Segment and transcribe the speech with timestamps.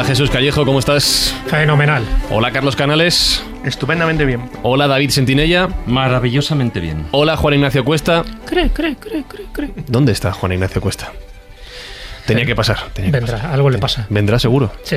[0.00, 1.34] Hola Jesús Callejo, ¿cómo estás?
[1.48, 2.02] Fenomenal.
[2.30, 3.44] Hola Carlos Canales.
[3.66, 4.48] Estupendamente bien.
[4.62, 5.68] Hola David Sentinella.
[5.84, 7.04] Maravillosamente bien.
[7.10, 8.24] Hola Juan Ignacio Cuesta.
[8.46, 9.70] Cree, cree, cree, cree, cree.
[9.88, 11.12] ¿Dónde está Juan Ignacio Cuesta?
[12.26, 12.78] Tenía que pasar.
[12.94, 13.52] tenía que Vendrá, pasar.
[13.52, 14.06] algo le pasa.
[14.08, 14.72] Vendrá seguro.
[14.84, 14.96] Sí,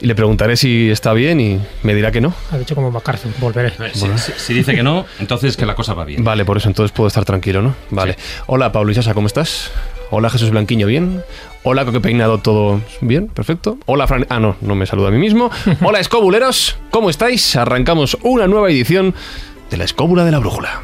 [0.00, 2.32] Y le preguntaré si está bien y me dirá que no.
[2.50, 3.74] ha dicho como MacArthur, volveré.
[3.92, 6.24] Si, si- si dice que no, entonces que la cosa va bien.
[6.24, 7.74] Vale, por eso entonces puedo estar tranquilo, ¿no?
[7.90, 8.16] Vale.
[8.46, 9.70] Hola Pablo Isasa, ¿cómo estás?
[10.12, 11.22] Hola Jesús Blanquiño, ¿bien?
[11.62, 13.28] Hola Coque Peinado, ¿todo bien?
[13.28, 13.78] Perfecto.
[13.86, 14.26] Hola Fran...
[14.28, 15.50] Ah, no, no me saludo a mí mismo.
[15.84, 17.54] Hola Escobuleros, ¿cómo estáis?
[17.54, 19.14] Arrancamos una nueva edición
[19.70, 20.82] de la Escóbula de la Brújula.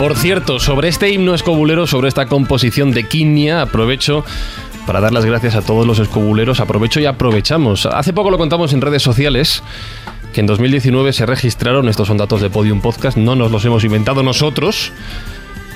[0.00, 4.24] Por cierto, sobre este himno escobulero, sobre esta composición de Quinia, aprovecho
[4.86, 6.60] para dar las gracias a todos los escobuleros.
[6.60, 7.84] Aprovecho y aprovechamos.
[7.84, 9.62] Hace poco lo contamos en redes sociales
[10.32, 13.84] que en 2019 se registraron, estos son datos de Podium Podcast, no nos los hemos
[13.84, 14.90] inventado nosotros,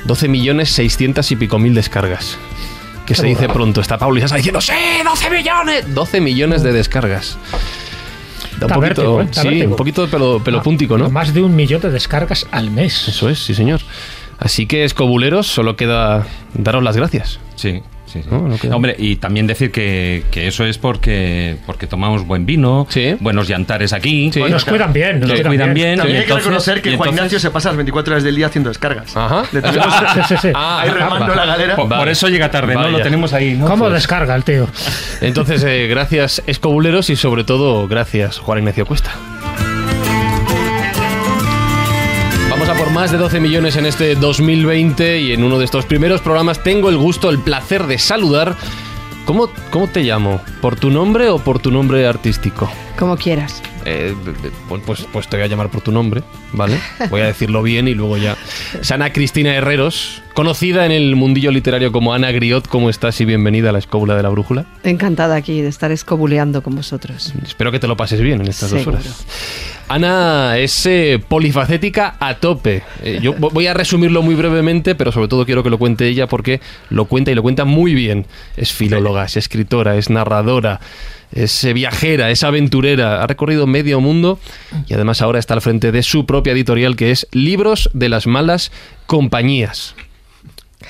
[0.06, 2.39] 12 millones 600 y pico mil descargas.
[3.05, 4.72] Que se dice pronto, está está diciendo, ¡sí,
[5.05, 5.95] 12 millones!
[5.95, 7.36] 12 millones de descargas.
[8.67, 9.29] Un poquito, vértigo, ¿eh?
[9.31, 9.70] Sí, vértigo.
[9.70, 11.11] un poquito de pelo, pelo puntico, ¿no?
[11.11, 13.09] Más de un millón de descargas al mes.
[13.09, 13.81] Eso es, sí señor.
[14.39, 17.41] Así que, escobuleros, solo queda daros las gracias.
[17.55, 17.83] Sí,
[18.15, 18.29] sí, sí.
[18.31, 22.47] No, no queda- Hombre, y también decir que, que eso es porque, porque tomamos buen
[22.47, 23.17] vino, Sí.
[23.20, 24.31] buenos yantares aquí.
[24.33, 24.41] Sí.
[24.41, 25.98] Nos cuidan bien, nos Nos cuidan, cuidan bien.
[25.98, 28.47] También hay que reconocer que Juan entonces- Ignacio se pasa las 24 horas del día
[28.47, 29.15] haciendo descargas.
[29.17, 29.42] Ajá.
[29.53, 30.48] Le tenemos Sí, sí, sí.
[30.55, 31.35] Ah, ahí remando va.
[31.36, 31.77] la galera.
[31.77, 32.80] Por, por eso llega tarde, ¿no?
[32.80, 32.91] Vaya.
[32.98, 33.67] Lo tenemos ahí, ¿no?
[33.67, 34.69] ¿Cómo Pues- descarga el tío?
[35.20, 39.13] Entonces, eh, gracias, escobuleros, y sobre todo, gracias, Juan Ignacio Cuesta.
[42.94, 46.88] Más de 12 millones en este 2020 y en uno de estos primeros programas tengo
[46.90, 48.56] el gusto, el placer de saludar.
[49.24, 50.40] ¿Cómo, cómo te llamo?
[50.60, 52.70] ¿Por tu nombre o por tu nombre artístico?
[52.96, 53.62] Como quieras.
[53.86, 54.14] Eh,
[54.86, 56.22] pues, pues, te voy a llamar por tu nombre,
[56.52, 56.78] ¿vale?
[57.11, 58.36] Voy a decirlo bien y luego ya.
[58.80, 63.68] Sana Cristina Herreros, conocida en el mundillo literario como Ana Griot, ¿cómo estás y bienvenida
[63.68, 64.64] a la escóbula de la brújula?
[64.84, 67.34] Encantada aquí de estar escobuleando con vosotros.
[67.44, 68.92] Espero que te lo pases bien en estas Seguro.
[68.96, 69.27] dos horas.
[69.86, 72.83] Ana es eh, polifacética a tope.
[73.02, 76.08] Eh, yo vo- voy a resumirlo muy brevemente, pero sobre todo quiero que lo cuente
[76.08, 78.24] ella porque lo cuenta y lo cuenta muy bien.
[78.56, 80.80] Es filóloga, es escritora, es narradora,
[81.34, 84.39] es eh, viajera, es aventurera, ha recorrido medio mundo
[84.89, 88.27] y además ahora está al frente de su propia editorial que es Libros de las
[88.27, 88.70] Malas
[89.06, 89.94] Compañías.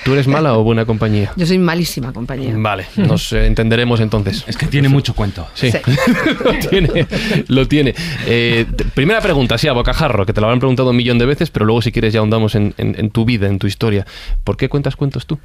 [0.03, 1.31] ¿Tú eres mala o buena compañía?
[1.37, 2.53] Yo soy malísima compañía.
[2.57, 4.43] Vale, nos eh, entenderemos entonces.
[4.45, 5.47] Es que tiene mucho cuento.
[5.53, 5.77] Sí, Sí.
[6.43, 7.07] lo tiene.
[7.47, 7.95] Lo tiene.
[8.27, 11.49] Eh, primera pregunta, sí, a bocajarro, que te lo habrán preguntado un millón de veces,
[11.49, 14.05] pero luego si quieres ya ahondamos en, en- en tu vida, en tu historia.
[14.43, 15.39] ¿Por qué cuentas cuentos tú?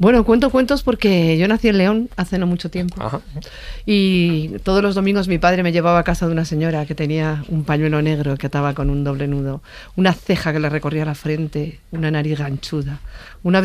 [0.00, 3.04] Bueno, cuento cuentos porque yo nací en León hace no mucho tiempo.
[3.04, 3.20] Ajá.
[3.84, 7.44] Y todos los domingos mi padre me llevaba a casa de una señora que tenía
[7.48, 9.60] un pañuelo negro que ataba con un doble nudo,
[9.96, 13.00] una ceja que le recorría la frente, una nariz ganchuda,
[13.42, 13.62] una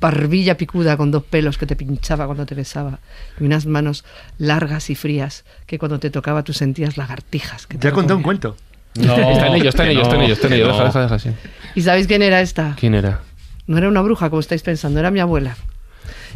[0.00, 3.00] barbilla picuda con dos pelos que te pinchaba cuando te besaba
[3.38, 4.06] y unas manos
[4.38, 7.66] largas y frías que cuando te tocaba tú sentías lagartijas.
[7.66, 8.56] Que te Ya conté un cuento.
[8.94, 10.68] No, está en ello, está en ello, está en ello, está en que ello.
[10.68, 10.72] no.
[10.72, 11.30] Deja, deja, deja, sí.
[11.74, 12.74] ¿Y sabéis quién era esta?
[12.80, 13.20] ¿Quién era?
[13.66, 15.56] No era una bruja, como estáis pensando, era mi abuela.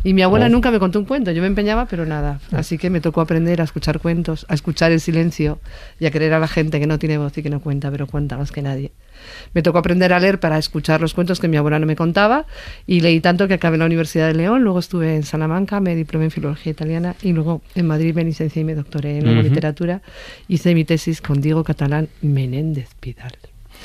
[0.05, 0.49] Y mi abuela Oh.
[0.49, 2.41] nunca me contó un cuento, yo me empeñaba, pero nada.
[2.53, 5.59] Así que me tocó aprender a escuchar cuentos, a escuchar el silencio
[5.99, 8.07] y a querer a la gente que no tiene voz y que no cuenta, pero
[8.07, 8.93] cuenta más que nadie.
[9.53, 12.47] Me tocó aprender a leer para escuchar los cuentos que mi abuela no me contaba
[12.87, 15.97] y leí tanto que acabé en la Universidad de León, luego estuve en Salamanca, me
[15.97, 19.33] diplomé en Filología Italiana y luego en Madrid me licencié y me doctoré en y
[19.33, 19.43] Ujú.
[19.43, 20.03] literatura.
[20.47, 23.33] Hice mi tesis con Diego Catalán Menéndez Pidal.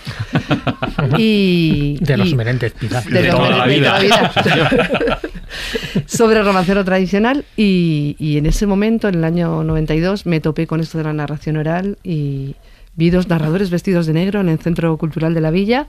[1.18, 3.04] y, De los y- Menéndez Pidal.
[3.06, 4.32] de, De los toda la Menéndez, de vida.
[4.34, 5.20] toda la vida.
[6.06, 10.80] sobre romancero tradicional y, y en ese momento, en el año 92, me topé con
[10.80, 12.56] esto de la narración oral y
[12.96, 15.88] vi dos narradores vestidos de negro en el Centro Cultural de la Villa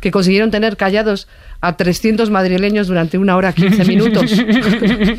[0.00, 1.28] que consiguieron tener callados
[1.60, 4.30] a 300 madrileños durante una hora 15 minutos.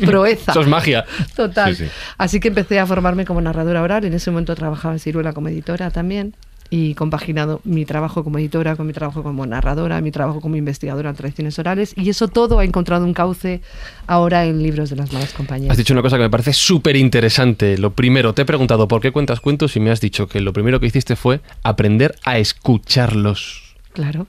[0.04, 0.52] Proeza.
[0.52, 1.04] Eso es magia.
[1.34, 1.74] Total.
[1.74, 1.90] Sí, sí.
[2.16, 4.04] Así que empecé a formarme como narradora oral.
[4.04, 6.34] En ese momento trabajaba en Ciruela como editora también.
[6.70, 11.08] Y compaginado mi trabajo como editora con mi trabajo como narradora, mi trabajo como investigadora
[11.10, 13.62] en tradiciones orales y eso todo ha encontrado un cauce
[14.06, 15.70] ahora en libros de las malas compañías.
[15.70, 17.78] Has dicho una cosa que me parece súper interesante.
[17.78, 20.52] Lo primero, te he preguntado por qué cuentas cuentos y me has dicho que lo
[20.52, 23.74] primero que hiciste fue aprender a escucharlos.
[23.94, 24.26] Claro.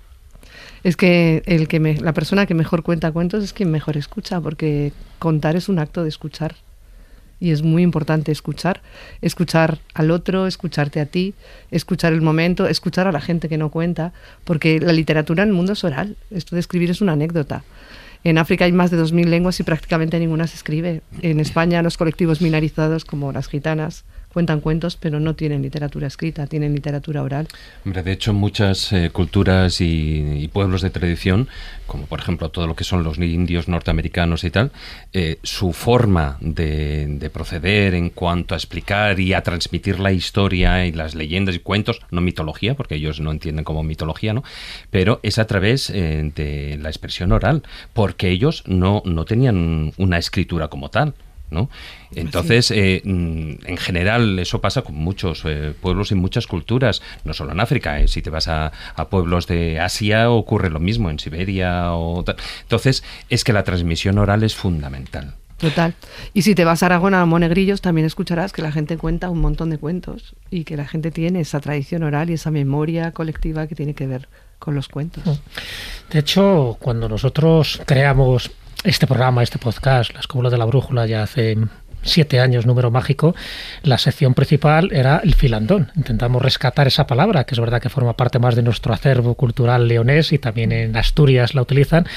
[0.83, 4.39] Es que, el que me- la persona que mejor cuenta cuentos es quien mejor escucha,
[4.39, 6.55] porque contar es un acto de escuchar.
[7.39, 8.81] Y es muy importante escuchar,
[9.21, 11.33] escuchar al otro, escucharte a ti,
[11.71, 14.13] escuchar el momento, escuchar a la gente que no cuenta,
[14.43, 16.17] porque la literatura en el mundo es oral.
[16.31, 17.63] Esto de escribir es una anécdota.
[18.23, 21.01] En África hay más de 2.000 lenguas y prácticamente ninguna se escribe.
[21.21, 26.47] En España los colectivos minorizados como las gitanas cuentan cuentos, pero no tienen literatura escrita,
[26.47, 27.47] tienen literatura oral.
[27.85, 31.47] Hombre, de hecho, muchas eh, culturas y, pueblos de tradición,
[31.85, 34.71] como por ejemplo todo lo que son los indios norteamericanos y tal,
[35.13, 40.85] eh, su forma de, de proceder en cuanto a explicar y a transmitir la historia
[40.85, 44.43] y las leyendas y cuentos, no mitología, porque ellos no entienden como mitología, ¿no?
[44.89, 50.17] Pero es a través eh, de la expresión oral, porque ellos no, no tenían una
[50.17, 51.13] escritura como tal.
[51.51, 51.69] ¿No?
[52.15, 57.33] Entonces, eh, mm, en general, eso pasa con muchos eh, pueblos y muchas culturas, no
[57.33, 57.99] solo en África.
[57.99, 62.23] eh, si te vas a, a pueblos de Asia, ocurre lo mismo, en Siberia o
[62.23, 62.37] tal.
[62.61, 65.35] Entonces, es que la transmisión oral es fundamental.
[65.59, 65.93] Total.
[66.33, 69.41] Y si te vas a Aragón, a Monegrillos, también escucharás que la gente cuenta un
[69.41, 73.67] montón de cuentos y que la gente tiene esa tradición oral y esa memoria colectiva
[73.67, 75.41] que tiene que ver con los cuentos.
[76.09, 78.51] De hecho, cuando nosotros creamos
[78.83, 81.57] este programa, este podcast, La Escóbula de la Brújula, ya hace
[82.03, 83.35] siete años, número mágico,
[83.83, 85.91] la sección principal era el filandón.
[85.95, 89.87] Intentamos rescatar esa palabra, que es verdad que forma parte más de nuestro acervo cultural
[89.87, 92.07] leonés y también en Asturias la utilizan.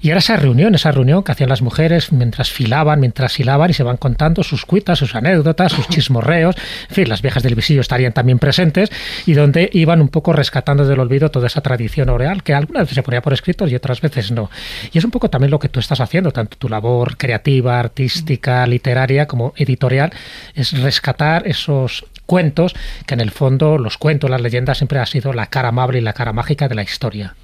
[0.00, 3.74] Y era esa reunión, esa reunión que hacían las mujeres mientras filaban, mientras hilaban y
[3.74, 6.56] se van contando sus cuitas, sus anécdotas, sus chismorreos.
[6.88, 8.90] En fin, las viejas del visillo estarían también presentes
[9.26, 12.96] y donde iban un poco rescatando del olvido toda esa tradición oral que algunas veces
[12.96, 14.50] se ponía por escrito y otras veces no.
[14.92, 18.66] Y es un poco también lo que tú estás haciendo, tanto tu labor creativa, artística,
[18.66, 20.12] literaria como editorial,
[20.54, 22.74] es rescatar esos cuentos
[23.06, 26.02] que en el fondo los cuentos, las leyendas siempre ha sido la cara amable y
[26.02, 27.34] la cara mágica de la historia.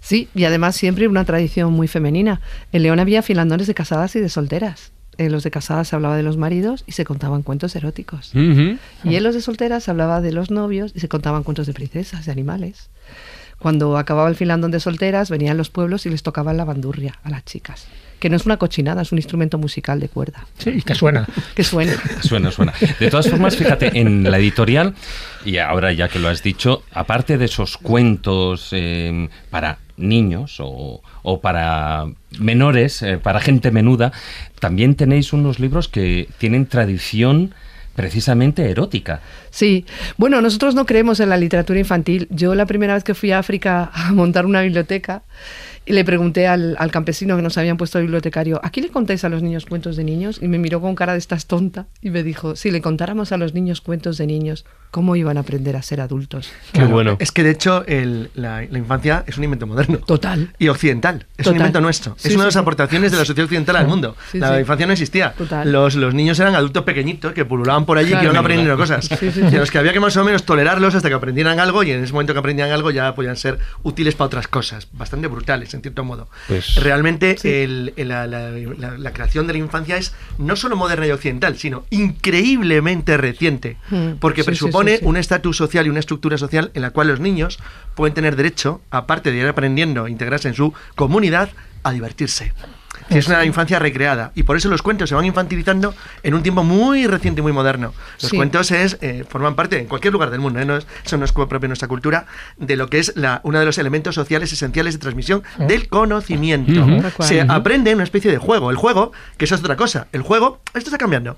[0.00, 2.40] Sí, y además siempre una tradición muy femenina.
[2.72, 4.92] En León había filandones de casadas y de solteras.
[5.18, 8.32] En los de casadas se hablaba de los maridos y se contaban cuentos eróticos.
[8.34, 11.72] Y en los de solteras se hablaba de los novios y se contaban cuentos de
[11.72, 12.90] princesas, de animales.
[13.58, 17.30] Cuando acababa el filandón de solteras, venían los pueblos y les tocaban la bandurria a
[17.30, 17.86] las chicas.
[18.20, 20.46] Que no es una cochinada, es un instrumento musical de cuerda.
[20.58, 21.26] Sí, y que suena.
[21.54, 21.92] Que suena.
[22.22, 22.72] Suena, suena.
[22.98, 24.94] De todas formas, fíjate, en la editorial,
[25.44, 31.02] y ahora ya que lo has dicho, aparte de esos cuentos eh, para niños o,
[31.22, 32.06] o para
[32.38, 34.12] menores, eh, para gente menuda,
[34.60, 37.54] también tenéis unos libros que tienen tradición
[37.96, 39.20] precisamente erótica.
[39.50, 39.84] Sí,
[40.16, 42.28] bueno, nosotros no creemos en la literatura infantil.
[42.30, 45.22] Yo la primera vez que fui a África a montar una biblioteca,
[45.88, 49.28] y le pregunté al, al campesino que nos habían puesto bibliotecario, ¿aquí le contáis a
[49.28, 50.40] los niños cuentos de niños?
[50.42, 53.36] Y me miró con cara de estás tonta y me dijo, si le contáramos a
[53.36, 54.64] los niños cuentos de niños,
[54.96, 56.48] ¿cómo iban a aprender a ser adultos?
[56.72, 57.18] Qué bueno.
[57.20, 59.98] Es que de hecho el- la, la infancia es un invento moderno.
[59.98, 60.54] Total.
[60.58, 61.26] Y occidental.
[61.36, 61.52] Es Total.
[61.52, 62.14] un invento nuestro.
[62.16, 62.58] Sí, es una de sí, las sí.
[62.60, 64.16] aportaciones de la sociedad occidental al mundo.
[64.32, 64.60] Sí, la sí.
[64.60, 65.32] infancia no existía.
[65.34, 65.70] Total.
[65.70, 68.28] Los, los niños eran adultos pequeñitos que pululaban por allí y que Claro.
[68.32, 69.04] iban aprendiendo cosas.
[69.04, 69.56] Sí, sí, Y sí.
[69.56, 72.02] a los que había que más o menos tolerarlos hasta que aprendieran algo y en
[72.02, 74.88] ese momento que aprendían algo ya podían ser útiles para otras cosas.
[74.92, 76.28] Bastante brutales, en cierto modo.
[76.48, 80.74] Pues- Realmente el- el- la, la- la- la creación de la infancia es no solo
[80.74, 83.76] moderna y occidental, sino increíblemente reciente.
[83.90, 84.12] Mm.
[84.20, 85.04] Porque Sí, sí, presupone sí, sí.
[85.04, 87.58] un estatus social y una estructura social en la cual los niños
[87.94, 91.50] pueden tener derecho, aparte de ir aprendiendo a integrarse en su comunidad,
[91.82, 92.52] a divertirse.
[93.08, 94.32] Que es una infancia recreada.
[94.34, 95.94] Y por eso los cuentos se van infantilizando
[96.24, 97.94] en un tiempo muy reciente y muy moderno.
[98.20, 98.36] Los Sí.
[98.36, 100.64] cuentos es, eh, forman parte, en cualquier lugar del mundo, ¿eh?
[100.64, 103.60] no es, eso no es propio de nuestra cultura, de lo que es la, uno
[103.60, 106.84] de los elementos sociales esenciales de transmisión del conocimiento.
[107.20, 108.70] Se aprende en una especie de juego.
[108.70, 110.08] El juego, que eso es otra cosa.
[110.12, 111.36] El juego, esto está cambiando.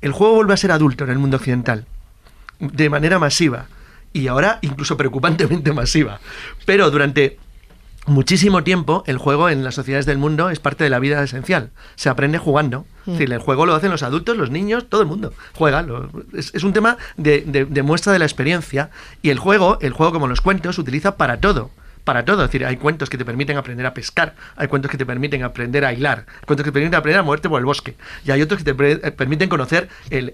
[0.00, 1.84] El juego vuelve a ser adulto en el mundo occidental.
[2.62, 3.66] De manera masiva.
[4.12, 6.20] Y ahora incluso preocupantemente masiva.
[6.64, 7.38] Pero durante
[8.06, 11.70] muchísimo tiempo el juego en las sociedades del mundo es parte de la vida esencial.
[11.96, 12.84] Se aprende jugando.
[13.06, 15.82] Es decir, el juego lo hacen los adultos, los niños, todo el mundo juega.
[15.82, 18.90] lo- es, es un tema de, de- de muestra de la experiencia.
[19.22, 21.70] Y el juego, el juego como los cuentos, se utiliza para todo.
[22.04, 22.42] Para todo.
[22.44, 25.42] Es decir, hay cuentos que te permiten aprender a pescar, hay cuentos que te permiten
[25.42, 27.94] aprender a hilar, cuentos que te permiten aprender a moverte por el bosque,
[28.24, 30.32] y hay otros que te eh, permiten conocer el-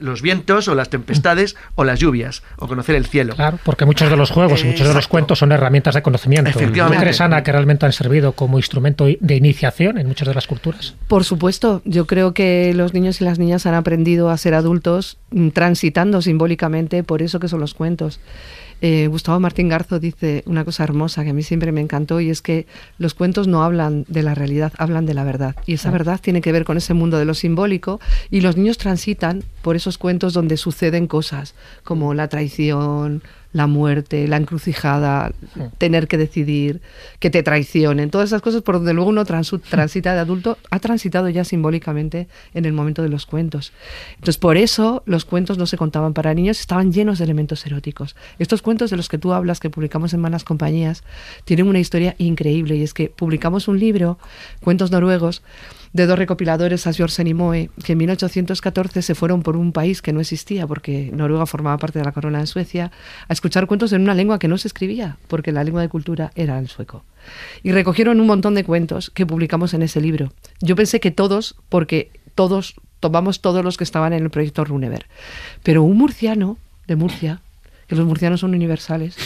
[0.00, 3.34] los vientos o las tempestades o las lluvias, o conocer el cielo.
[3.34, 6.50] Claro, porque muchos de los juegos y muchos de los cuentos son herramientas de conocimiento.
[6.50, 7.02] ¿No Efectivamente.
[7.02, 10.94] crees, Ana, que realmente han servido como instrumento de iniciación en muchas de las culturas?
[11.08, 15.18] Por supuesto, yo creo que los niños y las niñas han aprendido a ser adultos
[15.30, 18.20] mm, transitando simbólicamente por eso que son los cuentos.
[18.80, 22.30] Eh, Gustavo Martín Garzo dice una cosa hermosa que a mí siempre me encantó y
[22.30, 22.66] es que
[22.98, 25.56] los cuentos no hablan de la realidad, hablan de la verdad.
[25.66, 28.00] Y esa verdad tiene que ver con ese mundo de lo simbólico
[28.30, 33.22] y los niños transitan por esos cuentos donde suceden cosas como la traición,
[33.54, 35.32] la muerte, la encrucijada,
[35.78, 36.82] tener que decidir,
[37.20, 41.28] que te traicionen, todas esas cosas por donde luego uno transita de adulto, ha transitado
[41.28, 43.72] ya simbólicamente en el momento de los cuentos.
[44.16, 48.16] Entonces, por eso los cuentos no se contaban para niños, estaban llenos de elementos eróticos.
[48.40, 51.04] Estos cuentos de los que tú hablas, que publicamos en Malas Compañías,
[51.44, 54.18] tienen una historia increíble y es que publicamos un libro,
[54.64, 55.42] Cuentos Noruegos,
[55.94, 60.12] de dos recopiladores, Asbjørnsen y Moe, que en 1814 se fueron por un país que
[60.12, 62.90] no existía, porque Noruega formaba parte de la corona de Suecia,
[63.28, 66.32] a escuchar cuentos en una lengua que no se escribía, porque la lengua de cultura
[66.34, 67.04] era el sueco.
[67.62, 70.32] Y recogieron un montón de cuentos que publicamos en ese libro.
[70.60, 75.06] Yo pensé que todos, porque todos, tomamos todos los que estaban en el proyecto Runever.
[75.62, 76.58] Pero un murciano
[76.88, 77.40] de Murcia,
[77.86, 79.16] que los murcianos son universales,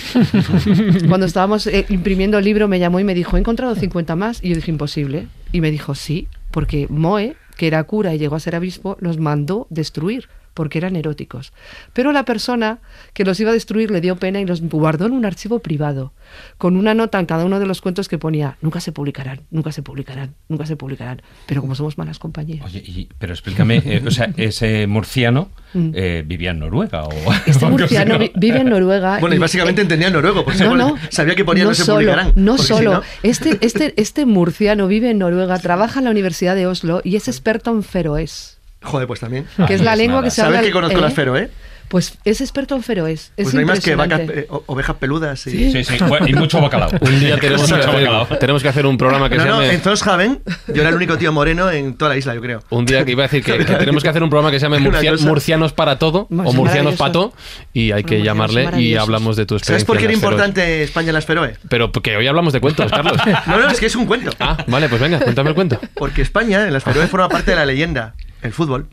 [1.08, 4.42] cuando estábamos eh, imprimiendo el libro me llamó y me dijo, he encontrado 50 más.
[4.42, 5.26] Y yo dije, imposible.
[5.52, 9.18] Y me dijo, sí, porque Moe, que era cura y llegó a ser obispo, los
[9.18, 11.52] mandó destruir porque eran eróticos.
[11.92, 12.80] Pero la persona
[13.12, 16.12] que los iba a destruir le dio pena y los guardó en un archivo privado,
[16.58, 19.70] con una nota en cada uno de los cuentos que ponía, nunca se publicarán, nunca
[19.70, 21.22] se publicarán, nunca se publicarán.
[21.46, 22.66] Pero como somos malas compañías.
[22.66, 27.32] Oye, y- pero explícame, eh, o sea, ese murciano eh, vivía en Noruega o Mm.
[27.46, 29.18] Este murciano vi- vive en Noruega.
[29.20, 31.98] Bueno, y básicamente eh, entendía noruego, porque no, no, sabía que ponía no, se solo,
[31.98, 32.32] publicarán.
[32.34, 32.92] No si solo.
[32.94, 37.14] no- Este, este, este murciano vive en Noruega, trabaja en la Universidad de Oslo y
[37.16, 39.46] es experto en feroés, Joder, pues también.
[39.66, 40.24] que es la es lengua nada.
[40.26, 40.56] que se habla.
[40.56, 41.02] ¿Sabes que conozco ¿eh?
[41.02, 41.50] las fero, eh?
[41.88, 43.32] Pues es experto en feroés.
[43.36, 44.54] Es Pues no hay más que vacas, impresionante.
[44.54, 45.72] eh, ovejas peludas y...
[45.72, 46.90] Sí, sí, y mucho bacalao.
[47.00, 48.22] Un día tenemos que, Mucho bacalao.
[48.22, 49.74] hacer, tenemos que hacer un programa que No, se no, llame...
[49.74, 52.62] en Zollhaven yo era el único tío moreno en toda la isla, yo creo.
[52.70, 54.66] Un día que iba a decir que, que tenemos que hacer un programa que se
[54.66, 55.14] llame Murcia-.
[55.20, 57.32] Murcianos para todo o Murcianos todo
[57.72, 59.74] y hay que llamarle y hablamos de tu experiencia.
[59.78, 60.22] ¿Sabes por qué era feroes.
[60.24, 61.56] importante España en las feroe?
[61.70, 63.16] Pero porque hoy hablamos de cuentos, Carlos.
[63.46, 64.30] No, no, es que es un cuento.
[64.40, 65.80] Ah, vale, pues venga, cuéntame el cuento.
[65.94, 68.88] Porque España en las feroe forma parte de la leyenda, el fútbol.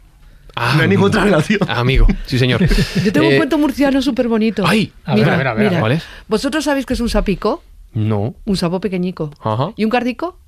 [0.56, 1.60] Ah, no hay ninguna otra relación.
[1.68, 2.62] ah, amigo, sí señor.
[3.04, 4.64] Yo tengo Eh, un cuento murciano súper bonito.
[4.66, 4.92] ¡Ay!
[5.04, 5.80] A ver, a ver, a ver, mira.
[5.80, 6.04] ¿cuál es?
[6.28, 7.62] ¿Vosotros sabéis que es un sapico?
[7.94, 9.32] No, Un sapo pequeñico.
[9.42, 9.72] Ajá.
[9.76, 10.40] ¿Y un cardico?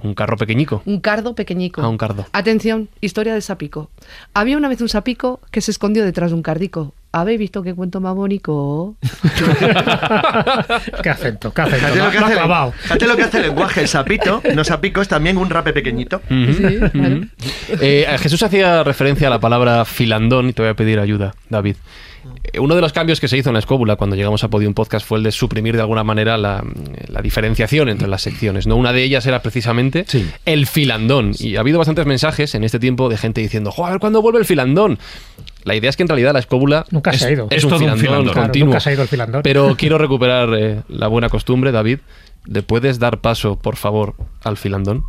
[0.00, 0.80] un carro pequeñico.
[0.86, 1.82] Un cardo pequeñico.
[1.82, 2.24] Ah, un cardo.
[2.32, 3.90] Atención, historia de sapico.
[4.32, 6.94] Había una vez un sapico que se escondió detrás de un cardico.
[7.20, 8.96] ¿Habéis visto qué cuento más bonito?
[11.02, 11.52] ¿Qué acento?
[11.52, 11.86] ¿Qué acento?
[11.86, 12.72] Fíjate Lo, que hace el, clavado.
[12.72, 16.20] fíjate lo que hace el lenguaje, el sapito, no sapico, es también un rape pequeñito.
[16.28, 17.20] Sí, claro.
[17.80, 21.76] Eh, Jesús hacía referencia a la palabra filandón y te voy a pedir ayuda, David.
[22.52, 24.74] Eh, Uno de los cambios que se hizo en la escóbula cuando llegamos a Podium
[24.74, 26.62] Podcast fue el de suprimir de alguna manera la,
[27.08, 28.66] la diferenciación entre las secciones.
[28.66, 28.76] ¿no?
[28.76, 30.28] Una de ellas era precisamente Sí.
[30.44, 31.32] el filandón.
[31.38, 34.20] Y ha habido bastantes mensajes en este tiempo de gente diciendo, "Jo, a ver cuándo
[34.22, 34.98] vuelve el filandón.
[35.68, 37.46] La idea es que en realidad la escóbula Nunca es, se ha ido.
[37.50, 38.24] es Es un, todo un filandón filandón.
[38.32, 38.66] Claro, continuo.
[38.68, 39.42] nunca se ha ido el filandón.
[39.42, 42.00] Pero quiero recuperar eh, la buena costumbre, David.
[42.46, 45.04] ¿Le puedes dar paso, por favor, al filandón?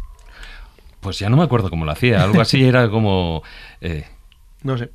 [1.00, 2.22] Pues ya no me acuerdo cómo lo hacía.
[2.24, 3.42] Algo así era como.
[3.82, 4.06] eh,
[4.64, 4.90] No sé.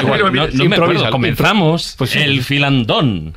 [0.00, 1.10] igual, no, no me acuerdo.
[1.10, 2.18] Comenzamos Pues sí.
[2.20, 3.34] el filandón.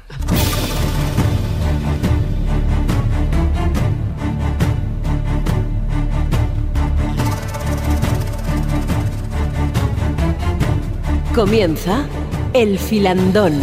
[11.33, 12.05] Comienza
[12.53, 13.53] el filandón.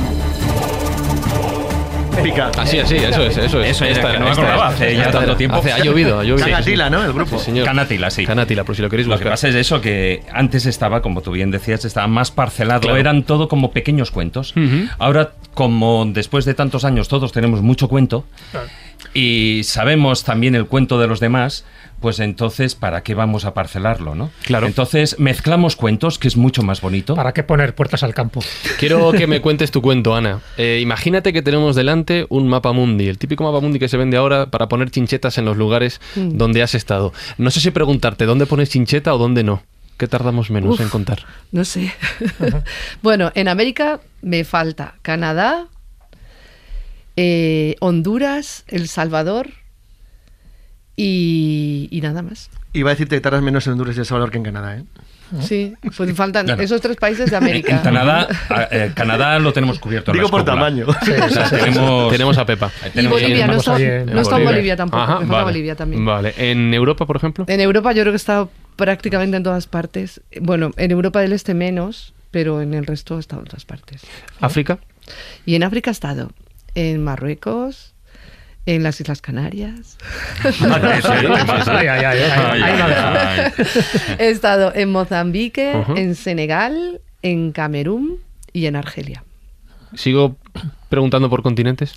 [2.22, 2.50] Pica.
[2.58, 3.70] Así, así, eso es, eso es.
[3.70, 5.56] Eso Esta que no me acordaba, hace ya esta tanto tiempo.
[5.58, 6.46] Hace- ha llovido, ha llovido.
[6.46, 7.04] Canatila, ¿no?
[7.04, 7.38] El grupo.
[7.38, 7.64] Sí, señor.
[7.66, 8.26] Canatila, sí.
[8.26, 9.32] Canatila, por si lo queréis Lo que buscar.
[9.34, 12.80] pasa es eso, que antes estaba, como tú bien decías, estaba más parcelado.
[12.80, 12.96] Claro.
[12.96, 14.52] Eran todo como pequeños cuentos.
[14.98, 18.24] Ahora, como después de tantos años todos tenemos mucho cuento
[19.14, 21.64] y sabemos también el cuento de los demás,
[22.00, 24.30] pues entonces, ¿para qué vamos a parcelarlo, no?
[24.44, 24.66] Claro.
[24.66, 27.14] Entonces, mezclamos cuentos, que es mucho más bonito.
[27.14, 28.40] ¿Para qué poner puertas al campo?
[28.78, 30.40] Quiero que me cuentes tu cuento, Ana.
[30.56, 34.16] Eh, imagínate que tenemos delante un mapa mundi, el típico mapa mundi que se vende
[34.16, 37.12] ahora para poner chinchetas en los lugares donde has estado.
[37.36, 39.62] No sé si preguntarte dónde pones chincheta o dónde no.
[39.96, 40.80] ¿Qué tardamos menos Uf.
[40.80, 41.26] en contar?
[41.50, 41.92] No sé.
[43.02, 45.66] bueno, en América me falta Canadá,
[47.16, 49.48] eh, Honduras, El Salvador
[50.98, 52.50] y, y nada más.
[52.72, 54.84] Iba a decirte que tardas menos en Honduras y El Salvador que en Canadá, ¿eh?
[55.42, 56.62] Sí, pues faltan Claro.
[56.62, 57.82] esos tres países de En América.
[57.82, 60.10] Canadá, a- eh, Canadá lo tenemos cubierto.
[60.10, 60.86] en Digo por tamaño.
[60.88, 62.70] O sea, tenemos, Tenemos a Pepa.
[62.86, 64.50] Y tenemos- Bolivia, no está, en no está en Bolivia.
[64.50, 65.02] Bolivia tampoco.
[65.02, 65.44] Ajá, me falta vale.
[65.44, 66.04] Bolivia también.
[66.04, 66.34] Vale.
[66.38, 67.44] ¿En Europa, por ejemplo?
[67.46, 70.22] En Europa yo creo que he estado prácticamente en todas partes.
[70.40, 74.00] Bueno, en Europa del Este menos, pero en el resto he estado en todas partes.
[74.40, 74.78] ¿África?
[75.44, 76.30] Y en África he estado
[76.74, 77.92] en Marruecos,
[78.66, 79.96] en las Islas Canarias.
[80.62, 81.00] Ah,
[84.18, 85.96] he estado en Mozambique, Ujú.
[85.96, 88.18] en Senegal, en Camerún
[88.52, 89.24] y en Argelia.
[89.94, 90.36] Sigo
[90.88, 91.94] preguntando por continentes.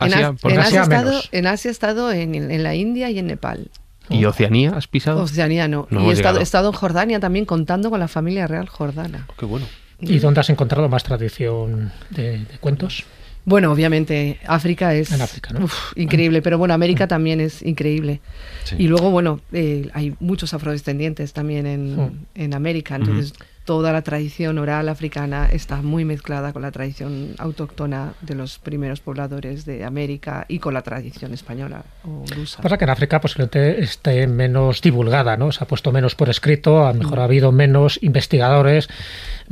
[0.00, 0.80] En, Asia, As- por en Asia.
[0.80, 1.28] Asia he Asia estado, menos.
[1.32, 3.70] en Asia he estado en, en la India y en Nepal.
[4.10, 5.22] ¿Y Oceanía has pisado?
[5.22, 5.86] Oceanía no.
[5.90, 9.28] No y he estado, he estado en Jordania también contando con la familia real jordana.
[9.38, 9.66] Qué bueno.
[10.00, 13.04] ¿Y dónde has encontrado más tradición de, de cuentos?
[13.44, 15.64] Bueno, obviamente, África es En África, ¿no?
[15.64, 18.20] uf, increíble, pero bueno, América también es increíble.
[18.64, 18.76] Sí.
[18.78, 23.34] Y luego, bueno, eh, hay muchos afrodescendientes también en, en América, entonces
[23.64, 29.00] toda la tradición oral africana está muy mezclada con la tradición autóctona de los primeros
[29.00, 32.60] pobladores de América y con la tradición española o lusa.
[32.60, 35.52] Pasa que en África posiblemente esté menos divulgada, ¿no?
[35.52, 38.88] Se ha puesto menos por escrito, a lo mejor ha habido menos investigadores,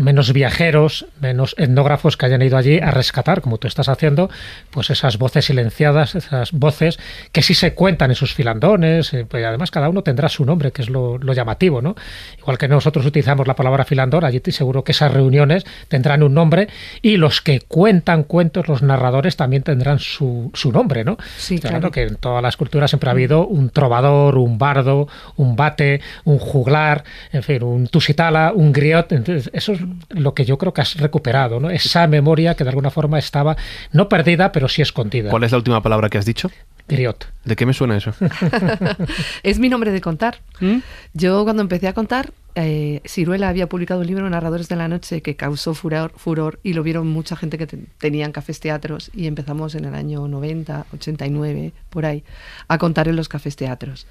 [0.00, 4.30] menos viajeros, menos etnógrafos que hayan ido allí a rescatar, como tú estás haciendo,
[4.70, 6.98] pues esas voces silenciadas, esas voces
[7.32, 10.72] que sí se cuentan en sus filandones, eh, pues además cada uno tendrá su nombre,
[10.72, 11.94] que es lo, lo llamativo, ¿no?
[12.38, 16.34] Igual que nosotros utilizamos la palabra filandón, allí te- seguro que esas reuniones tendrán un
[16.34, 16.68] nombre
[17.02, 21.18] y los que cuentan cuentos, los narradores, también tendrán su, su nombre, ¿no?
[21.36, 22.08] Sí, Estoy hablando claro.
[22.08, 26.38] que en todas las culturas siempre ha habido un trovador, un bardo, un bate, un
[26.38, 29.12] juglar, en fin, un tusitala, un griot.
[29.12, 29.80] Entonces, eso es
[30.10, 31.70] lo que yo creo que has recuperado, ¿no?
[31.70, 33.56] Esa memoria que de alguna forma estaba
[33.92, 35.30] no perdida, pero sí escondida.
[35.30, 36.50] ¿Cuál es la última palabra que has dicho?
[36.88, 37.28] Griot.
[37.44, 38.12] ¿De qué me suena eso?
[39.42, 40.40] es mi nombre de contar.
[40.60, 40.78] ¿Mm?
[41.14, 45.22] Yo cuando empecé a contar, eh, Ciruela había publicado un libro, Narradores de la Noche,
[45.22, 49.26] que causó furor, furor y lo vieron mucha gente que te- tenían cafés teatros y
[49.26, 52.24] empezamos en el año 90, 89, por ahí,
[52.68, 54.06] a contar en los cafés teatros,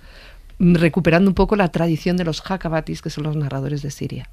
[0.59, 4.29] mm, recuperando un poco la tradición de los jakabatis, que son los narradores de Siria.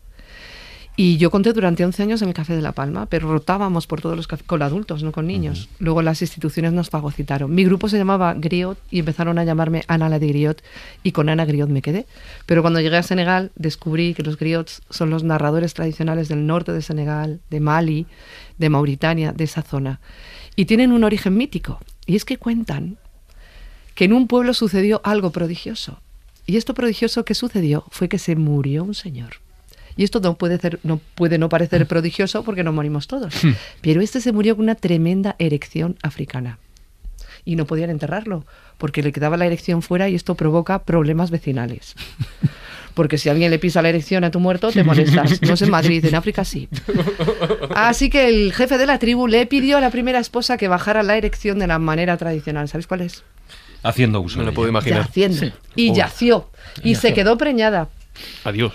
[0.98, 4.00] Y yo conté durante 11 años en el Café de La Palma, pero rotábamos por
[4.00, 5.68] todos los cafés, con adultos, no con niños.
[5.78, 7.54] Luego las instituciones nos fagocitaron.
[7.54, 10.62] Mi grupo se llamaba Griot y empezaron a llamarme Ana la de Griot
[11.02, 12.06] y con Ana Griot me quedé.
[12.46, 16.72] Pero cuando llegué a Senegal descubrí que los griots son los narradores tradicionales del norte
[16.72, 18.06] de Senegal, de Mali,
[18.56, 20.00] de Mauritania, de esa zona.
[20.56, 21.78] Y tienen un origen mítico.
[22.06, 22.96] Y es que cuentan
[23.94, 26.00] que en un pueblo sucedió algo prodigioso.
[26.46, 29.45] Y esto prodigioso que sucedió fue que se murió un señor.
[29.96, 33.34] Y esto no puede, ser, no puede no parecer prodigioso porque no morimos todos.
[33.80, 36.58] Pero este se murió con una tremenda erección africana.
[37.44, 38.44] Y no podían enterrarlo
[38.76, 41.94] porque le quedaba la erección fuera y esto provoca problemas vecinales.
[42.96, 45.42] Porque si alguien le pisa la erección a tu muerto, te molestas.
[45.42, 46.66] No es en Madrid, en África sí.
[47.74, 51.02] Así que el jefe de la tribu le pidió a la primera esposa que bajara
[51.02, 52.70] la erección de la manera tradicional.
[52.70, 53.22] ¿Sabéis cuál es?
[53.82, 55.08] Haciendo uso Me lo puedo imaginar.
[55.08, 55.54] Yaciendo.
[55.74, 55.96] Y Uy.
[55.96, 56.48] yació.
[56.82, 57.90] Y se quedó preñada.
[58.44, 58.72] Adiós.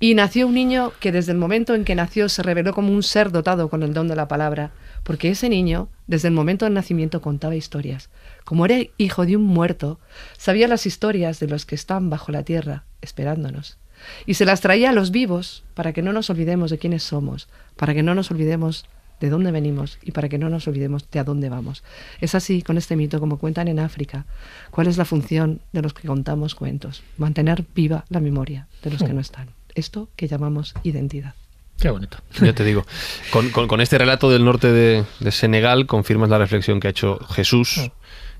[0.00, 3.02] Y nació un niño que desde el momento en que nació se reveló como un
[3.02, 6.74] ser dotado con el don de la palabra, porque ese niño, desde el momento del
[6.74, 8.10] nacimiento, contaba historias.
[8.44, 10.00] Como era hijo de un muerto,
[10.36, 13.78] sabía las historias de los que están bajo la tierra, esperándonos.
[14.26, 17.48] Y se las traía a los vivos para que no nos olvidemos de quiénes somos,
[17.76, 18.86] para que no nos olvidemos
[19.20, 21.84] de dónde venimos y para que no nos olvidemos de a dónde vamos.
[22.20, 24.26] Es así con este mito como cuentan en África.
[24.70, 27.02] ¿Cuál es la función de los que contamos cuentos?
[27.16, 29.48] Mantener viva la memoria de los que no están.
[29.74, 31.34] Esto que llamamos identidad.
[31.80, 32.18] Qué bonito.
[32.40, 32.86] Ya te digo.
[33.30, 36.90] Con, con- con este relato del norte de, de Senegal confirmas la reflexión que ha
[36.90, 37.90] hecho Jesús.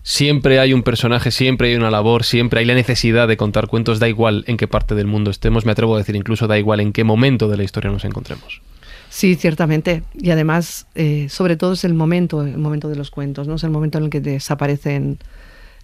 [0.02, 3.98] Siempre hay un personaje, siempre hay una labor, siempre hay la necesidad de contar cuentos,
[3.98, 6.80] da igual en qué parte del mundo estemos, me atrevo a decir incluso da igual
[6.80, 8.60] en qué momento de la historia nos encontremos.
[9.08, 10.02] Sí, ciertamente.
[10.20, 13.54] Y además, eh, sobre todo es el momento, el momento de los cuentos, ¿no?
[13.54, 15.18] Es el momento en el que desaparecen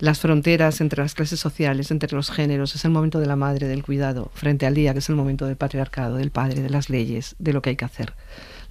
[0.01, 2.75] las fronteras entre las clases sociales, entre los géneros.
[2.75, 5.47] Es el momento de la madre, del cuidado, frente al día, que es el momento
[5.47, 8.15] del patriarcado, del padre, de las leyes, de lo que hay que hacer.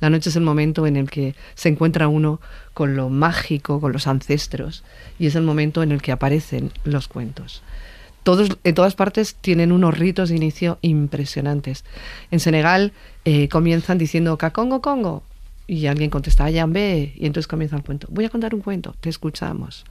[0.01, 2.39] La noche es el momento en el que se encuentra uno
[2.73, 4.83] con lo mágico, con los ancestros,
[5.19, 7.61] y es el momento en el que aparecen los cuentos.
[8.23, 11.85] Todos, en todas partes tienen unos ritos de inicio impresionantes.
[12.31, 12.91] En Senegal
[13.25, 15.23] eh, comienzan diciendo Kakongo Congo
[15.67, 18.07] y alguien contesta Ayambe y entonces comienza el cuento.
[18.09, 19.85] Voy a contar un cuento, te escuchamos.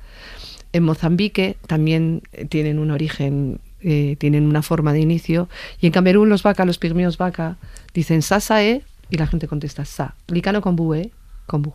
[0.72, 5.48] En Mozambique también eh, tienen un origen, eh, tienen una forma de inicio
[5.81, 7.57] y en Camerún los vaca, los pigmeos vaca,
[7.94, 10.14] dicen Sasae y la gente contesta Sa.
[10.28, 11.11] Licano Kombu,
[11.46, 11.72] Kombu.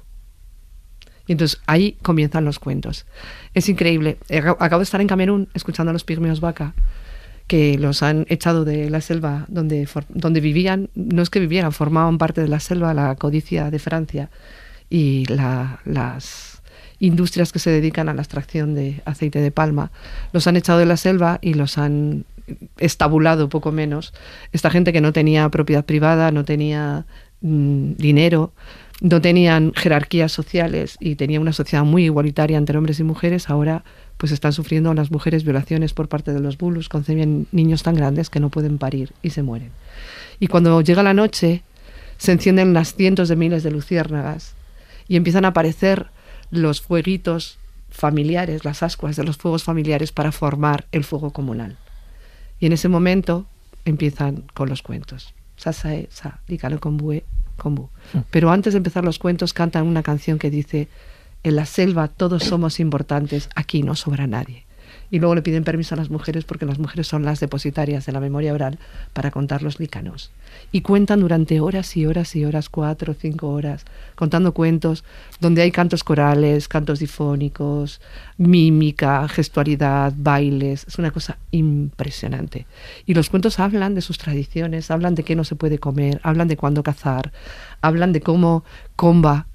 [1.26, 3.06] Y entonces ahí comienzan los cuentos.
[3.54, 4.18] Es increíble.
[4.60, 6.74] Acabo de estar en Camerún escuchando a los pigmeos vaca
[7.48, 12.18] que los han echado de la selva donde, donde vivían, no es que vivieran, formaban
[12.18, 14.30] parte de la selva, la codicia de Francia
[14.90, 16.53] y la- las
[17.06, 19.92] industrias que se dedican a la extracción de aceite de palma,
[20.32, 22.24] los han echado de la selva y los han
[22.78, 24.14] estabulado poco menos.
[24.54, 27.06] Esta gente que no tenía propiedad privada, no tenía
[27.42, 28.54] mm, dinero,
[29.02, 33.84] no tenían jerarquías sociales y tenía una sociedad muy igualitaria entre hombres y mujeres, ahora
[34.16, 38.30] pues están sufriendo las mujeres violaciones por parte de los bulus, concebían niños tan grandes
[38.30, 39.72] que no pueden parir y se mueren.
[40.40, 41.64] Y cuando llega la noche,
[42.18, 44.54] se encienden las cientos de miles de luciérnagas
[45.10, 46.13] y empiezan a aparecer
[46.54, 47.58] los fueguitos
[47.90, 51.78] familiares, las ascuas de los fuegos familiares para formar el fuego comunal.
[52.60, 53.46] Y en ese momento
[53.86, 55.34] empiezan con los cuentos.
[55.58, 57.24] Sasae, sa, dikano kombue,
[57.58, 57.90] kombu.
[58.32, 60.88] Pero antes de empezar los cuentos cantan una canción que dice,
[61.44, 64.63] en la selva todos somos importantes, aquí no sobra nadie.
[65.14, 68.12] Y luego le piden permiso a las mujeres porque las mujeres son las depositarias de
[68.12, 68.80] la memoria oral
[69.14, 70.32] para contar los lícanos.
[70.72, 75.04] Y cuentan durante horas y horas y horas, cuatro cinco horas, contando cuentos
[75.40, 78.02] donde hay cantos corales, cantos difónicos,
[78.38, 80.84] mímica, gestualidad, bailes.
[80.88, 82.66] Es una cosa impresionante.
[83.06, 86.48] Y los cuentos hablan de sus tradiciones, hablan de qué no se puede comer, hablan
[86.48, 87.32] de cuándo cazar,
[87.82, 88.64] hablan de cómo
[88.96, 89.46] Comba,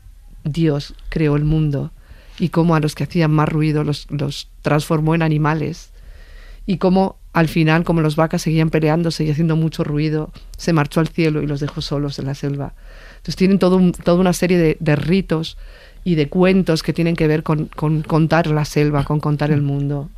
[0.45, 1.91] Dios, creó el mundo
[2.39, 5.91] y cómo a los que hacían más ruido los, los transformó en animales
[6.67, 11.01] y cómo al final, como los vacas seguían peleándose y haciendo mucho ruido, se marchó
[11.01, 12.75] al cielo y los dejó solos en la selva.
[13.19, 15.57] Entonces tienen todo un- toda una serie de, de ritos
[16.05, 19.63] y de cuentos que tienen que ver con, con contar la selva, con contar el
[19.63, 20.09] mundo.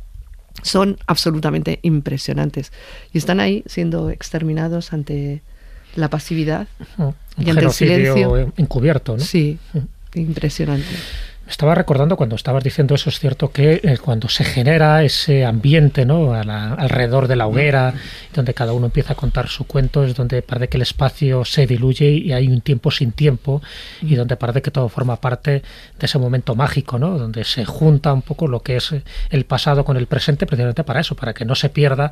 [0.63, 2.71] Son absolutamente impresionantes
[3.13, 5.41] y están ahí siendo exterminados ante
[5.95, 6.67] la pasividad
[7.37, 8.51] y ante el silencio.
[8.57, 9.23] encubierto, ¿no?
[9.23, 9.57] Sí,
[10.15, 10.87] impresionante.
[11.51, 16.05] Estaba recordando cuando estabas diciendo eso, es cierto que eh, cuando se genera ese ambiente
[16.05, 16.33] ¿no?
[16.33, 17.93] A la- alrededor de la hoguera,
[18.33, 21.67] donde cada uno empieza a contar su cuento, es donde parece que el espacio se
[21.67, 23.61] diluye y hay un tiempo sin tiempo
[24.01, 25.51] y donde parece que todo forma parte
[25.99, 27.17] de ese momento mágico, ¿no?
[27.19, 30.83] donde se junta un poco lo que es eh, el pasado con el presente precisamente
[30.85, 32.11] para eso, para que no se pierda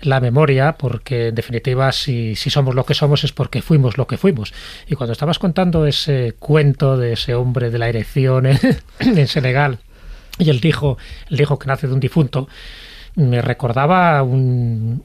[0.00, 4.06] la memoria, porque en definitiva si, si somos lo que somos es porque fuimos lo
[4.06, 4.54] que fuimos.
[4.88, 8.58] Y cuando estabas contando ese cuento de ese hombre de la erección en,
[8.98, 9.78] en Senegal.
[10.38, 10.98] Y el hijo,
[11.30, 12.48] el hijo que nace de un difunto,
[13.16, 15.02] me recordaba un,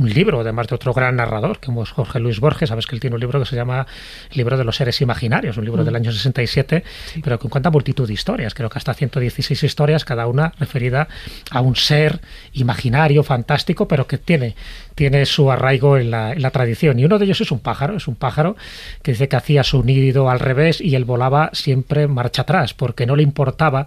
[0.00, 3.00] un libro, además de otro gran narrador, como es Jorge Luis Borges, sabes que él
[3.00, 3.86] tiene un libro que se llama
[4.32, 6.84] Libro de los seres imaginarios, un libro del año 67,
[7.22, 11.08] pero que cuenta multitud de historias, creo que hasta 116 historias, cada una referida
[11.50, 12.20] a un ser
[12.52, 14.56] imaginario, fantástico, pero que tiene,
[15.00, 16.98] tiene su arraigo en la, en la tradición.
[16.98, 18.54] Y uno de ellos es un pájaro, es un pájaro
[19.00, 23.06] que dice que hacía su nido al revés y él volaba siempre marcha atrás, porque
[23.06, 23.86] no le importaba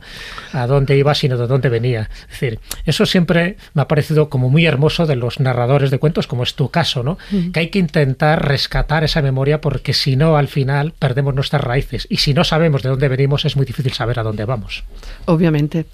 [0.54, 2.10] a dónde iba, sino de dónde venía.
[2.32, 6.26] Es decir, eso siempre me ha parecido como muy hermoso de los narradores de cuentos,
[6.26, 7.20] como es tu caso, ¿no?
[7.54, 12.08] Que hay que intentar rescatar esa memoria porque si no, al final perdemos nuestras raíces.
[12.10, 14.84] Y si no sabemos de dónde venimos, es muy difícil saber a dónde vamos.
[15.26, 15.86] Obviamente.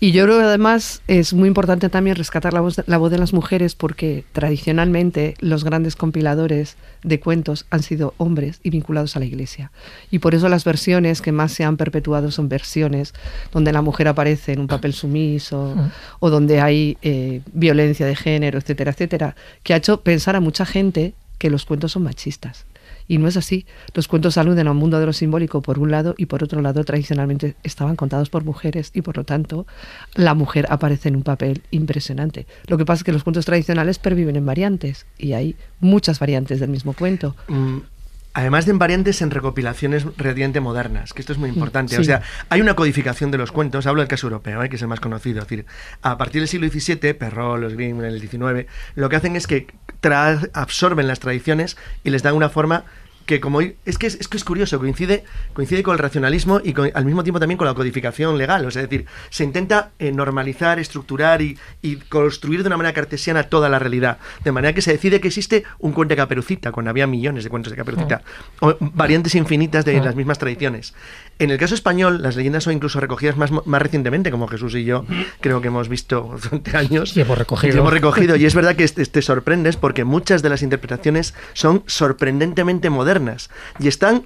[0.00, 3.16] Y yo creo que además es muy importante también rescatar la voz, la voz de
[3.16, 4.24] las mujeres porque
[4.66, 9.70] tradicionalmente los grandes compiladores de cuentos han sido hombres y vinculados a la iglesia.
[10.10, 13.14] Y por eso las versiones que más se han perpetuado son versiones
[13.52, 15.76] donde la mujer aparece en un papel sumiso
[16.18, 20.66] o donde hay eh, violencia de género, etcétera, etcétera, que ha hecho pensar a mucha
[20.66, 22.64] gente que los cuentos son machistas.
[23.08, 23.66] Y no es así.
[23.94, 26.60] Los cuentos aluden a un mundo de lo simbólico por un lado y por otro
[26.60, 29.66] lado tradicionalmente estaban contados por mujeres y por lo tanto
[30.14, 32.46] la mujer aparece en un papel impresionante.
[32.66, 36.60] Lo que pasa es que los cuentos tradicionales perviven en variantes y hay muchas variantes
[36.60, 37.36] del mismo cuento.
[37.48, 37.78] Mm,
[38.36, 41.94] Además de en variantes en recopilaciones relativamente modernas, que esto es muy importante.
[41.94, 42.02] sí.
[42.02, 42.20] O sea,
[42.50, 44.68] hay una codificación de los cuentos, hablo del caso europeo, ¿eh?
[44.68, 45.38] que es el más conocido.
[45.38, 45.64] Es decir,
[46.02, 49.46] a partir del siglo XVII, Perrault, los Grimm, en el XIX, lo que hacen es
[49.46, 49.68] que
[50.52, 52.84] absorben las tradiciones y les dan una forma
[53.26, 56.72] que como es que es, es que es curioso coincide coincide con el racionalismo y
[56.72, 58.64] con- al mismo tiempo también con la codificación legal.
[58.64, 62.94] O sea, es decir se intenta eh, normalizar estructurar y, y construir de una manera
[62.94, 64.18] cartesiana toda la realidad.
[64.44, 67.50] De manera que se decide que existe un cuento de caperucita cuando había millones de
[67.50, 68.22] cuentos de caperucita
[68.60, 70.94] o variantes infinitas de las mismas tradiciones.
[71.40, 74.84] En el caso español las leyendas son incluso recogidas más, más recientemente como Jesús y
[74.84, 75.04] yo
[75.40, 77.16] creo que hemos visto durante años.
[77.16, 77.74] Y hemos recogido.
[77.74, 81.34] y hemos recogido y es verdad que te, te sorprendes porque muchas de las interpretaciones
[81.54, 83.15] son sorprendentemente modernas
[83.78, 84.24] y están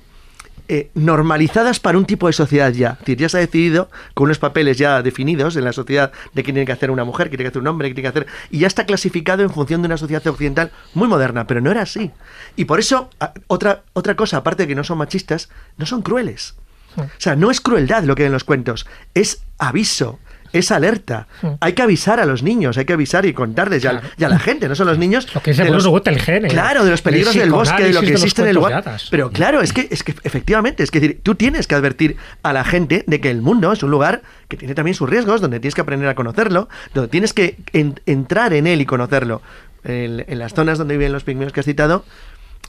[0.68, 2.90] eh, normalizadas para un tipo de sociedad ya.
[2.92, 6.42] Es decir, ya se ha decidido con unos papeles ya definidos en la sociedad de
[6.44, 8.18] qué tiene que hacer una mujer, qué tiene que hacer un hombre, qué tiene que
[8.18, 8.32] hacer.
[8.50, 11.82] Y ya está clasificado en función de una sociedad occidental muy moderna, pero no era
[11.82, 12.12] así.
[12.54, 13.10] Y por eso,
[13.48, 16.54] otra, otra cosa, aparte de que no son machistas, no son crueles.
[16.96, 20.18] O sea, no es crueldad lo que hay en los cuentos, es aviso,
[20.52, 21.26] es alerta.
[21.42, 21.46] Mm.
[21.60, 24.08] Hay que avisar a los niños, hay que avisar y contarles, y a- Claro.
[24.16, 25.32] y a la gente, no son los niños.
[25.34, 28.00] Lo que dice de los- el- Claro, de los el peligros del bosque, de lo
[28.00, 29.08] que existe en el hadas.
[29.10, 32.52] Pero claro, es que, es que efectivamente, es que decir, tú tienes que advertir a
[32.52, 35.60] la gente de que el mundo es un lugar que tiene también sus riesgos, donde
[35.60, 39.42] tienes que aprender a conocerlo, donde tienes que en- entrar en él y conocerlo.
[39.82, 42.04] En, en las zonas donde viven los pigmeos que has citado,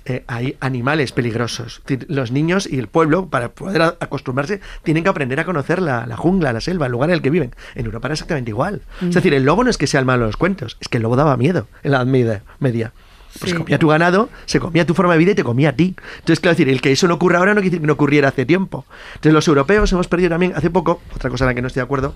[0.06, 1.82] eh, hay animales peligrosos.
[2.08, 6.18] Los niños y el pueblo, para poder acostumbrarse, tienen que aprender a conocer la, la
[6.18, 7.54] jungla, la selva, el lugar en el que viven.
[7.76, 8.82] En Europa era exactamente igual.
[9.02, 10.98] Es decir, el lobo no es que sea el malo de los cuentos, es que
[10.98, 12.44] el lobo daba miedo en la Edad Media.
[12.60, 12.92] media.
[13.40, 13.58] Pues Sí.
[13.58, 15.96] comía tu ganado, se comía tu forma de vida y te comía a ti.
[16.20, 18.28] Entonces, claro, decir, el que eso no ocurra ahora no quiere decir que no ocurriera
[18.28, 18.86] hace tiempo.
[19.16, 21.80] Entonces, los europeos hemos perdido también, hace poco, otra cosa en la que no estoy
[21.80, 22.14] de acuerdo,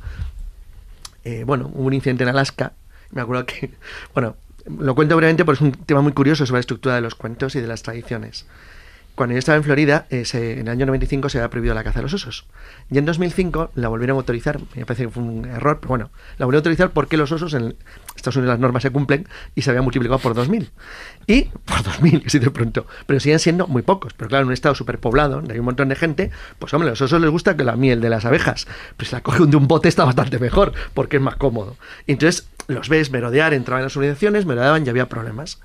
[1.24, 2.74] eh, bueno, hubo un incidente en Alaska.
[3.12, 3.71] Me acuerdo que,
[4.13, 7.15] bueno, lo cuento brevemente porque es un tema muy curioso sobre la estructura de los
[7.15, 8.45] cuentos y de las tradiciones.
[9.15, 11.84] Cuando yo estaba en Florida, eh, se- en el año 95 se había prohibido la
[11.86, 12.45] caza de los osos.
[12.91, 14.60] Y en 2005 la volvieron a autorizar.
[14.75, 17.54] Me parece que fue un error, pero bueno, la volvieron a autorizar porque los osos
[17.54, 17.75] en
[18.15, 20.69] Estados Unidos las normas se cumplen y se habían multiplicado por 2000.
[21.28, 22.86] Y por 2000, así de pronto.
[23.06, 24.13] Pero siguen siendo muy pocos.
[24.13, 26.91] Pero claro, en un estado superpoblado, donde hay un montón de gente, pues hombre, a
[26.91, 28.67] los osos les gusta que la miel de las abejas.
[28.97, 31.78] Pues la cogen de un bote está bastante mejor, porque es más cómodo.
[32.06, 35.62] Y entonces los ves merodear, entraban en las organizaciones, merodeaban y había problemas.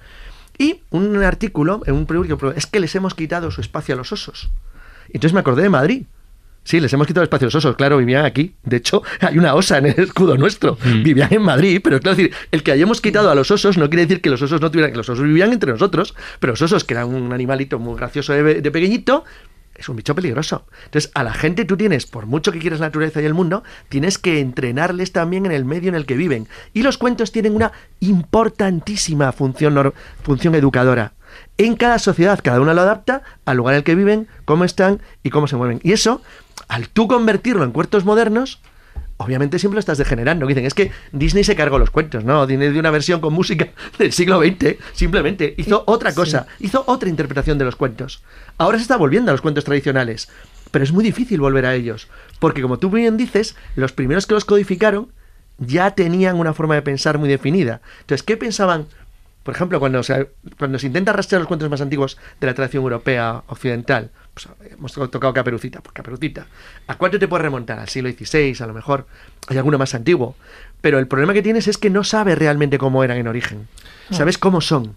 [0.61, 4.13] Y un artículo en un periódico es que les hemos quitado su espacio a los
[4.13, 4.51] osos.
[5.07, 6.03] Entonces me acordé de Madrid.
[6.65, 8.55] Sí, les hemos quitado el espacio a los osos, claro, vivían aquí.
[8.63, 10.77] De hecho, hay una osa en el escudo nuestro.
[11.03, 14.05] Vivían en Madrid, pero claro, decir, el que hayamos quitado a los osos no quiere
[14.05, 16.85] decir que los osos no tuvieran, que los osos vivían entre nosotros, pero los osos,
[16.85, 19.25] que eran un animalito muy gracioso de, de pequeñito,
[19.81, 20.67] es un bicho peligroso.
[20.85, 23.65] Entonces, a la gente tú tienes, por mucho que quieras la naturaleza y el mundo,
[23.89, 26.49] tienes que entrenarles también en el medio en el que viven.
[26.75, 31.15] Y los cuentos tienen una importantísima función, función educadora.
[31.57, 35.01] En cada sociedad, cada uno lo adapta al lugar en el que viven, cómo están
[35.23, 35.81] y cómo se mueven.
[35.83, 36.21] Y eso,
[36.69, 38.61] al tú convertirlo en cuentos modernos,
[39.21, 40.47] obviamente siempre lo estás degenerando.
[40.47, 42.47] Dicen, es que Disney se cargó los cuentos, ¿no?
[42.47, 45.55] Disney dio una versión con música del siglo XX, simplemente.
[45.59, 48.23] Hizo otra cosa, hizo otra interpretación de los cuentos.
[48.57, 50.31] Ahora se está volviendo a los cuentos tradicionales,
[50.71, 54.35] pero es muy difícil volver a ellos, porque como tú bien dices, los primeros que
[54.35, 55.13] los codificaron
[55.59, 57.83] ya tenían una forma de pensar muy definida.
[58.01, 58.87] Entonces, ¿qué pensaban?
[59.43, 62.85] Por ejemplo, cuando se, cuando se intenta rastrear los cuentos más antiguos de la tradición
[62.85, 66.47] europea occidental, pues, hemos to- tocado Caperucita, pues Caperucita.
[66.87, 67.79] ¿A cuánto te puedes remontar?
[67.79, 69.07] Al siglo XVI, a lo mejor.
[69.49, 70.37] Hay alguno más antiguo.
[70.81, 73.69] Pero el problema que tienes es que no sabes realmente cómo eran en origen.
[74.11, 74.97] Sabes cómo son.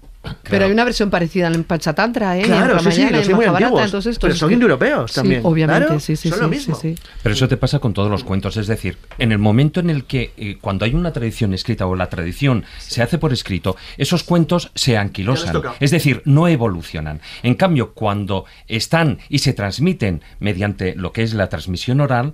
[0.49, 2.43] Pero hay una versión parecida en Panchatantra, ¿eh?
[2.43, 3.83] Claro, en sí, sí, los en muy antiguos.
[3.85, 5.41] entonces, Pero pues, son que- indoeuropeos Sí, también.
[5.43, 6.75] obviamente, Claro, sí, sí, son sí, lo sí, mismo.
[6.75, 6.95] sí.
[7.21, 10.05] Pero eso te pasa con todos los cuentos, es decir, en el momento en el
[10.05, 14.23] que eh, cuando hay una tradición escrita o la tradición se hace por escrito, esos
[14.23, 17.19] cuentos se anquilosan, es decir, no evolucionan.
[17.41, 22.33] En cambio, cuando están y se transmiten mediante lo que es la transmisión oral,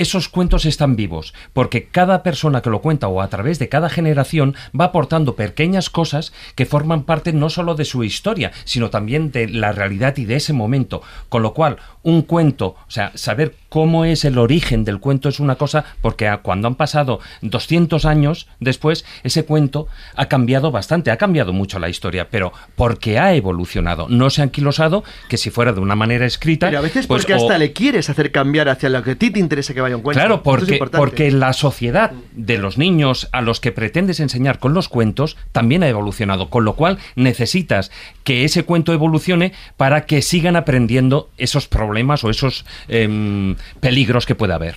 [0.00, 3.90] esos cuentos están vivos, porque cada persona que lo cuenta o a través de cada
[3.90, 9.30] generación va aportando pequeñas cosas que forman parte no solo de su historia, sino también
[9.30, 11.02] de la realidad y de ese momento.
[11.28, 15.40] Con lo cual, un cuento, o sea, saber cómo es el origen del cuento es
[15.40, 21.16] una cosa, porque cuando han pasado 200 años después, ese cuento ha cambiado bastante, ha
[21.16, 25.72] cambiado mucho la historia, pero porque ha evolucionado, no se ha anquilosado, que si fuera
[25.72, 26.66] de una manera escrita...
[26.66, 29.14] Pero a veces pues, porque o- hasta le quieres hacer cambiar hacia lo que a
[29.14, 30.20] ti te interesa que vaya un cuento.
[30.20, 34.74] Claro, es porque, porque la sociedad de los niños a los que pretendes enseñar con
[34.74, 37.92] los cuentos también ha evolucionado, con lo cual necesitas
[38.24, 44.34] que ese cuento evolucione para que sigan aprendiendo esos problemas o esos em, peligros que
[44.34, 44.76] pueda haber.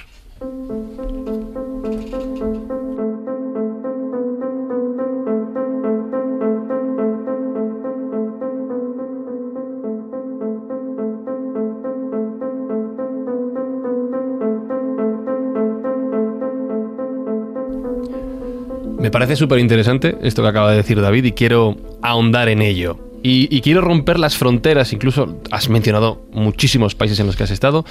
[19.03, 23.12] Me parece súper interesante esto que acaba de decir David y quiero ahondar en ello.
[23.25, 27.51] Y, y quiero romper las fronteras, incluso has mencionado muchísimos países en los que has
[27.51, 27.85] estado.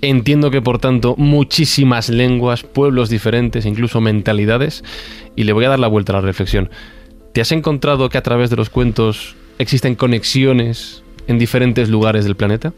[0.00, 4.82] Entiendo que por tanto muchísimas lenguas, pueblos diferentes, incluso mentalidades.
[5.36, 6.70] Y le voy a dar la vuelta a la reflexión.
[7.32, 12.34] ¿Te has encontrado que a través de los cuentos existen conexiones en diferentes lugares del
[12.34, 12.72] planeta?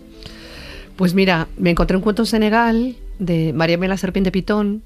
[0.96, 4.82] Pues mira, me encontré un cuento en Senegal de María la Serpiente Pitón,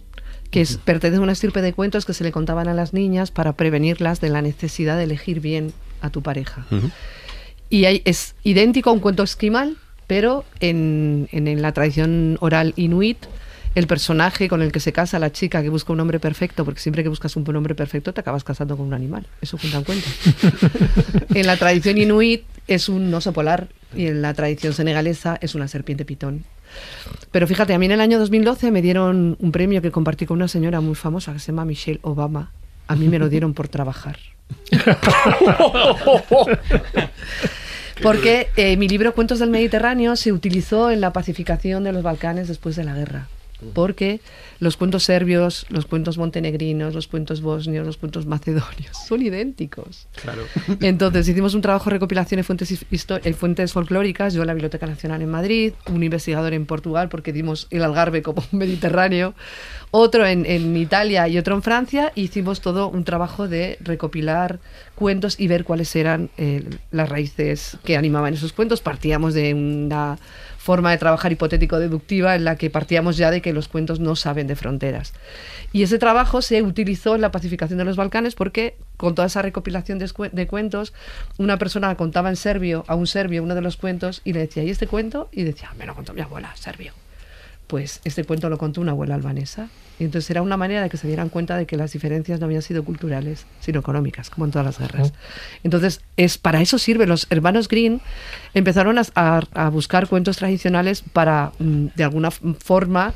[0.50, 3.30] que es, pertenece a una estirpe de cuentos que se le contaban a las niñas
[3.30, 6.66] para prevenirlas de la necesidad de elegir bien a tu pareja.
[7.70, 9.76] Y hay- es idéntico a un cuento esquimal,
[10.06, 13.18] pero en, en- en la tradición oral inuit,
[13.74, 16.78] el personaje con el que se casa la chica que busca un hombre perfecto, porque
[16.80, 19.26] siempre que buscas un hombre perfecto te acabas casando con un animal.
[19.40, 20.06] Eso cuenta cuento.
[21.34, 25.66] en la tradición inuit es un oso polar y en la tradición senegalesa es una
[25.68, 26.44] serpiente pitón.
[27.32, 30.36] Pero fíjate, a mí en el año 2012 me dieron un premio que compartí con
[30.36, 32.52] una señora muy famosa que se llama Michelle Obama.
[32.86, 34.18] A mí me lo dieron por trabajar.
[38.02, 42.48] Porque eh, mi libro Cuentos del Mediterráneo se utilizó en la pacificación de los Balcanes
[42.48, 43.28] después de la guerra.
[43.72, 44.20] Porque
[44.58, 50.06] los cuentos serbios, los cuentos montenegrinos, los cuentos bosnios, los cuentos macedonios son idénticos.
[50.20, 50.42] Claro.
[50.80, 54.86] Entonces hicimos un trabajo de recopilación en fuentes, en fuentes folclóricas, yo en la Biblioteca
[54.86, 59.34] Nacional en Madrid, un investigador en Portugal porque dimos el Algarve como un Mediterráneo,
[59.90, 64.58] otro en, en Italia y otro en Francia, e hicimos todo un trabajo de recopilar
[64.94, 68.80] cuentos y ver cuáles eran eh, las raíces que animaban esos cuentos.
[68.80, 70.18] Partíamos de una
[70.64, 74.46] forma de trabajar hipotético-deductiva en la que partíamos ya de que los cuentos no saben
[74.46, 75.12] de fronteras.
[75.72, 79.42] Y ese trabajo se utilizó en la pacificación de los Balcanes porque con toda esa
[79.42, 80.94] recopilación de, cuentos,
[81.36, 84.62] una persona contaba en serbio a un serbio uno de los cuentos y le decía,
[84.62, 85.28] ¿y este cuento?
[85.32, 87.03] Y decía, me lo contó mi abuela, serbio.
[87.66, 89.68] Pues este cuento lo contó una abuela albanesa.
[89.98, 92.46] Y entonces era una manera de que se dieran cuenta de que las diferencias no
[92.46, 95.12] habían sido culturales, sino económicas, como en todas las guerras.
[95.62, 97.06] Entonces, es para eso sirve.
[97.06, 98.00] Los hermanos Green
[98.54, 103.14] empezaron a, a- a buscar cuentos tradicionales para, mm, de alguna forma,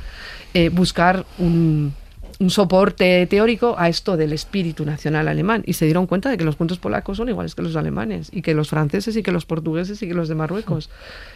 [0.53, 1.93] eh, buscar un,
[2.39, 6.45] un soporte teórico a esto del espíritu nacional alemán y se dieron cuenta de que
[6.45, 9.45] los cuentos polacos son iguales que los alemanes y que los franceses y que los
[9.45, 10.89] portugueses y que los de Marruecos.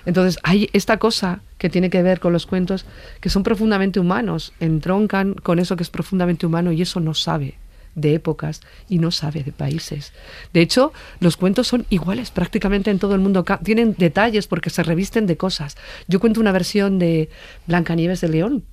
[0.05, 2.85] Entonces hay esta cosa que tiene que ver con los cuentos
[3.19, 7.55] que son profundamente humanos, entroncan con eso que es profundamente humano y eso no sabe
[7.95, 10.13] de épocas y no sabe de países.
[10.53, 13.43] De hecho, los cuentos son iguales prácticamente en todo el mundo.
[13.63, 15.75] Tienen detalles porque se revisten de cosas.
[16.07, 17.29] Yo cuento una versión de
[17.67, 18.63] Blancanieves de León,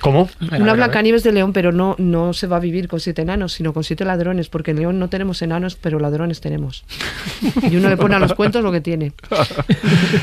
[0.00, 0.28] ¿Cómo?
[0.40, 3.72] una Blancanieves de León, pero no, no se va a vivir con siete enanos, sino
[3.72, 6.84] con siete ladrones, porque en León no tenemos enanos, pero ladrones tenemos.
[7.70, 9.12] Y uno le pone a los cuentos lo que tiene.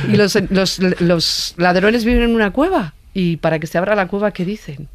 [0.08, 2.94] Y los, los, los ladrones viven en una cueva.
[3.14, 4.88] Y para que se abra la cueva, ¿qué dicen?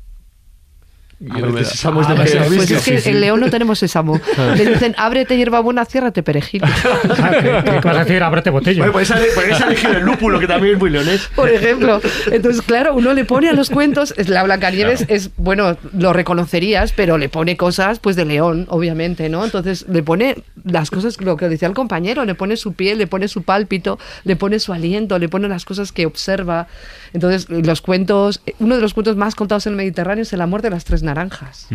[1.31, 4.21] Ábrete, sésamo es Ah, demasiado Pues es que en León no tenemos sésamo.
[4.57, 6.63] Le dicen, ábrete hierbabuena, ciérrate perejil.
[7.25, 8.23] Ah, ¿qué, qué vas a decir?
[8.23, 8.79] Ábrete botella.
[8.79, 11.29] Bueno, pues esa- elegir el lúpulo, que también es muy leonés.
[11.35, 12.01] por ejemplo.
[12.31, 16.93] Entonces, claro, uno le pone a los cuentos, es- la Blancanieves es, bueno, lo reconocerías,
[16.93, 19.45] pero le pone cosas, pues, de león, obviamente, ¿no?
[19.45, 23.07] Entonces, le pone las cosas, lo que decía el compañero, le pone su piel, le
[23.07, 26.67] pone su pálpito, le pone su aliento, le pone las cosas que observa.
[27.13, 30.63] Entonces, los cuentos, uno de los cuentos más contados en el Mediterráneo es El amor
[30.63, 31.67] de las tres naranjas.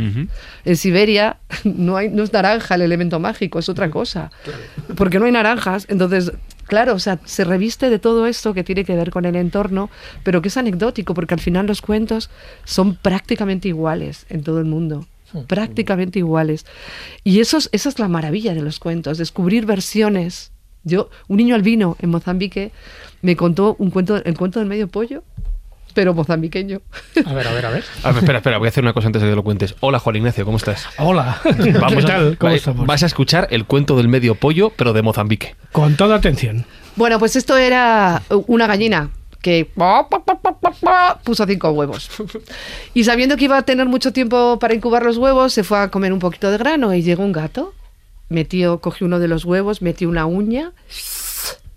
[0.66, 4.32] En Siberia no, hay, no es naranja el elemento mágico, es otra cosa.
[4.96, 5.86] Porque no hay naranjas.
[5.90, 6.32] Entonces,
[6.68, 9.90] claro, o sea, se reviste de todo esto que tiene que ver con el entorno,
[10.24, 12.30] pero que es anecdótico, porque al final los cuentos
[12.66, 15.06] son prácticamente iguales en todo el mundo.
[15.48, 16.66] Prácticamente iguales.
[17.24, 20.52] Y eso es- esa es la maravilla de los cuentos, descubrir versiones.
[20.84, 22.72] Yo, un niño albino en Mozambique
[23.22, 25.24] me contó un cuento, el cuento del medio pollo,
[25.94, 26.82] pero mozambiqueño.
[27.26, 27.84] A ver, a ver, a ver.
[28.04, 29.76] A ver, espera, espera, voy a hacer una cosa antes de que lo cuentes.
[29.80, 30.86] Hola, Juan Ignacio, ¿cómo estás?
[30.98, 31.42] Hola,
[31.80, 32.38] Vamos ¿qué a- tal?
[32.38, 32.86] ¿Cómo estamos?
[32.88, 35.56] Vas a escuchar el cuento del medio pollo, pero de Mozambique.
[35.72, 36.66] Con toda atención.
[36.96, 39.10] Bueno, pues esto era una gallina
[39.42, 39.70] que
[41.24, 42.10] puso cinco huevos.
[42.94, 45.90] Y sabiendo que iba a tener mucho tiempo para incubar los huevos, se fue a
[45.90, 47.74] comer un poquito de grano y llegó un gato,
[48.30, 50.72] metió, cogió uno de los huevos, metió una uña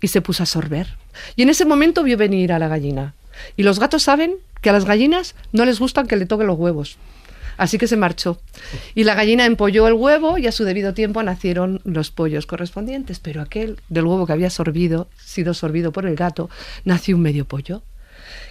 [0.01, 0.95] y se puso a sorber.
[1.35, 3.13] Y en ese momento vio venir a la gallina.
[3.57, 6.57] Y los gatos saben que a las gallinas no les gustan que le toquen los
[6.57, 6.97] huevos.
[7.57, 8.39] Así que se marchó.
[8.95, 13.19] Y la gallina empolló el huevo y a su debido tiempo nacieron los pollos correspondientes.
[13.19, 16.49] Pero aquel del huevo que había sorbido, sido sorbido por el gato,
[16.83, 17.83] nació un medio pollo.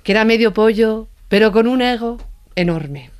[0.03, 2.18] Que era medio pollo, pero con un ego
[2.55, 3.11] enorme.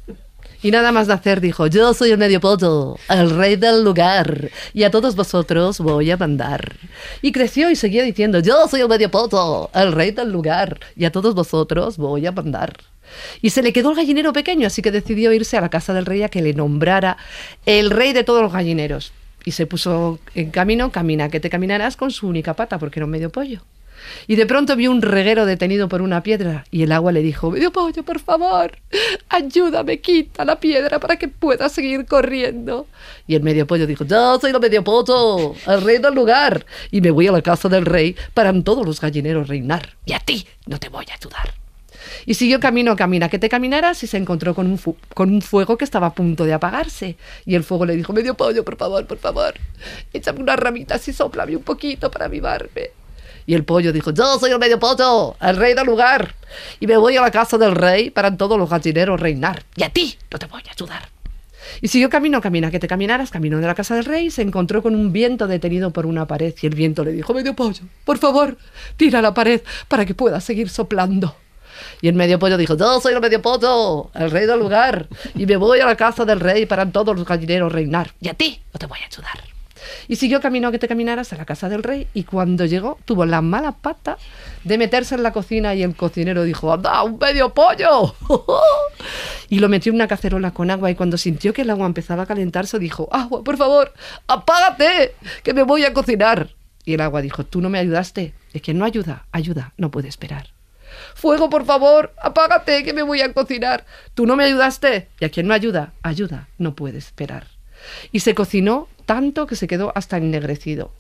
[0.63, 4.51] Y nada más de hacer dijo, yo soy el medio pollo, el rey del lugar,
[4.73, 6.77] y a todos vosotros voy a mandar.
[7.21, 11.05] Y creció y seguía diciendo, yo soy el medio pollo, el rey del lugar, y
[11.05, 12.77] a todos vosotros voy a mandar.
[13.41, 16.07] Y se le quedó el gallinero pequeño, así que decidió irse a la casa del
[16.07, 17.17] rey a que le nombrara
[17.67, 19.13] el rey de todos los gallineros.
[19.45, 23.07] Y se puso en camino, camina que te caminarás con su única pata, porque era
[23.07, 23.63] un medio pollo.
[24.27, 27.51] Y de pronto vio un reguero detenido por una piedra y el agua le dijo,
[27.51, 28.79] medio pollo, por favor,
[29.29, 32.87] ayúdame, quita la piedra para que pueda seguir corriendo.
[33.27, 37.01] Y el medio pollo dijo, yo soy el medio pollo, el rey del lugar, y
[37.01, 39.97] me voy a la casa del rey para en todos los gallineros reinar.
[40.05, 41.63] Y a ti no te voy a ayudar.
[42.27, 44.81] Y siguió camino, camina, que te caminaras y se encontró con un,
[45.15, 47.17] con un fuego que estaba a punto de apagarse.
[47.45, 49.55] Y el fuego le dijo, medio pollo, por favor, por favor,
[50.13, 52.91] échame unas ramitas y soplame un poquito para avivarme.
[53.47, 56.35] Y el pollo dijo, yo soy el medio pollo, el rey del lugar,
[56.81, 59.65] y me voy a la casa del rey para en todos los gallineros reinar.
[59.77, 61.09] Y a ti no te voy a ayudar.
[61.81, 64.83] Y siguió camino, camina, que te caminaras, camino de la casa del rey, se encontró
[64.83, 68.19] con un viento detenido por una pared, y el viento le dijo, medio pollo, por
[68.19, 68.57] favor,
[68.97, 71.35] tira la pared para que pueda seguir soplando.
[72.01, 75.47] Y el medio pollo dijo, yo soy el medio pollo, el rey del lugar, y
[75.47, 78.13] me voy a la casa del rey para todos los gallineros reinar.
[78.21, 79.52] Y a ti no te voy a ayudar.
[80.09, 82.99] Y siguió camino a que te caminaras a la casa del rey y cuando llegó
[83.05, 84.19] tuvo la mala pata
[84.65, 88.15] de meterse en la cocina y el cocinero dijo, anda, un medio pollo.
[89.49, 92.25] y lo metió en una cacerola con agua y cuando sintió que el agua empezaba
[92.25, 93.93] a calentarse dijo, agua, por favor,
[94.27, 96.51] apágate, que me voy a cocinar.
[96.85, 98.35] Y el agua dijo, tú no me ayudaste.
[98.53, 100.49] Es que no ayuda, ayuda, no puede esperar.
[101.15, 103.85] Fuego, por favor, apágate, que me voy a cocinar.
[104.15, 105.09] Tú no me ayudaste.
[105.21, 107.47] Y a quien no ayuda, ayuda, no puede esperar.
[108.11, 110.91] Y se cocinó tanto que se quedó hasta ennegrecido.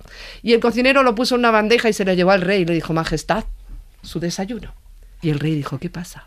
[0.42, 2.64] Y el cocinero lo puso en una bandeja y se lo llevó al rey y
[2.66, 3.44] le dijo, Majestad,
[4.02, 4.74] su desayuno.
[5.22, 6.26] Y el rey dijo, ¿qué pasa?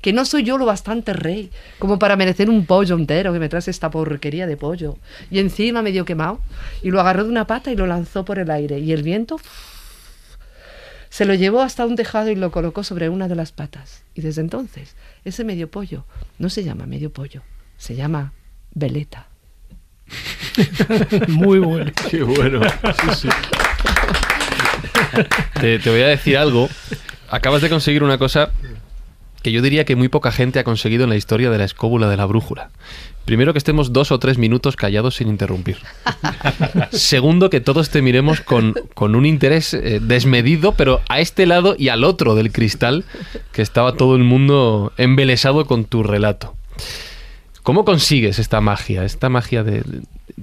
[0.00, 3.50] Que no soy yo lo bastante rey como para merecer un pollo entero que me
[3.50, 4.96] traes esta porquería de pollo.
[5.30, 6.40] Y encima medio quemado.
[6.82, 8.78] Y lo agarró de una pata y lo lanzó por el aire.
[8.78, 9.38] Y el viento
[11.10, 14.02] se lo llevó hasta un tejado y lo colocó sobre una de las patas.
[14.14, 14.96] Y desde entonces,
[15.26, 16.06] ese medio pollo
[16.38, 17.42] no se llama medio pollo,
[17.76, 18.32] se llama
[18.72, 19.31] veleta.
[21.28, 21.90] Muy bueno.
[22.10, 22.60] Qué bueno.
[22.64, 23.28] Sí, sí.
[25.60, 26.68] Te, te voy a decir algo.
[27.30, 28.50] Acabas de conseguir una cosa
[29.42, 32.08] que yo diría que muy poca gente ha conseguido en la historia de la escóbula
[32.08, 32.70] de la brújula.
[33.24, 35.78] Primero que estemos dos o tres minutos callados sin interrumpir.
[36.92, 41.76] Segundo que todos te miremos con, con un interés eh, desmedido, pero a este lado
[41.78, 43.04] y al otro del cristal,
[43.52, 46.54] que estaba todo el mundo embelesado con tu relato.
[47.62, 49.04] ¿Cómo consigues esta magia?
[49.04, 50.02] Esta magia de, de-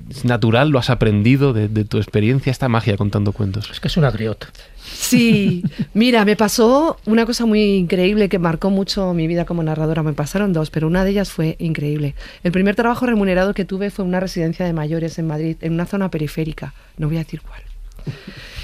[0.09, 3.69] ¿es natural, lo has aprendido de, de tu experiencia, esta magia contando cuentos.
[3.71, 4.45] Es que es una griot.
[4.91, 5.63] Sí,
[5.93, 10.01] mira, me pasó una cosa muy increíble que marcó mucho mi vida como narradora.
[10.03, 12.15] Me pasaron dos, pero una de ellas fue increíble.
[12.43, 15.85] El primer trabajo remunerado que tuve fue una residencia de mayores en Madrid, en una
[15.85, 16.73] zona periférica.
[16.97, 17.61] No voy a decir cuál.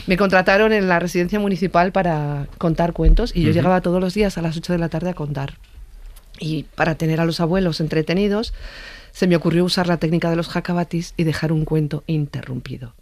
[0.08, 4.38] Me contrataron en la residencia municipal para contar cuentos y yo llegaba todos los días
[4.38, 5.56] a las 8 de la tarde a contar.
[6.40, 8.54] Y para tener a los abuelos entretenidos,
[9.12, 12.94] se me ocurrió usar la técnica de los jacabatis y dejar un cuento interrumpido.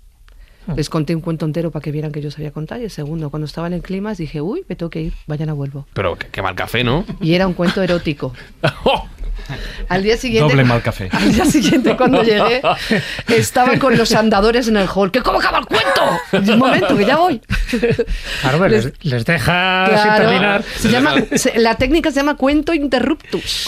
[0.78, 3.30] Les conté un cuento entero para que vieran que yo sabía contar y el segundo,
[3.30, 5.86] cuando estaba en el clima, dije, uy, me tengo que ir, mañana vuelvo.
[5.94, 7.04] Pero qué, qué mal café, ¿no?
[7.20, 8.34] Y era un cuento erótico.
[9.90, 11.10] Al día siguiente, Doble mal café.
[11.12, 12.62] al día siguiente cuando llegué,
[13.28, 15.12] estaban con los andadores en el hall.
[15.12, 16.52] ¿Que cómo acaba el cuento?
[16.52, 17.42] Un momento, que ya voy.
[18.42, 20.24] Claro, hombre, les, les deja sin Claro.
[20.26, 20.64] terminar.
[20.78, 23.68] Se llama, se- la técnica se llama cuento interruptus.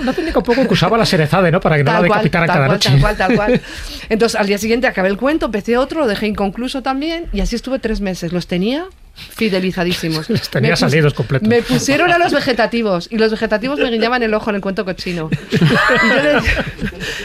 [0.00, 1.60] Una técnica un poco que usaba la Serezade, ¿no?
[1.60, 2.90] Para que no la Tal decapitaran cada cual, noche.
[2.90, 3.60] tal cual, tal cual.
[4.08, 7.56] Entonces, al día siguiente acabé el cuento, empecé otro, lo dejé inconcluso también, y así
[7.56, 8.32] estuve tres meses.
[8.32, 10.28] Los tenía fidelizadísimos.
[10.50, 11.48] Tenía salidos completos.
[11.48, 14.84] Me pusieron a los vegetativos, y los vegetativos me guiñaban el ojo en el cuento
[14.84, 15.30] cochino.
[15.50, 16.40] Y yo, le,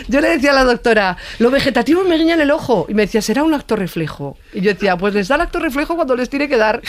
[0.08, 2.86] yo le decía a la doctora, los vegetativos me guiñan el ojo.
[2.90, 4.38] Y me decía, será un acto reflejo.
[4.54, 6.82] Y yo decía, pues les da el acto reflejo cuando les tiene que dar.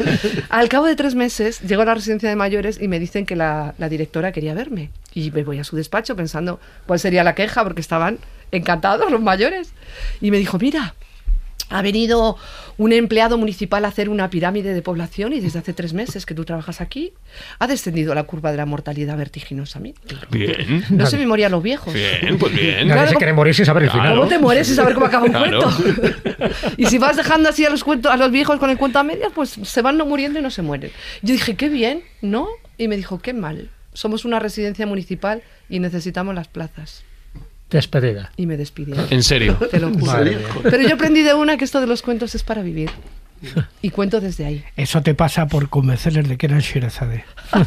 [0.48, 3.36] Al cabo de tres meses, llego a la residencia de mayores y me dicen que
[3.36, 4.90] la, la directora quería verme.
[5.14, 8.18] Y me voy a su despacho pensando cuál sería la queja, porque estaban
[8.50, 9.72] encantados los mayores.
[10.20, 10.94] Y me dijo, mira,
[11.72, 12.36] ha venido
[12.78, 16.34] un empleado municipal a hacer una pirámide de población y desde hace tres meses que
[16.34, 17.12] tú trabajas aquí
[17.58, 20.00] ha descendido la curva de la mortalidad vertiginosamente.
[20.30, 20.84] Bien.
[20.90, 21.92] No se me morían los viejos.
[21.94, 22.88] Bien, pues bien.
[22.88, 24.16] Nadie Claro, se quiere morir sin saber el final.
[24.16, 25.60] ¿Cómo te mueres sin saber cómo acaba un Claro.
[25.62, 26.50] cuento?
[26.76, 29.02] y si vas dejando así a los, cuentos, a los viejos con el cuento a
[29.02, 30.90] medias, pues se van no muriendo y no se mueren.
[31.22, 32.48] Yo dije, qué bien, ¿no?
[32.78, 33.70] Y me dijo, qué mal.
[33.94, 37.04] Somos una residencia municipal y necesitamos las plazas.
[37.72, 38.30] Despedida.
[38.36, 39.06] Y me despidieron.
[39.10, 39.54] ¿En serio?
[39.70, 40.06] Te lo juro.
[40.06, 40.38] Madre.
[40.62, 42.90] Pero yo aprendí de una que esto de los cuentos es para vivir.
[43.80, 44.64] Y cuento desde ahí.
[44.76, 47.24] Eso te pasa por convencerles de que eran Shirazade.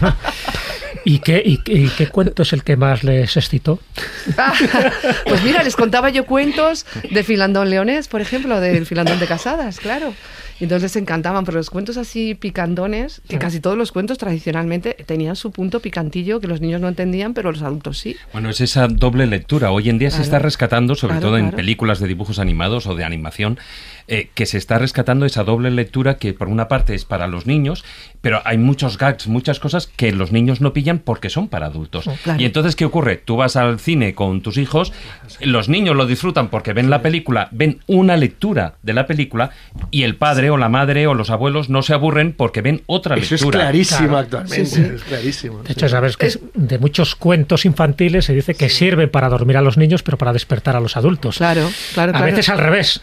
[1.04, 3.80] ¿Y qué, y, qué- y qué cuento es el que más les excitó?
[5.28, 9.80] pues mira, les contaba yo cuentos de Filandón Leonés, por ejemplo, del Filandón de Casadas,
[9.80, 10.14] claro.
[10.60, 14.96] Y entonces les encantaban, pero los cuentos así picandones, que casi todos los cuentos tradicionalmente
[15.06, 18.16] tenían su punto picantillo que los niños no entendían, pero los adultos sí.
[18.32, 19.72] Bueno, es esa doble lectura.
[19.72, 22.96] Hoy en día se está rescatando, sobre Claro, todo en películas de dibujos animados o
[22.96, 23.60] de animación,
[24.08, 27.46] eh, que se está rescatando esa doble lectura que por una parte es para los
[27.46, 27.84] niños,
[28.22, 32.06] pero hay muchos gags, muchas cosas que los niños no pillan porque son para adultos.
[32.24, 32.42] Claro.
[32.42, 33.18] Y entonces, ¿qué ocurre?
[33.18, 34.94] Tú vas al cine con tus hijos,
[35.42, 39.52] los niños lo disfrutan porque ven la película, ven una lectura de la película
[39.92, 43.16] y el padre o la madre o los abuelos no se aburren porque ven otra
[43.16, 43.60] Eso es lectura.
[43.60, 44.18] clarísimo Claro.
[44.18, 44.66] actualmente.
[44.66, 44.82] Sí, sí.
[44.96, 45.64] Es clarísimo.
[45.64, 49.58] De hecho, sabes que es- de muchos cuentos infantiles se dice que sirven para dormir
[49.58, 51.38] a los niños, pero para despertar a los adultos.
[51.38, 52.26] Claro, claro, A claro.
[52.26, 53.02] veces al revés.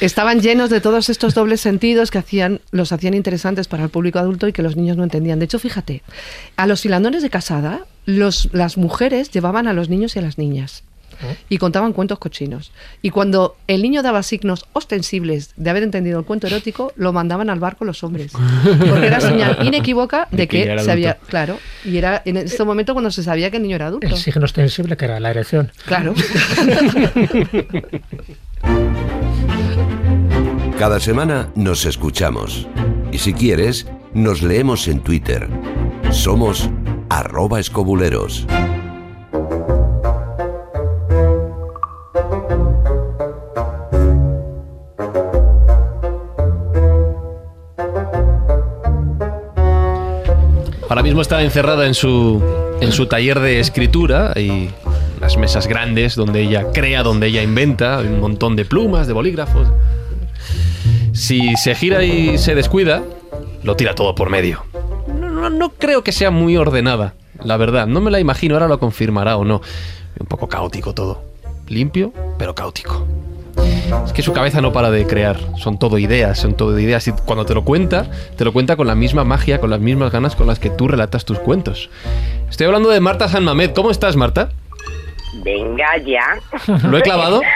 [0.00, 4.18] Estaban llenos de todos estos dobles sentidos que hacían, los hacían interesantes para el público
[4.18, 5.38] adulto y que los niños no entendían.
[5.38, 6.02] De hecho, fíjate,
[6.56, 10.38] a los filandones de casada, los, las mujeres llevaban a los niños y a las
[10.38, 10.82] niñas.
[11.48, 12.70] y contaban cuentos cochinos.
[13.02, 17.50] Y cuando el niño daba signos ostensibles de haber entendido el cuento erótico, lo mandaban
[17.50, 18.32] al bar con los hombres.
[18.88, 21.14] Porque era señal inequívoca de, De que que, se había.
[21.26, 24.06] Claro, y era en este momento cuando se sabía que el niño era adulto.
[24.06, 25.72] El signo ostensible que era la erección.
[25.86, 26.14] Claro.
[30.78, 32.68] Cada semana nos escuchamos.
[33.10, 35.48] Y si quieres, nos leemos en Twitter.
[36.12, 36.70] Somos
[37.08, 38.46] arroba escobuleros.
[50.88, 52.40] Ahora mismo está encerrada en su,
[52.80, 54.68] en su taller de escritura y
[55.20, 59.66] las mesas grandes donde ella crea, donde ella inventa, un montón de plumas, de bolígrafos.
[61.18, 63.02] Si se gira y se descuida,
[63.64, 64.64] lo tira todo por medio.
[65.08, 67.86] No, no- no creo que sea muy ordenada, la verdad.
[67.86, 69.60] No me la imagino, ahora lo confirmará o no.
[70.20, 71.22] Un poco caótico todo.
[71.66, 73.06] Limpio, pero caótico.
[74.06, 77.12] Es que su cabeza no para de crear, son todo ideas, son todo ideas y
[77.12, 78.06] cuando te lo cuenta,
[78.36, 80.86] te lo cuenta con la misma magia, con las mismas ganas con las que tú
[80.86, 81.90] relatas tus cuentos.
[82.48, 83.72] Estoy hablando de Marta San Mamed.
[83.74, 84.50] ¿Cómo estás, Marta?
[85.42, 86.38] Venga ya.
[86.88, 87.40] ¿Lo he clavado?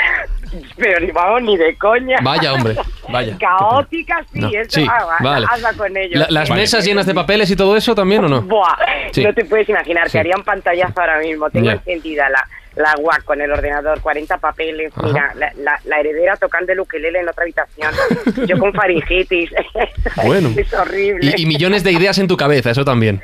[0.76, 2.18] Pero ni vamos ni de coña.
[2.22, 2.76] Vaya, hombre,
[3.08, 3.36] vaya.
[3.38, 5.46] Caótica, sí, No, eso, sí, ah, vale.
[5.50, 6.20] hazla con ellos.
[6.20, 8.42] La- ¿Las mesas llenas de papeles y todo eso también o no?
[8.42, 8.76] Buah,
[9.12, 9.24] Sí.
[9.24, 10.12] no te puedes imaginar, Sí.
[10.12, 11.48] que haría un pantallazo ahora mismo.
[11.50, 11.72] Tengo Ya.
[11.72, 12.46] encendida la,
[12.76, 12.94] la
[13.24, 15.06] con el ordenador, 40 papeles, Ajá.
[15.06, 17.92] mira, la, la- la heredera tocando el ukelele en otra habitación,
[18.48, 19.50] yo con faringitis.
[20.24, 20.50] Bueno.
[20.56, 21.34] es horrible.
[21.36, 23.22] Y, y millones de ideas en tu cabeza, eso también.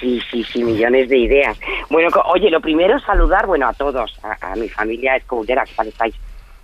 [0.00, 1.56] Sí, sí, sí, millones de ideas.
[1.88, 5.88] Bueno, oye, lo primero saludar, bueno, a todos, a, a mi familia escudera, ¿qué tal
[5.88, 6.14] estáis?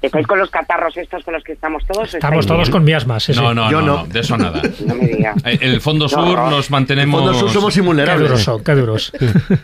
[0.02, 2.14] ¿Estáis con los catarros estos con los que estamos todos?
[2.14, 2.72] Estamos todos bien?
[2.72, 3.22] con miasmas.
[3.24, 3.32] sí.
[3.34, 4.62] No, no, Yo no, de eso nada.
[4.86, 5.36] No me digas.
[5.44, 7.20] Eh, En el fondo sur nos mantenemos.
[7.20, 8.40] Fondo Sur somos Qué duros invulnerables.
[8.42, 9.12] son, qué duros.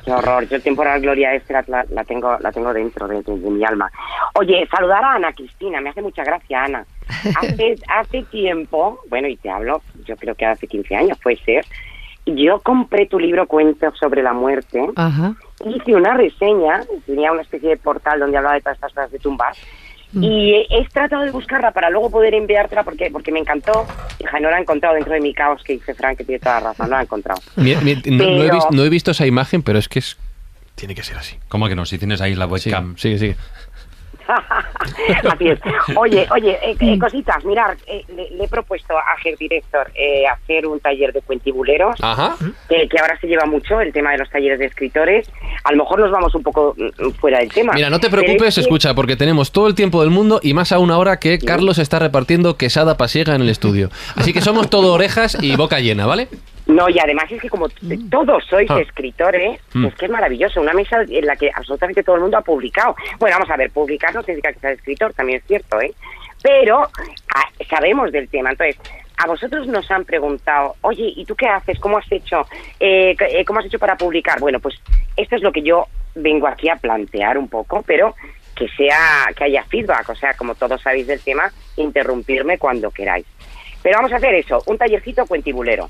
[0.05, 0.47] Qué horror.
[0.49, 3.91] Yo temporal gloria esta la, la tengo la tengo dentro de, de- de mi alma.
[4.35, 6.85] Oye, saludar a Ana Cristina, me hace mucha gracia Ana.
[7.41, 11.65] Hace hace tiempo, bueno, y te hablo, yo creo que hace 15 años puede ser.
[12.27, 14.85] Yo compré tu libro Cuentos sobre la muerte.
[14.97, 15.35] Ajá.
[15.65, 19.19] hice una reseña, tenía una especie de portal donde hablaba de todas estas cosas de
[19.21, 19.57] tumbas,
[20.15, 23.87] y he, he tratado de buscarla para luego poder enviártela porque porque me encantó.
[24.19, 26.61] Hija, no la he encontrado dentro de mi caos que dice Frank, que tiene toda
[26.61, 27.41] la razón, no la he encontrado.
[27.57, 30.17] Mi- mi- no, no he visto, no he visto esa imagen, pero es que es...
[30.75, 31.37] Tiene que ser así.
[31.49, 31.87] ¿Cómo que no?
[31.87, 32.97] Si tienes ahí la Sí, webcam.
[32.99, 33.37] sigue, sigue.
[35.31, 35.59] Así es.
[35.97, 40.27] Oye, oye, eh, eh, cositas, mirar, eh, le, le he propuesto a Ger Director eh,
[40.27, 41.97] hacer un taller de cuentibuleros.
[42.03, 42.37] Ajá.
[42.69, 45.31] que, que ahora se lleva mucho el tema de los talleres de escritores.
[45.65, 47.73] A lo mejor nos vamos un poco mm, fuera del tema.
[47.75, 50.55] Mira, no te preocupes, es que- escucha, porque tenemos todo el tiempo del mundo y
[50.55, 53.91] más aún ahora que Carlos está repartiendo quesada pasiega en el estudio.
[54.17, 56.29] Así que somos todo orejas y boca llena, ¿vale?
[56.67, 58.81] No, y además es que como t- todos sois Ah.
[58.81, 59.87] escritores, Mm.
[59.87, 60.61] es que es maravilloso.
[60.61, 62.97] Una mesa en la que absolutamente todo el mundo ha publicado.
[63.21, 65.93] Bueno, vamos a ver, publicar no significa que seas escritor, también es cierto, ¿eh?
[66.43, 68.51] Pero ah, sabemos del tema.
[68.51, 68.77] Entonces,
[69.19, 71.79] a vosotros nos han preguntado, oye, ¿y tú qué haces?
[71.79, 72.47] ¿Cómo has hecho?
[72.81, 74.41] Eh, eh, ¿Cómo has hecho para publicar?
[74.41, 74.75] Bueno, pues
[75.17, 75.87] esto es lo que yo
[76.17, 78.15] vengo aquí a plantear un poco, pero
[78.57, 83.27] que sea que haya feedback, o sea, como todos sabéis del tema, interrumpirme cuando queráis.
[83.83, 85.89] Pero vamos a hacer eso, un tallercito cuentibulero.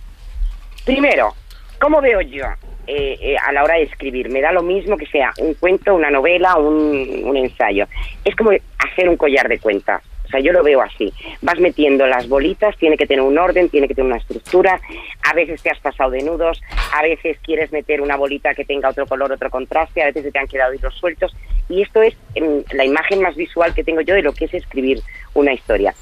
[0.87, 1.35] Primero,
[1.81, 2.45] ¿cómo veo yo
[2.87, 4.31] eh, eh, a la hora de escribir?
[4.31, 7.89] Me da lo mismo que sea un cuento, una novela, un, un ensayo.
[8.25, 10.01] Es como hacer un collar de cuentas.
[10.27, 11.13] O sea, yo lo veo así.
[11.43, 14.81] Vas metiendo las bolitas, tiene que tener un orden, tiene que tener una estructura.
[15.29, 16.63] A veces te has pasado de nudos,
[16.93, 20.31] a veces quieres meter una bolita que tenga otro color, otro contraste, a veces se
[20.31, 21.35] te han quedado hilos sueltos.
[21.69, 24.55] Y esto es em, la imagen más visual que tengo yo de lo que es
[24.55, 25.01] escribir
[25.35, 25.93] una historia.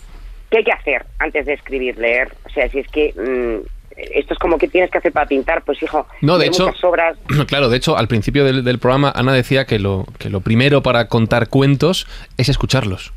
[0.50, 2.28] ¿Qué hay que hacer antes de escribir, leer?
[2.44, 3.66] O sea, si es que mm,
[3.96, 6.82] esto es como que tienes que hacer para pintar, pues hijo, No, de hecho, muchas
[6.84, 7.16] obras.
[7.46, 10.82] claro, de hecho, al principio del, del programa Ana decía que lo, que lo primero
[10.82, 13.12] para contar cuentos es escucharlos.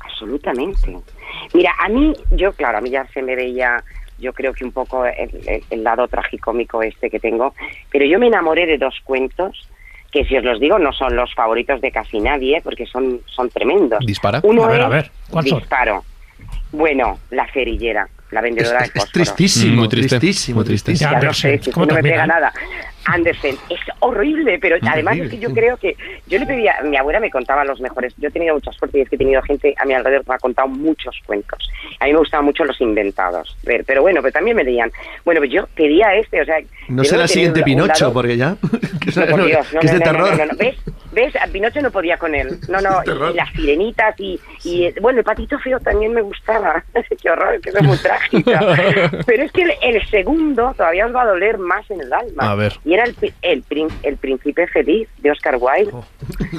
[0.00, 0.96] Absolutamente.
[1.54, 3.82] Mira, a mí, yo, claro, a mí ya se me veía,
[4.18, 7.54] yo creo que un poco el, el- el lado tragicómico este que tengo,
[7.90, 9.68] pero yo me enamoré de dos cuentos
[10.10, 13.50] que, si os los digo, no son los favoritos de casi nadie, porque son, son
[13.50, 13.98] tremendos.
[14.06, 14.40] Dispara.
[14.44, 15.58] Uno A ver, es a ver, ¿cuál son?
[15.58, 16.04] Disparo.
[16.72, 19.12] Bueno, la cerillera, la Es, vendedora es- de es fósforo.
[19.12, 20.94] tristísimo, Muy triste, tristísimo, muy triste.
[20.94, 22.52] Ya Andersen, sé, si es que ¿cómo no me pega nada.
[23.06, 25.96] Andersen, es horrible, pero además es que yo creo que
[26.26, 29.02] yo le pedía, mi abuela me contaba los mejores, yo he tenido mucha suerte y
[29.02, 31.70] es que he tenido gente a mi alrededor que me ha contado muchos cuentos.
[32.00, 34.90] A mí me gustaban mucho los inventados, pero, pero bueno, pero también me decían,
[35.24, 36.58] bueno, pues yo pedía este, o sea...
[36.88, 38.56] No será el siguiente Pinocho, porque ya.
[39.00, 40.38] que es, no, por Dios, no, que es de no, no, terror.
[40.38, 40.76] no, no, ¿Ves?
[41.12, 41.34] ¿Ves?
[41.36, 42.58] A Pinocho no podía con él.
[42.68, 43.00] No, no,
[43.32, 46.84] y las sirenitas y, y, bueno, el patito feo también me gustaba.
[47.22, 48.60] Qué horror, que es muy trágica.
[49.24, 52.52] Pero es que el, el segundo todavía os va a doler más en el alma.
[52.52, 52.74] A ver.
[52.84, 53.64] Y era el, el,
[54.02, 55.92] el príncipe feliz de Oscar Wilde,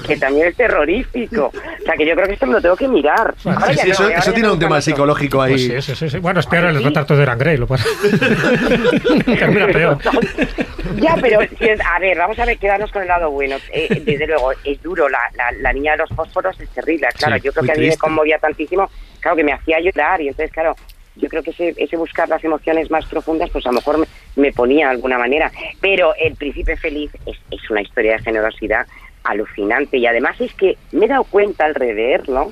[0.05, 1.51] que también es terrorífico.
[1.53, 3.33] O sea, que yo creo que esto me lo tengo que mirar.
[3.45, 5.69] Ahora Sí, ya sí, no, eso, ahora eso ya tiene un tema psicológico ahí.
[5.69, 6.19] Pues sí, sí, sí, sí.
[6.19, 6.83] Bueno, es peor ¿Ah, el sí?
[6.83, 7.85] retrato de Eran Grey, lo pasa.
[9.25, 9.97] Termina peor.
[11.01, 13.57] Ya, pero a ver, vamos a ver, quedarnos con el lado bueno.
[13.71, 15.07] Eh, desde luego, es duro.
[15.09, 17.07] La, la, la niña de los fósforos es terrible.
[17.17, 18.89] Claro, Sí, yo creo que a mí me conmovía tantísimo.
[19.19, 20.21] Claro, que me hacía llorar.
[20.21, 20.75] Y entonces, claro,
[21.17, 24.05] yo creo que ese, ese buscar las emociones más profundas, pues a lo mejor
[24.35, 25.51] me, ponía de alguna manera.
[25.81, 28.85] Pero El Príncipe Feliz es, es una historia de generosidad
[29.23, 29.97] alucinante.
[29.97, 32.51] Y además es que me he dado cuenta al releerlo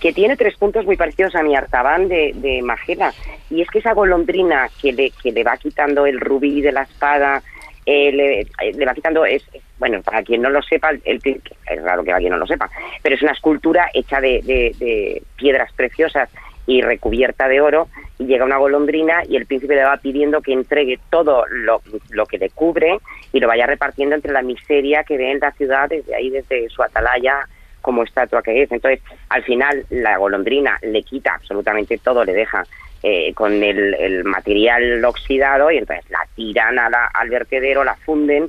[0.00, 3.12] que tiene tres puntos muy parecidos a mi Artaban de, de Magela.
[3.50, 6.82] Y es que esa golondrina que le, que le va quitando el rubí de la
[6.82, 7.42] espada,
[7.86, 9.42] eh, le, eh, le va quitando, es,
[9.78, 12.68] bueno, para quien no lo sepa, el- es raro que alguien no lo sepa,
[13.02, 16.28] pero es una escultura hecha de, de- de piedras preciosas
[16.66, 17.88] y recubierta de oro,
[18.18, 22.26] y llega una golondrina y el príncipe le va pidiendo que entregue todo lo, lo
[22.26, 22.98] que le cubre
[23.32, 26.68] y lo vaya repartiendo entre la miseria que ve en la ciudad desde ahí, desde
[26.68, 27.46] su atalaya
[27.82, 28.72] como estatua que es.
[28.72, 32.64] Entonces, al final, la golondrina le quita absolutamente todo, le deja
[33.02, 37.94] eh, con el, el material oxidado y entonces la tiran a la- al vertedero, la
[37.94, 38.48] funden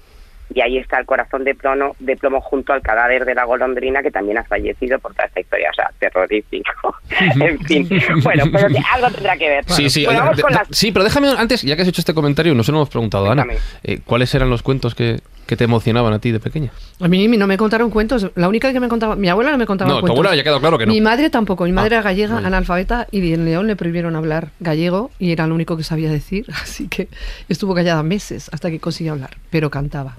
[0.54, 4.02] y ahí está el corazón de plomo, de plomo junto al cadáver de la golondrina
[4.02, 6.96] que también ha fallecido por toda esta historia, o sea, terrorífico.
[7.42, 7.88] en fin,
[8.24, 9.66] bueno, pero que algo tendrá que ver.
[9.68, 12.54] Sí, sí, Bueno, de- las- sí, pero déjame antes, ya que has hecho este comentario,
[12.56, 13.66] nos lo hemos preguntado, Ana, Cuéntame.
[13.84, 16.72] eh, ¿cuáles eran los cuentos que, que te emocionaban a ti de pequeña?
[17.00, 18.32] A mí no me contaron cuentos.
[18.36, 20.18] La única que me contaba, mi abuela no me contaba No, tu cuentos.
[20.18, 20.94] abuela ya quedado claro que no.
[20.94, 21.66] Mi madre tampoco.
[21.66, 22.48] Mi madre Ah, era gallega, vale.
[22.48, 26.46] analfabeta, y en León le prohibieron hablar gallego y era lo único que sabía decir.
[26.62, 27.08] Así que
[27.50, 30.18] estuvo callada meses hasta que consiguió hablar, pero cantaba.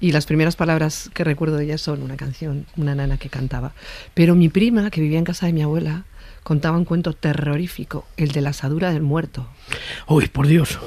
[0.00, 3.72] Y las primeras palabras que recuerdo de ella son una canción, una nana que cantaba.
[4.14, 6.04] Pero mi prima, que vivía en casa de mi abuela,
[6.42, 9.46] contaba un cuento terrorífico, el de la asadura del muerto.
[10.06, 10.78] Uy, por Dios.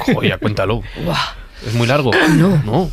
[0.00, 0.82] Joder, cuéntalo.
[1.04, 1.16] Buah.
[1.66, 2.10] Es muy largo.
[2.36, 2.60] No.
[2.64, 2.90] No.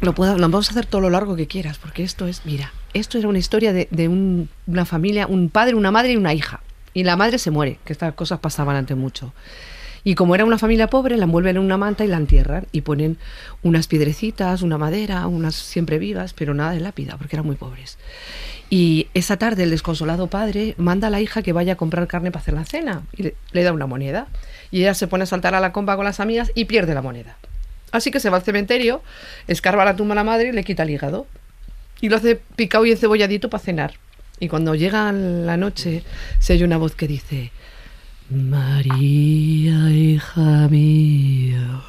[0.00, 2.72] Lo, puedo, lo vamos a hacer todo lo largo que quieras, porque esto es, mira,
[2.94, 6.32] esto era una historia de, de un- una familia, un padre, una madre y una
[6.32, 6.60] hija.
[6.94, 9.32] Y la madre se muere, que estas cosas pasaban antes mucho.
[10.02, 12.66] Y como era una familia pobre, la envuelven en una manta y la entierran.
[12.72, 13.18] Y ponen
[13.62, 17.98] unas piedrecitas, una madera, unas siempre vivas, pero nada de lápida, porque eran muy pobres.
[18.70, 22.30] Y esa tarde el desconsolado padre manda a la hija que vaya a comprar carne
[22.30, 23.02] para hacer la cena.
[23.16, 24.28] Y le, da una moneda.
[24.70, 27.02] Y ella se pone a saltar a la comba con las amigas y pierde la
[27.02, 27.36] moneda.
[27.90, 29.02] Así que se va al cementerio,
[29.48, 31.26] escarba la tumba a la madre y le quita el hígado.
[32.00, 33.94] Y lo hace picado y encebolladito para cenar.
[34.38, 36.04] Y cuando llega la noche,
[36.38, 37.50] se oye una voz que dice:
[38.32, 41.82] María, hija mía,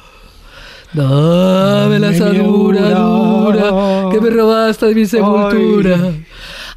[0.92, 6.12] dame la dura que me robaste de mi sepultura.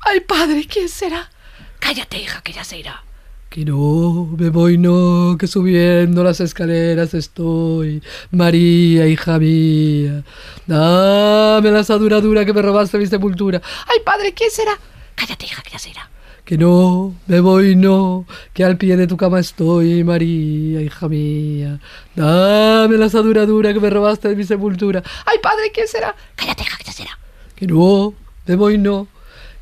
[0.01, 1.32] Ay, padre, ¿quién será?
[1.80, 3.03] Cállate, hija, que ya se irá.
[3.49, 8.03] Que no, me voy no, que subiendo las escaleras estoy.
[8.30, 10.24] María, hija mía,
[10.68, 13.63] dame la asadura dura que me robaste de mi sepultura.
[13.88, 14.78] Ay, padre, ¿quién será?
[15.16, 16.07] Cállate, hija, que ya se irá.
[16.45, 21.79] Que no, me voy no, que al pie de tu cama estoy, María, hija mía.
[22.15, 25.01] Dame la asadura dura que me robaste de mi sepultura.
[25.25, 26.15] Ay, padre, ¿quién será?
[26.35, 27.19] Cállate, hija, ya será.
[27.55, 28.13] Que no,
[28.45, 29.07] me voy no,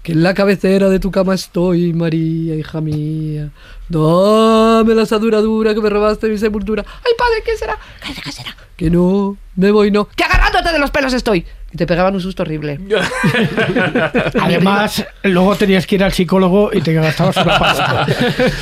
[0.02, 3.52] que en la cabecera de tu cama estoy, María, hija mía.
[3.88, 6.84] Dame la asadura dura que me robaste de mi sepultura.
[6.86, 7.80] Ay, padre, ¿quién será?
[8.02, 8.58] Cállate, ¿qué será?
[8.76, 11.46] Que no, me voy no, que agarrándote de los pelos estoy.
[11.74, 12.80] Y te pegaban un susto horrible.
[14.40, 18.06] Además, luego tenías que ir al psicólogo y te gastabas una pasta.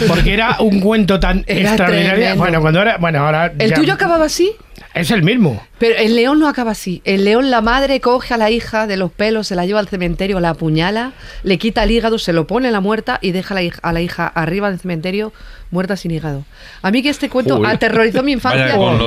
[0.08, 2.14] Porque era un cuento tan Era extraordinario.
[2.16, 2.38] tremendo.
[2.38, 2.98] Bueno, cuando era.
[2.98, 3.54] Bueno, ahora.
[3.58, 4.52] ¿El ya- tuyo acababa así?
[4.94, 5.62] Es el mismo.
[5.78, 7.02] Pero el león no acaba así.
[7.06, 9.88] El león, la madre coge a la hija de los pelos, se la lleva al
[9.88, 13.54] cementerio, la apuñala, le quita el hígado, se lo pone en la muerta y deja
[13.54, 15.32] a la hija, a la hija arriba del cementerio
[15.72, 16.44] muerta sin hígado.
[16.82, 18.76] A mí que este cuento aterrorizó mi infancia.
[18.76, 19.00] Bueno,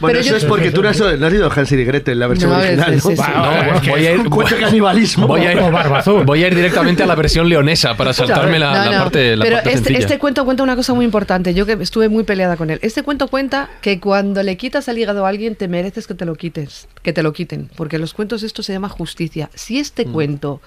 [0.00, 2.18] Pero eso yo- es porque tú no has, no has ido a Hansel y Gretel,
[2.18, 2.94] la versión No, original.
[2.94, 3.10] es- ¿no?
[3.10, 5.26] es- Va, no, es voy a ir, Cuento de canibalismo.
[5.26, 6.24] voy a ir- O Barba Azul.
[6.24, 9.44] voy a ir directamente a la versión leonesa para saltarme la, No, la parte, la
[9.44, 11.54] Pero parte este, este cuento cuenta una cosa muy importante.
[11.54, 12.78] Yo que estuve muy peleada con él.
[12.82, 16.24] Este cuento cuenta que cuando le quitas el hígado a alguien te mereces que te
[16.24, 19.50] lo quites, que te lo quiten, porque los cuentos esto se llama justicia.
[19.54, 20.12] Si este Mm.
[20.12, 20.60] cuento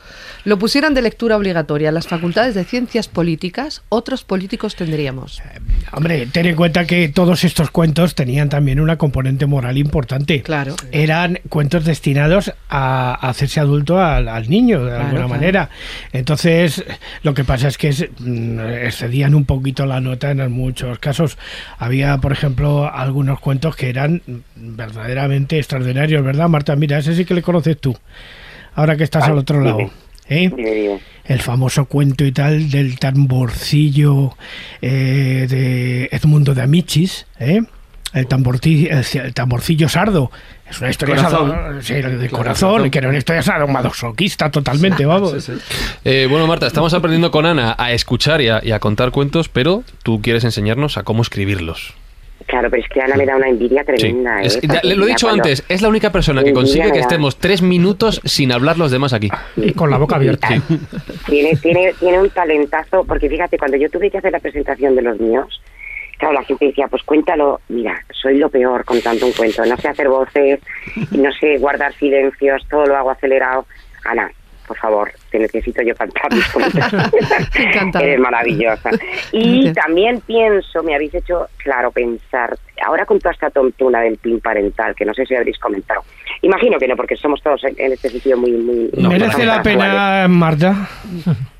[0.43, 5.41] lo pusieran de lectura obligatoria en las facultades de ciencias políticas, otros políticos tendríamos.
[5.91, 10.41] Hombre, ten en cuenta que todos estos cuentos tenían también una componente moral importante.
[10.41, 10.75] Claro.
[10.91, 15.29] Eran cuentos destinados a hacerse adulto al, al niño, de Claro, alguna claro.
[15.29, 15.69] manera.
[16.11, 16.83] Entonces,
[17.23, 21.37] lo que pasa es que es- mm, excedían un poquito la nota en muchos casos.
[21.77, 24.21] Había, por ejemplo, algunos cuentos que eran
[24.55, 26.75] verdaderamente extraordinarios, ¿verdad, Marta?
[26.75, 27.95] Mira, ese sí que le conoces tú,
[28.73, 29.91] ahora que estás al otro lado.
[30.27, 30.99] ¿eh?
[31.27, 34.35] El famoso cuento y tal del tamborcillo
[34.81, 37.61] eh, de Edmundo de Amichis, ¿eh?
[38.13, 40.31] el, tamborci- el, el tamborcillo sardo.
[40.69, 41.51] Es una historia Corazón.
[41.51, 42.89] sado- sí, de corazón, corazón.
[42.91, 45.49] que era una historia sadomasoquista totalmente, vamos.
[46.03, 49.49] Eh, bueno, Marta, estamos aprendiendo con Ana a escuchar y a, y a contar cuentos,
[49.49, 51.93] pero tú quieres enseñarnos a cómo escribirlos.
[52.47, 53.85] Claro, pero es que Ana me da una envidia Sí.
[53.95, 54.41] tremenda.
[54.41, 54.45] ¿eh?
[54.45, 56.91] Es- ya, Porque le lo he dicho cuando- antes, es la única persona que consigue
[56.91, 59.29] que estemos tres minutos sin hablar los demás aquí.
[59.57, 60.49] Y con la boca abierta.
[61.27, 65.01] Tiene, tiene, tiene un talentazo, porque fíjate, cuando yo tuve que hacer la presentación de
[65.01, 65.59] los míos,
[66.19, 69.87] claro, la gente decía, pues cuéntalo, mira, soy lo peor contando un cuento, no sé
[69.87, 70.59] hacer voces,
[71.11, 73.65] no sé guardar silencios, todo lo hago acelerado.
[74.05, 74.29] Ana,
[74.67, 76.45] por favor, te necesito yo cantar mis.
[78.01, 78.89] Eres maravillosa.
[79.31, 84.39] Y también pienso, me habéis hecho, claro, pensar, ahora con toda esta tontuna del PIN
[84.39, 86.01] parental, que no sé si habréis comentado.
[86.41, 88.51] Imagino que no, porque somos todos en, en este sitio muy...
[88.51, 90.89] muy ¿Merece la pena, Marta?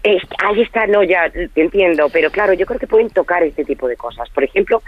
[0.04, 3.64] Es- ahí está, no, ya te entiendo, pero claro, yo creo que pueden tocar este
[3.66, 4.30] tipo de cosas.
[4.30, 4.82] Por ejemplo,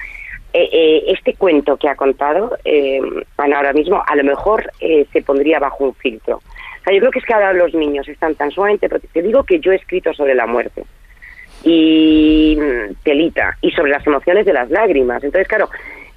[0.53, 2.99] eh, eh, este cuento que ha contado eh,
[3.37, 6.41] Ana ahora mismo, a lo mejor eh, se pondría bajo un filtro.
[6.87, 9.43] Sea, yo creo que es que ahora los niños están tan sumamente prote- Te digo
[9.43, 10.83] que yo he escrito sobre la muerte
[11.63, 15.23] y mm, telita y sobre las emociones de las lágrimas.
[15.23, 15.69] Entonces, claro,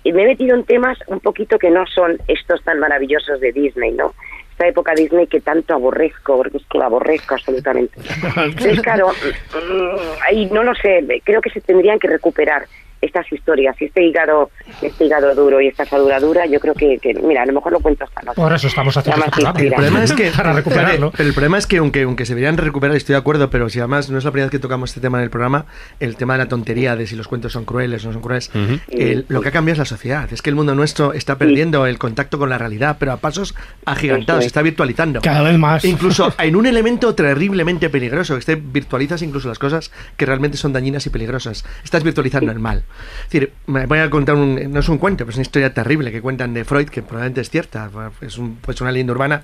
[0.05, 3.93] me he metido en temas un poquito que no son estos tan maravillosos de Disney,
[3.93, 4.15] ¿no?
[4.53, 7.99] Esta época Disney que tanto aborrezco, porque es que la aborrezco absolutamente.
[8.37, 9.97] Entonces, claro, mm,
[10.29, 12.67] ahí no lo sé, creo que se tendrían que recuperar
[13.01, 14.51] estas historias, y este hígado,
[14.83, 17.73] este hígado duro y esta asadura dura, yo creo que, que, mira, a lo mejor
[17.73, 18.37] lo cuento esta noche.
[18.37, 19.61] Por eso estamos haciendo este programa.
[19.61, 21.11] El problema es que Para recuperarlo.
[21.17, 23.79] Pero el problema es que aunque, aunque se deberían recuperar, estoy de acuerdo, pero si
[23.79, 25.67] además no es la primera vez que tocamos este tema en el programa,
[25.99, 28.51] el tema de la tontería de si los cuentos son crueles o no son crueles,
[28.89, 30.31] el- lo que ha cambiado es la sociedad.
[30.33, 33.55] Es que el mundo nuestro está perdiendo el contacto con la realidad, pero a pasos
[33.87, 34.51] agigantados, se es.
[34.51, 35.21] está virtualizando.
[35.21, 35.85] Cada vez más.
[35.85, 40.73] Incluso en un elemento terriblemente peligroso, que te virtualizas incluso las cosas que realmente son
[40.73, 41.65] dañinas y peligrosas.
[41.85, 42.85] Estás virtualizando el mal.
[43.25, 45.73] Es decir, me voy a contar un, no es un cuento, pero es una historia
[45.75, 49.43] terrible que cuentan de Freud, que probablemente es cierta, es un, pues una leyenda urbana.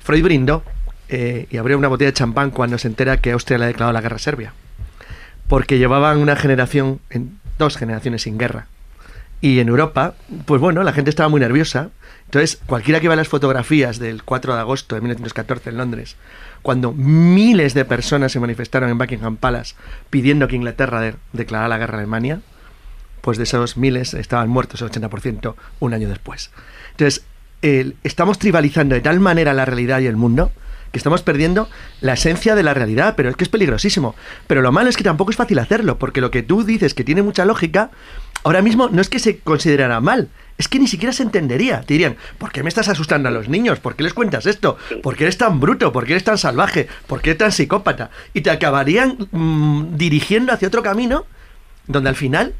[0.00, 0.62] Freud brindó
[1.08, 3.92] eh, y abrió una botella de champán cuando se entera que Austria le ha declarado
[3.92, 4.52] la guerra a Serbia.
[5.48, 8.66] Porque llevaban una generación, en, dos generaciones sin guerra.
[9.40, 10.14] Y en Europa,
[10.46, 11.90] pues bueno, la gente estaba muy nerviosa.
[12.24, 16.16] Entonces, cualquiera que vea las fotografías del 4 de agosto de 1914 en Londres,
[16.60, 19.74] cuando miles de personas se manifestaron en Buckingham Palace
[20.10, 22.40] pidiendo que Inglaterra de- declarara la guerra a Alemania,
[23.28, 26.50] pues de esos miles estaban muertos el 80% un año después.
[26.92, 27.26] Entonces,
[28.02, 30.50] estamos tribalizando de tal manera la realidad y el mundo
[30.92, 31.68] que estamos perdiendo
[32.00, 34.14] la esencia de la realidad, pero es que es peligrosísimo.
[34.46, 37.04] Pero lo malo es que tampoco es fácil hacerlo, porque lo que tú dices que
[37.04, 37.90] tiene mucha lógica,
[38.44, 41.82] ahora mismo no es que se considerara mal, es que ni siquiera se entendería.
[41.82, 43.78] Te dirían, ¿por qué me estás asustando a los niños?
[43.78, 44.78] ¿Por qué les cuentas esto?
[45.02, 45.92] ¿Por qué eres tan bruto?
[45.92, 46.88] ¿Por qué eres tan salvaje?
[47.06, 48.08] ¿Por qué eres tan psicópata?
[48.32, 51.26] Y te acabarían mm, dirigiendo hacia otro camino
[51.88, 52.54] donde al final,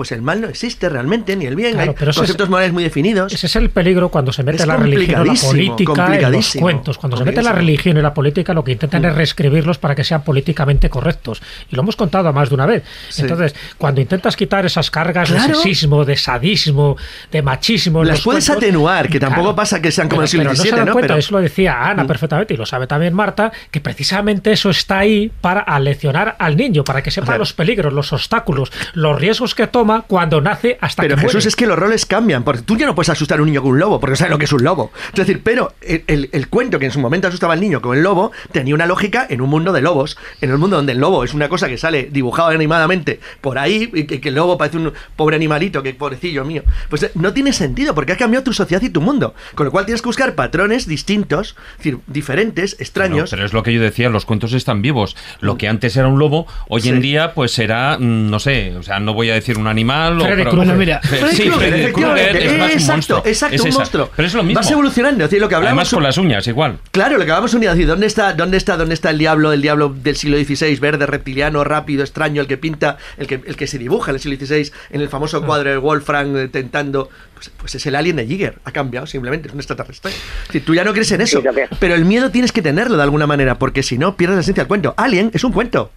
[0.00, 1.72] pues el mal no existe realmente, ni el bien.
[1.74, 3.34] Claro, Hay pero es- conceptos morales muy definidos.
[3.34, 6.96] Ese es el peligro cuando se mete Es la religión la política en los cuentos.
[6.96, 10.02] Cuando se mete la religión y la política, lo que intentan es reescribirlos para que
[10.02, 11.42] sean políticamente correctos.
[11.70, 12.82] Y lo hemos contado más de una vez.
[13.10, 13.20] Sí.
[13.20, 15.48] Entonces, cuando intentas quitar esas cargas Claro.
[15.48, 16.96] de sexismo, de sadismo,
[17.30, 18.02] de machismo.
[18.02, 20.70] Las puedes cuentos- atenuar, que tampoco pasa que sean como pero, el siglo no XVII,
[20.70, 20.92] dan ¿no?
[20.94, 22.06] cuenta, Pero- eso lo decía Ana Mm.
[22.06, 26.84] perfectamente y lo sabe también Marta, que precisamente eso está ahí para aleccionar al niño,
[26.84, 27.40] para que sepa Claro.
[27.40, 31.48] los peligros, los obstáculos, los riesgos que toma cuando nace hasta Pero que Jesús, muere.
[31.48, 33.72] es que los roles cambian, porque tú ya no puedes asustar a un niño con
[33.72, 34.92] un lobo, porque no sabe lo que es un lobo.
[35.12, 37.96] Es decir, pero el, el- el cuento que en su momento asustaba al niño con
[37.96, 40.98] el lobo tenía una lógica en un mundo de lobos, en un mundo donde el
[40.98, 44.56] lobo es una cosa que sale dibujado animadamente por ahí, y que, que el lobo
[44.58, 46.62] parece un pobre animalito, que pobrecillo mío.
[46.88, 49.34] Pues eh, no tiene sentido, porque ha cambiado tu sociedad y tu mundo.
[49.54, 53.30] Con lo cual tienes que buscar patrones distintos, es decir, diferentes, No, extraños.
[53.30, 55.16] pero es lo que yo decía, los cuentos están vivos.
[55.40, 58.82] Lo que antes era un lobo, hoy en día pues será, mm, no sé, o
[58.82, 60.20] sea, no voy a decir un animal.
[60.20, 60.76] o- Freddy Krueger.
[60.76, 62.30] mira, Freddy sí, Krueger, Freddy efectivamente.
[62.30, 63.22] Krueger es más un exacto, monstruo.
[63.24, 64.10] exacto, Es un monstruo.
[64.16, 64.60] Pero es lo mismo.
[64.60, 66.78] Vas evolucionando, es decir, lo que hablamos Además con las uñas, igual.
[66.90, 69.52] Claro, lo que acabamos un día decir, ¿dónde está, dónde está, dónde está el diablo,
[69.52, 73.56] el diablo del siglo XVI, verde, reptiliano, rápido, extraño, el que pinta, el que, el
[73.56, 75.10] que se dibuja en el siglo XVI, en el Ah.
[75.10, 79.06] famoso cuadro de Wolfram eh, tentando, pues, pues es el alien de Giger, ha cambiado
[79.06, 80.10] simplemente, es un extraterrestre.
[80.10, 81.42] Es decir, tú ya no crees en eso,
[81.78, 84.64] pero el miedo tienes que tenerlo de alguna manera, porque si no pierdes la esencia
[84.64, 84.94] del cuento.
[84.96, 85.90] Alien es un cuento.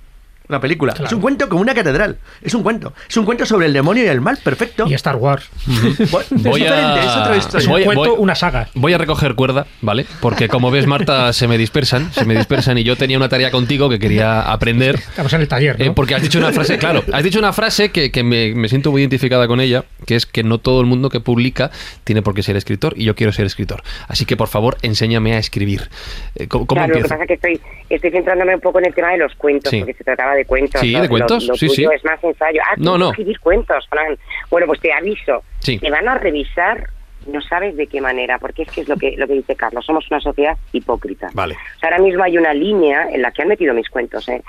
[0.60, 0.94] Película.
[1.04, 2.18] Es un cuento como una catedral.
[2.42, 2.94] Es un cuento.
[3.10, 4.86] Es un cuento sobre el demonio y el mal, perfecto.
[4.88, 5.50] Y Star Wars.
[5.68, 7.60] Voy es a- diferente, es otra historia.
[7.60, 8.70] Es un Voy- cuento, voy- una saga.
[8.74, 10.06] Voy a recoger cuerda, ¿vale?
[10.22, 13.52] Porque como ves, Marta, se me dispersan, se me dispersan y yo tenía una tarea
[13.52, 14.96] contigo que quería aprender.
[14.96, 15.86] Estamos en el taller, ¿no?
[15.86, 18.68] Eh, porque has dicho una frase, claro, has dicho una frase que, que me, me
[18.70, 21.72] siento muy identificada con ella, que es que no todo el mundo que publica
[22.04, 23.84] tiene por qué ser escritor y yo quiero ser escritor.
[24.08, 25.90] Así que, por favor, enséñame a escribir.
[26.36, 28.86] Eh, ¿Cómo, cómo claro, lo que pasa es que estoy, estoy centrándome un poco en
[28.86, 29.80] el tema de los cuentos, Sí.
[29.80, 30.82] porque se trataba de cuentos.
[30.82, 31.02] Sí, ¿no?
[31.02, 31.96] de cuentos, Lo, lo sí, tuyo sí.
[31.96, 32.62] es más ensayo.
[32.66, 33.10] Ah, No, no, no.
[33.12, 34.18] escribir cuentos, Fran.
[34.50, 35.44] Bueno, pues te aviso.
[35.60, 35.80] Sí.
[35.80, 36.88] Te van a revisar,
[37.28, 39.86] no sabes de qué manera, porque es que es lo que, lo que dice Carlos,
[39.86, 41.30] somos una sociedad hipócrita.
[41.34, 41.56] Vale.
[41.56, 44.42] O sea, ahora mismo hay una línea en la que han metido mis cuentos, ¿eh?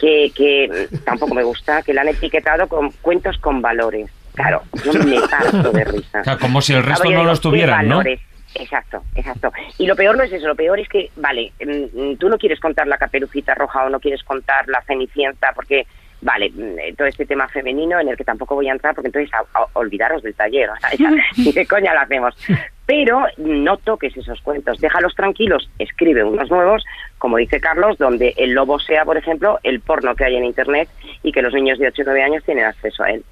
[0.00, 4.10] que, que tampoco me gusta, que la han etiquetado con cuentos con valores.
[4.34, 6.20] Claro, yo me parto de risa.
[6.20, 7.96] O sea, como si el resto Claro, no digo, los ¿qué tuvieran, ¿no?
[7.96, 8.20] valores?
[8.54, 9.52] Exacto, exacto.
[9.78, 12.38] Y lo peor no es eso, lo peor es que, vale, mm, mm, tú no
[12.38, 15.86] quieres contar la caperucita roja o no quieres contar la cenicienta porque,
[16.22, 19.08] vale, mm, eh, todo este tema femenino en el que tampoco voy a entrar porque
[19.08, 22.34] entonces a- a- olvidaros del taller, o sea, ya, ni qué coña lo hacemos.
[22.86, 26.82] Pero no toques esos cuentos, déjalos tranquilos, escribe unos nuevos,
[27.18, 30.88] como dice Carlos, donde el lobo sea, por ejemplo, el porno que hay en Internet
[31.22, 33.22] y que los niños de 8 o 9 años tienen acceso a él.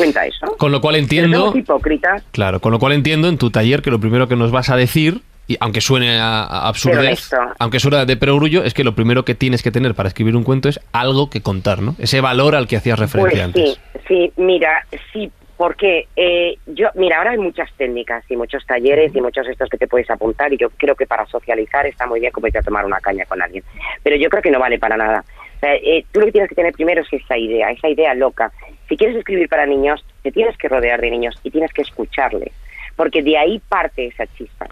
[0.00, 0.46] Cuenta eso.
[0.56, 2.22] Con lo cual entiendo, hipócritas.
[2.32, 4.76] claro, con lo cual entiendo en tu taller que lo primero que nos vas a
[4.76, 9.24] decir, y aunque suene a, a absurdez, aunque suene de perogrullo, es que lo primero
[9.24, 11.96] que tienes que tener para escribir un cuento es algo que contar, ¿no?
[11.98, 13.80] Ese valor al que hacías referencia Pues antes.
[14.08, 19.14] sí, sí, mira, sí, porque eh, yo, mira, ahora hay muchas técnicas y muchos talleres
[19.14, 22.20] y muchos estos que te puedes apuntar y yo creo que para socializar está muy
[22.20, 23.62] bien como irte a tomar una caña con alguien,
[24.02, 25.22] pero yo creo que no vale para nada.
[25.62, 28.50] Eh, tú lo que tienes que tener primero es esa idea, esa idea loca.
[28.90, 32.52] Si quieres escribir para niños, te tienes que rodear de niños y tienes que escucharles,
[32.96, 34.66] porque de ahí parte esa chispa.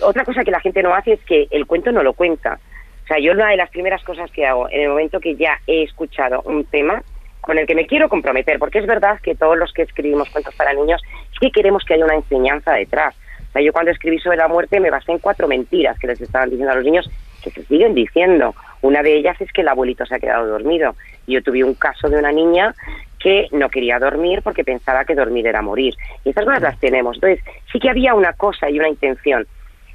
[0.00, 2.60] Otra cosa que la gente no hace es que el cuento no lo cuenta.
[3.02, 5.58] O sea, yo una de las primeras cosas que hago en el momento que ya
[5.66, 7.02] he escuchado un tema
[7.40, 10.54] con el que me quiero comprometer, porque es verdad que todos los que escribimos cuentos
[10.54, 11.02] para niños
[11.32, 13.16] es que queremos que haya una enseñanza detrás.
[13.48, 16.20] O sea, yo cuando escribí sobre la muerte me basé en cuatro mentiras que les
[16.20, 17.10] estaban diciendo a los niños
[17.42, 18.54] que se siguen diciendo.
[18.82, 20.94] Una de ellas es que el abuelito se ha quedado dormido.
[21.26, 22.74] Yo tuve un caso de una niña
[23.24, 25.94] que no quería dormir porque pensaba que dormir era morir.
[26.24, 27.16] Y estas cosas las tenemos.
[27.16, 29.46] Entonces, sí que había una cosa y una intención.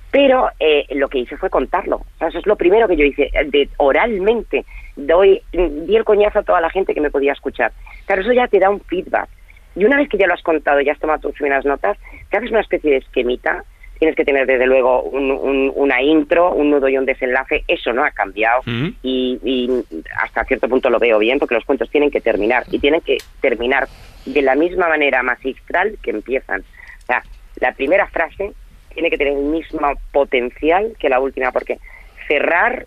[0.09, 1.97] Pero eh, lo que hice fue contarlo.
[2.19, 3.30] O eso es lo primero que yo hice.
[3.32, 4.65] eh, De, oralmente
[4.95, 7.71] doy, di el coñazo a toda la gente que me podía escuchar.
[8.07, 9.30] Claro, eso ya te da un feedback.
[9.75, 11.99] Y una vez que ya lo has contado, ya has tomado tus primeras notas,
[12.32, 13.63] te haces una especie de esquemita.
[14.00, 17.64] Tienes que tener, desde luego, un- un- una intro, un nudo y un desenlace.
[17.68, 18.62] Eso no ha cambiado.
[18.66, 18.88] Mm.
[19.04, 19.84] Y, y
[20.24, 22.64] hasta cierto punto lo veo bien, porque los cuentos tienen que terminar.
[22.72, 23.88] Y tienen que terminar
[24.26, 26.62] de la misma manera magistral que empiezan.
[26.62, 27.24] O sea,
[27.60, 28.54] la primera frase
[28.93, 31.78] tiene que tener el mismo potencial que la última, porque
[32.28, 32.86] cerrar,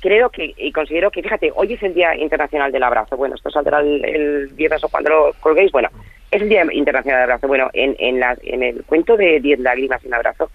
[0.00, 3.16] creo que, y considero que, fíjate, hoy es el Día Internacional del Abrazo.
[3.16, 5.72] Bueno, esto saldrá el, el viernes o cuando lo colguéis.
[5.72, 5.88] Bueno,
[6.30, 7.48] es el Día Internacional del Abrazo.
[7.48, 10.50] Bueno, en, la, en el cuento de Diez lágrimas y un abrazo,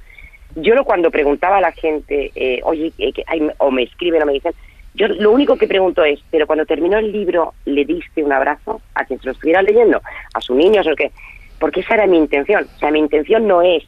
[0.56, 4.26] yo cuando preguntaba a la gente, eh, oye, eh, que hay- o me escriben o
[4.26, 4.54] me dicen,
[4.94, 8.82] yo lo único que pregunto es, pero cuando terminó el libro, ¿le diste un abrazo
[8.94, 10.02] a quien se lo estuviera leyendo?
[10.36, 10.82] ¿A su niño?
[10.82, 11.12] ¿O qué?
[11.60, 12.68] Porque esa era mi intención.
[12.76, 13.84] O sea, mi intención no es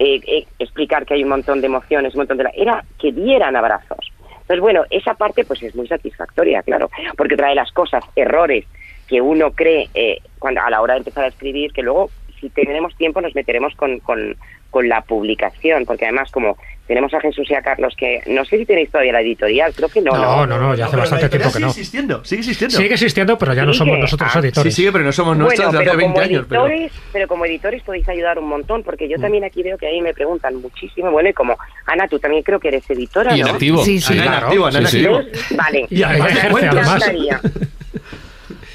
[0.00, 2.44] eh, eh, explicar que hay un montón de emociones, un montón de...
[2.44, 3.98] la- Era que dieran abrazos.
[4.40, 8.64] Entonces, bueno, esa parte pues es muy satisfactoria, claro, porque trae las cosas, errores
[9.10, 12.48] que uno cree eh, cuando a la hora de empezar a escribir, que luego, si
[12.48, 14.36] tenemos tiempo, nos meteremos con, con,
[14.70, 16.56] con la publicación, porque además como
[16.86, 19.88] tenemos a Jesús y a Carlos, que no sé si tenéis todavía la editorial, creo
[19.88, 20.10] que no.
[20.12, 21.70] No, no, no, ya hace bastante tiempo que sigue no.
[21.70, 22.76] existiendo, sigue existiendo.
[22.76, 23.78] Sigue existiendo, pero ya no Sigue.
[23.78, 24.74] somos nosotros Ah, editores.
[24.74, 26.46] Sí, sigue, pero no somos Bueno, nuestras de pero hace 20 como años.
[26.48, 26.66] Pero...
[26.66, 30.00] editores, pero como editores podéis ayudar un montón, porque yo también aquí veo que ahí
[30.00, 31.12] me preguntan muchísimo.
[31.12, 31.56] Bueno, y como
[31.86, 33.52] Ana, tú también creo que eres editora, Y en ¿no?
[33.52, 33.84] activo.
[33.84, 34.12] Sí, sí.
[34.14, 35.04] Ana en Claro, activo, Ana en sí, sí.
[35.06, 35.20] activo.
[35.20, 35.86] Entonces, Vale.
[35.90, 37.04] Y además ejerce, además.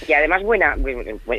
[0.07, 0.75] Y además buena,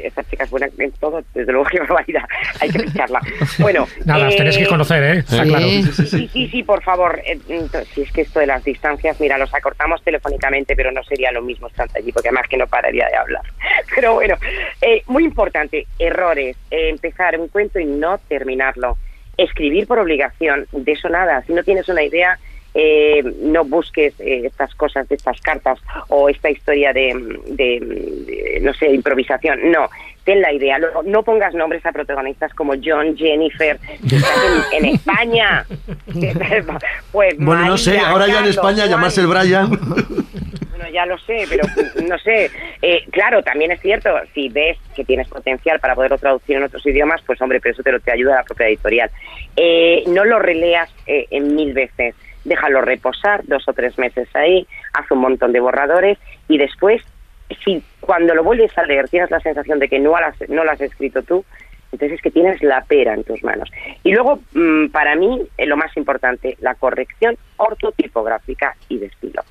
[0.03, 2.25] esta chica es buena en todo, desde luego que barbaridad,
[2.61, 3.21] hay que ficharla.
[3.59, 5.19] Bueno, Nada, eh, tenéis que conocer, ¿eh?
[5.21, 5.49] Está Sí.
[5.49, 5.67] claro.
[5.67, 7.21] Sí, sí, sí, por favor.
[7.25, 11.03] eh, entonces, si es que esto de las distancias, mira, los acortamos telefónicamente, pero no
[11.05, 13.43] sería lo mismo estar allí, porque además que no pararía de hablar.
[13.95, 14.37] Pero bueno,
[14.83, 18.99] eh, muy importante, errores, eh, empezar un cuento y no terminarlo.
[19.37, 21.43] Escribir por obligación, de eso nada.
[21.47, 22.39] Si no tienes una idea,
[22.79, 28.61] eh, no busques eh, estas cosas de estas cartas o esta historia de, de, de,
[28.61, 29.71] no sé, improvisación.
[29.71, 29.89] No,
[30.25, 30.79] ten la idea.
[30.79, 34.39] Luego, no pongas nombres a protagonistas como John, Jennifer, que están
[34.73, 35.65] en, en España.
[37.13, 38.91] pues Bueno, no sé, ahora ya en España Juan.
[38.91, 39.71] llamarse el Brian.
[40.77, 41.65] Bueno, ya lo sé, pero
[42.07, 42.51] no sé.
[42.83, 46.85] Eh, claro, también es cierto, si ves que tienes potencial para poderlo traducir en otros
[46.85, 49.11] idiomas, pues hombre, pero eso te, lo, te ayuda la propia editorial.
[49.57, 52.15] Eh, no lo releas eh, en mil veces,
[52.47, 56.19] déjalo reposar dos o tres meses ahí, haz un montón de borradores
[56.49, 57.03] y después
[57.65, 60.65] si cuando lo vuelves a leer tienes la sensación de que no lo has, no
[60.65, 61.45] lo has escrito tú,
[61.93, 63.71] entonces es que tienes la pera en tus manos.
[64.03, 69.43] Y luego, mm, para mí, eh, lo más importante, la corrección ortotipográfica y de estilo.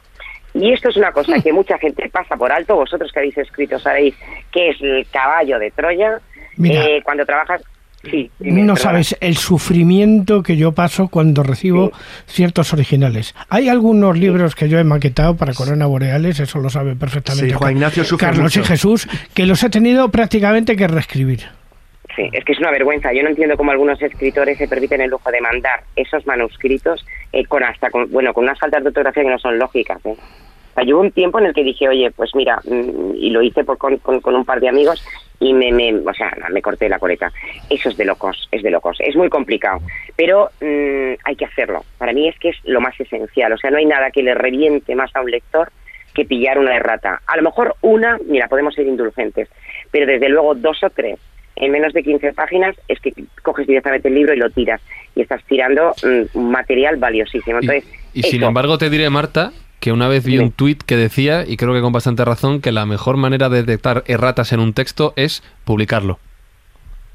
[0.53, 3.77] Y esto es una cosa que mucha gente pasa por alto, vosotros que habéis escrito
[3.79, 4.15] sabéis
[4.51, 6.19] que es el caballo de Troya.
[6.63, 7.61] Eh, cuando trabajas...
[8.09, 11.91] Sí, No sabes el sufrimiento que yo paso cuando recibo
[12.27, 13.33] ciertos originales.
[13.49, 17.53] Hay algunos libros que yo he maquetado para Corona Boreales, eso lo sabe perfectamente Sí,
[17.53, 18.63] Juan Ca- Ignacio sufre Carlos y.
[18.63, 21.41] Jesús, que los he tenido prácticamente que reescribir.
[22.15, 23.11] Sí, es que es una vergüenza.
[23.11, 27.43] Yo no entiendo cómo algunos escritores se permiten el lujo de mandar esos manuscritos eh,
[27.45, 29.99] con hasta con, bueno con unas faltas de ortografía que no son lógicas.
[30.05, 30.15] ¿eh?
[30.75, 33.41] Sea, yo hubo un tiempo en el que dije, oye, pues mira, mm, y lo
[33.41, 35.03] hice por- con, con- con un par de amigos
[35.39, 37.31] y me, me, o sea, me corté la coleta.
[37.69, 38.97] Eso es de locos, es de locos.
[38.99, 39.79] Es muy complicado,
[40.15, 41.83] pero mm, hay que hacerlo.
[41.97, 43.51] Para mí es que es lo más esencial.
[43.53, 45.71] O sea, no hay nada que le reviente más a un lector
[46.13, 47.21] que pillar una errata.
[47.27, 49.49] A lo mejor una, mira, podemos ser indulgentes,
[49.91, 51.19] pero desde luego dos o tres
[51.57, 54.81] en menos de 15 páginas es que coges directamente el libro y lo tiras
[55.15, 57.59] y estás tirando mm, un material valiosísimo.
[57.59, 61.43] Entonces, Y sin embargo te diré, Marta, que una vez vi un tuit que decía,
[61.47, 64.73] y creo que con bastante razón, que la mejor manera de detectar erratas en un
[64.73, 66.17] texto es publicarlo.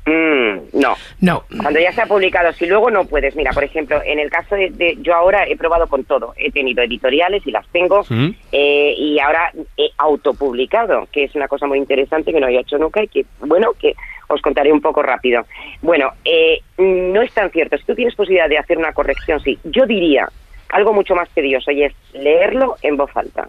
[0.07, 0.95] mm, no.
[1.21, 1.45] No.
[1.61, 4.55] Cuando ya se ha publicado, si luego no puedes, mira, por ejemplo, en el caso
[4.55, 8.29] de, de- yo ahora he probado con todo, he tenido editoriales y las tengo, ¿Mm?
[8.53, 12.79] eh, y ahora he autopublicado, que es una cosa muy interesante que no había hecho
[12.79, 13.95] nunca y que, bueno, que
[14.29, 15.45] os contaré un poco rápido.
[15.83, 17.77] Bueno, eh, no es tan cierto.
[17.77, 19.59] Si tú tienes posibilidad de hacer una corrección, sí.
[19.65, 20.29] Yo diría
[20.71, 23.49] algo mucho más tedioso y es leerlo en voz alta.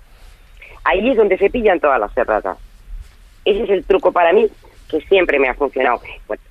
[0.84, 2.58] Ahí es donde se pillan todas las erratas.
[3.46, 4.48] Ese es el truco para mí
[4.90, 6.02] que siempre me ha funcionado.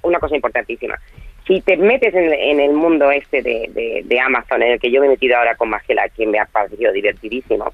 [0.02, 0.98] Una cosa importantísima.
[1.46, 4.90] Si te metes en, en el mundo este de, de- de Amazon, en el que
[4.90, 7.72] yo me he metido ahora con Magela, que me ha parecido divertidísimo,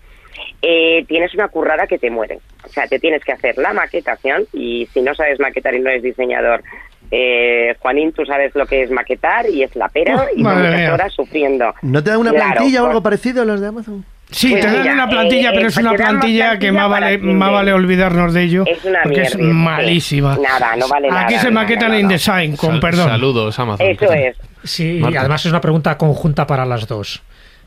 [0.62, 2.38] eh, tienes una currada que te muere.
[2.64, 5.90] O sea, te tienes que hacer la maquetación y si no sabes maquetar y no
[5.90, 6.62] eres diseñador,
[7.11, 10.80] eh, Juanín, tú sabes lo que es maquetar y es la pera y madre muchas
[10.80, 10.94] mía.
[10.94, 11.74] horas sufriendo.
[11.82, 14.04] ¿No te dan una Claro, plantilla o por- algo parecido a los de Amazon?
[14.28, 16.59] Sí, Pues te dan mira, una plantilla, eh, pero es pues una dan plantilla que
[16.59, 18.64] plantilla más para vale, más vale olvidarnos de ello.
[18.66, 19.57] Es una porque es mierda, sí.
[19.57, 20.36] malísima.
[20.42, 21.20] Nada, no vale nada.
[21.22, 22.00] Aquí se nada, maquetan nada.
[22.00, 23.09] InDesign, con Sal- perdón.
[23.09, 23.86] Saludos, Amazon.
[23.86, 24.36] Eso es.
[24.64, 25.14] Sí, Marta.
[25.14, 27.22] y además es una pregunta conjunta para las dos.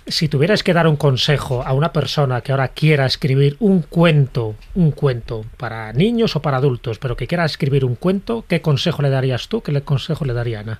[0.09, 4.55] Si tuvieras que dar un consejo a una persona que ahora quiera escribir un cuento,
[4.73, 9.03] un cuento para niños o para adultos, pero que quiera escribir un cuento, ¿qué consejo
[9.03, 9.61] le darías tú?
[9.61, 10.79] ¿Qué le- consejo le daría Ana?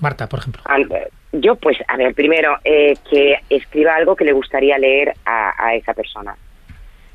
[0.00, 0.62] Marta, por ejemplo.
[1.32, 5.74] Yo, pues, a ver, primero, eh, que escriba algo que le gustaría leer a, a
[5.74, 6.36] esa persona.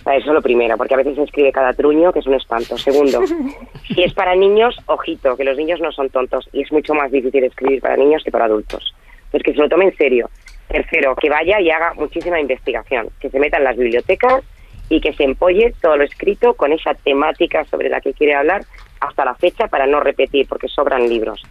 [0.01, 2.77] Eso es lo primero, porque a veces se escribe cada truño, que es un espanto.
[2.77, 3.21] Segundo,
[3.87, 7.09] si es para niños, ojito, que los niños no son tontos y es mucho más
[7.11, 8.93] difícil escribir para niños que para adultos.
[9.31, 10.29] Pues que se lo tome en serio.
[10.69, 14.43] Tercero, que vaya y haga muchísima investigación, que se meta en las bibliotecas
[14.87, 18.61] y que se empolle todo lo escrito con esa temática sobre la que quiere hablar
[18.99, 21.41] hasta la fecha para no repetir, porque sobran libros.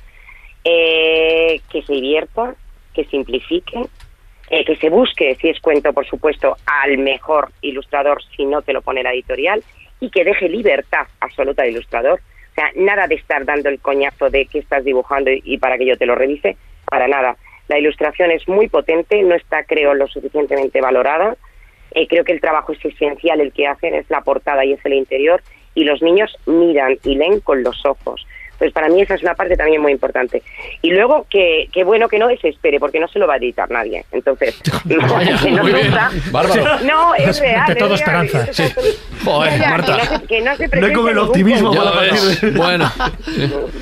[0.64, 2.54] Eh, que se divierta,
[2.94, 3.80] que simplifique,
[4.50, 8.72] eh, que se busque, si es cuento, por supuesto, al mejor ilustrador si no te
[8.72, 9.64] lo pone la editorial
[9.98, 12.20] y que deje libertad absoluta al ilustrador.
[12.52, 15.76] O sea, nada de estar dando el coñazo de que estás dibujando y, y para
[15.76, 17.36] que yo te lo revise, para nada.
[17.68, 21.36] La ilustración es muy potente, no está, creo, lo suficientemente valorada.
[21.92, 24.84] Eh, creo que el trabajo es esencial, el que hacen es la portada y es
[24.84, 25.42] el interior,
[25.74, 28.26] y los niños miran y leen con los ojos.
[28.58, 30.42] Pues para mí esa es una parte también muy importante.
[30.82, 33.70] Y luego que, que bueno que no desespere, porque no se lo va a editar
[33.70, 34.04] nadie.
[34.10, 36.10] Entonces, Vaya, que no sufra.
[36.30, 36.64] Bárbaro.
[36.84, 37.66] No, es real.
[37.66, 38.00] De es todo real.
[38.26, 38.52] esperanza.
[38.52, 38.64] Sí.
[39.24, 39.96] Joder, Ya, Marta.
[39.96, 41.90] Que no se, que no se No hay como el optimismo para
[42.56, 42.92] Bueno,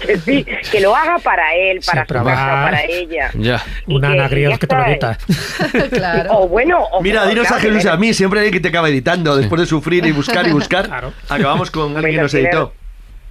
[0.05, 2.65] que sí, que lo haga para él, para Sí, su casa, va.
[2.65, 3.31] para ella.
[3.35, 3.63] ya.
[3.87, 5.19] Una que- Ana y Griot ya que te lo está.
[5.19, 5.89] edita.
[5.91, 6.31] claro.
[6.39, 9.37] O bueno, o Mira, dinos a Jesús a mí, siempre hay que te acaba editando.
[9.37, 11.13] Después de sufrir y buscar y buscar, Claro.
[11.29, 12.73] acabamos con alguien que nos editó.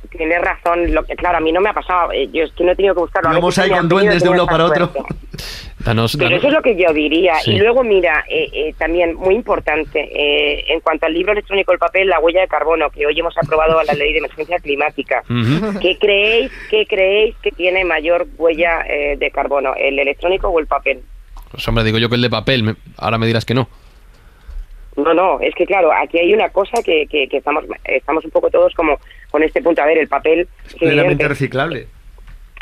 [0.09, 2.63] Tienes razón, lo que, claro, a mí no me ha pasado, eh, yo es que
[2.63, 3.29] no he tenido que buscarlo.
[3.41, 4.91] veces ahí con duendes de que un lado para otro.
[5.79, 7.35] Danos, Pero eso es lo que yo diría.
[7.35, 7.51] Sí.
[7.51, 11.77] Y luego, mira, eh, eh, también muy importante, eh, en cuanto al libro electrónico El
[11.77, 15.21] papel, la huella de carbono, que hoy hemos aprobado la ley de emergencia climática.
[15.29, 15.79] Ujú.
[15.79, 20.65] ¿Qué creéis, qué creéis que tiene mayor huella eh, de carbono, el electrónico o el
[20.65, 21.01] papel?
[21.51, 22.63] Pues hombre, digo yo que el de papel.
[22.63, 23.69] me- Ahora me dirás que no.
[24.97, 28.31] No, no, es que claro, aquí hay una cosa que, que, que estamos estamos un
[28.31, 28.97] poco todos como
[29.35, 29.81] con este punto.
[29.81, 31.87] A ver, el papel es Plenamente reciclable.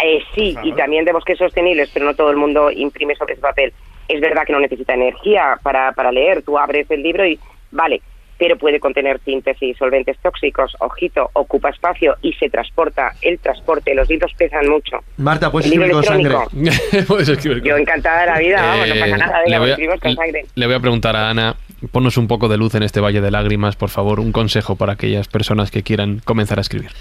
[0.03, 3.41] Eh, sí, y también de bosques sostenibles, pero no todo el mundo imprime sobre ese
[3.43, 3.71] papel.
[4.07, 6.41] Es verdad que no necesita energía para, para leer.
[6.41, 7.39] Tú abres el libro y
[7.71, 8.01] vale,
[8.39, 10.75] pero puede contener tintes y solventes tóxicos.
[10.79, 13.11] Ojito, ocupa espacio y se transporta.
[13.21, 14.97] El transporte, los libros pesan mucho.
[15.17, 16.33] Marta, puedes escribir con sangre.
[16.33, 17.05] electrónico.
[17.07, 19.59] Puedes escribir con- Yo encantada de la vida, vamos, no Eh, pasa nada, le, venga,
[19.59, 20.45] voy a, con sangre.
[20.55, 21.55] le voy a preguntar a Ana
[21.91, 24.93] Ponos un poco de luz en este valle de lágrimas, por favor, un consejo para
[24.93, 26.91] aquellas personas que quieran comenzar a escribir.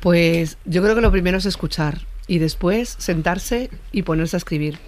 [0.00, 4.78] Pues yo creo que lo primero es escuchar y después sentarse y ponerse a escribir.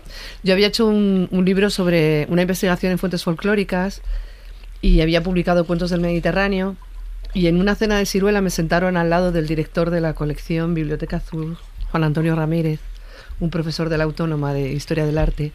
[0.42, 4.02] Yo había hecho un, un libro sobre una investigación en fuentes folclóricas
[4.80, 6.76] y había publicado Cuentos del Mediterráneo
[7.32, 10.74] y en una cena de ciruela me sentaron al lado del director de la colección
[10.74, 11.58] Biblioteca Azul,
[11.90, 12.80] Juan Antonio Ramírez,
[13.40, 15.52] un profesor de la Autónoma de Historia del Arte,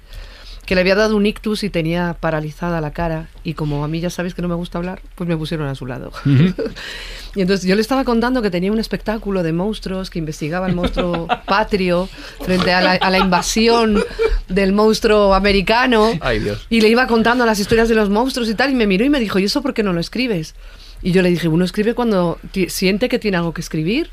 [0.70, 4.02] que le había dado un ictus y tenía paralizada la cara y como a mí
[4.02, 6.12] ya sabéis que no me gusta hablar, pues me pusieron a su lado.
[7.36, 10.76] y entonces yo le estaba contando que tenía un espectáculo de monstruos, que investigaba el
[10.76, 12.08] monstruo patrio
[12.42, 14.00] frente a la, a la invasión
[14.48, 16.12] del monstruo americano.
[16.22, 16.68] Ay, Dios.
[16.70, 19.10] Y le iba contando las historias de los monstruos y tal, y me miró y
[19.10, 20.54] me dijo, ¿y eso por qué no lo escribes?
[21.02, 24.12] Y yo le dije, uno escribe cuando siente que tiene algo que escribir.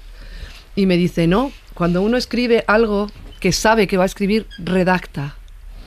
[0.75, 5.37] Y me dice, no, cuando uno escribe algo que sabe que va a escribir, redacta.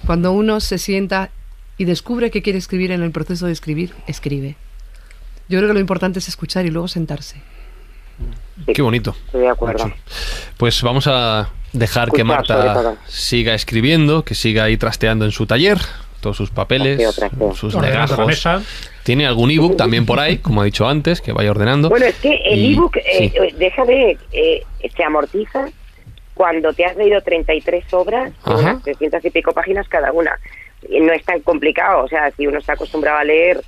[0.06, 1.30] Cuando uno se sienta
[1.78, 4.56] y descubre que quiere escribir en el proceso de escribir, escribe.
[5.48, 7.42] Yo creo que lo importante es escuchar y luego sentarse.
[8.74, 9.16] Qué bonito.
[9.28, 9.92] Estoy de acuerdo.
[10.58, 15.80] Pues vamos a dejar que Marta siga escribiendo, que siga ahí trasteando en su taller,
[16.20, 17.56] todos sus papeles, Trasteo, trasteo.
[17.56, 18.28] sus legajos.
[18.28, 18.62] mesa.
[19.04, 21.88] Tiene algún ebook también por ahí, como ha dicho antes, que vaya ordenando.
[21.90, 23.32] Bueno, es que el Y- ebook, eh, sí.
[23.36, 24.64] eh, deja de, eh,
[24.96, 25.70] se amortiza
[26.40, 30.40] cuando te has leído 33 obras, unas 300 y pico páginas cada una.
[30.90, 33.62] No es tan complicado, o sea, si uno está acostumbrado a leer,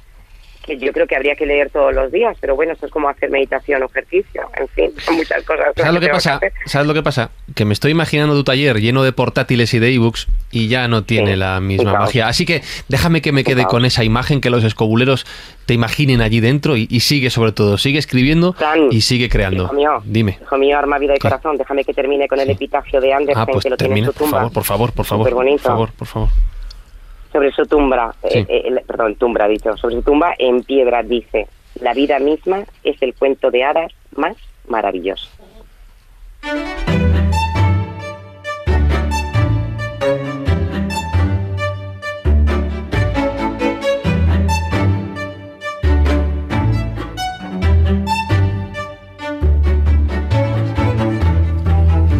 [0.65, 3.09] que yo creo que habría que leer todos los días, pero bueno, esto es como
[3.09, 5.74] hacer meditación o ejercicio, en fin, son muchas cosas.
[5.76, 6.39] ¿Sabes lo que pasa?
[6.65, 7.30] ¿Sabes lo que pasa?
[7.56, 11.04] Que me estoy imaginando tu taller lleno de portátiles y de ebooks y ya no
[11.04, 12.28] tiene Sí, la misma magia.
[12.28, 15.26] Así que déjame que me quede con esa imagen, que los escobuleros
[15.66, 18.56] te imaginen allí dentro y, y sigue sobre todo, sigue escribiendo
[18.91, 19.66] y sigue creando.
[19.66, 20.38] Hijo mío, Dime.
[20.41, 21.28] hijo mío, arma vida y ¿Qué?
[21.30, 24.06] corazón, déjame que termine con el epitafio de Andersen, Ah, pues que lo tiene en
[24.06, 25.26] por favor, por favor, por favor.
[25.26, 25.64] Superbonito.
[25.64, 26.30] Por favor, por favor.
[27.32, 28.39] sobre su tumba, Sí.
[28.39, 31.47] eh, eh, perdón, tumba dicho, sobre su tumba en piedra dice,
[31.80, 34.36] la vida misma es el cuento de hadas más
[34.68, 35.28] maravilloso.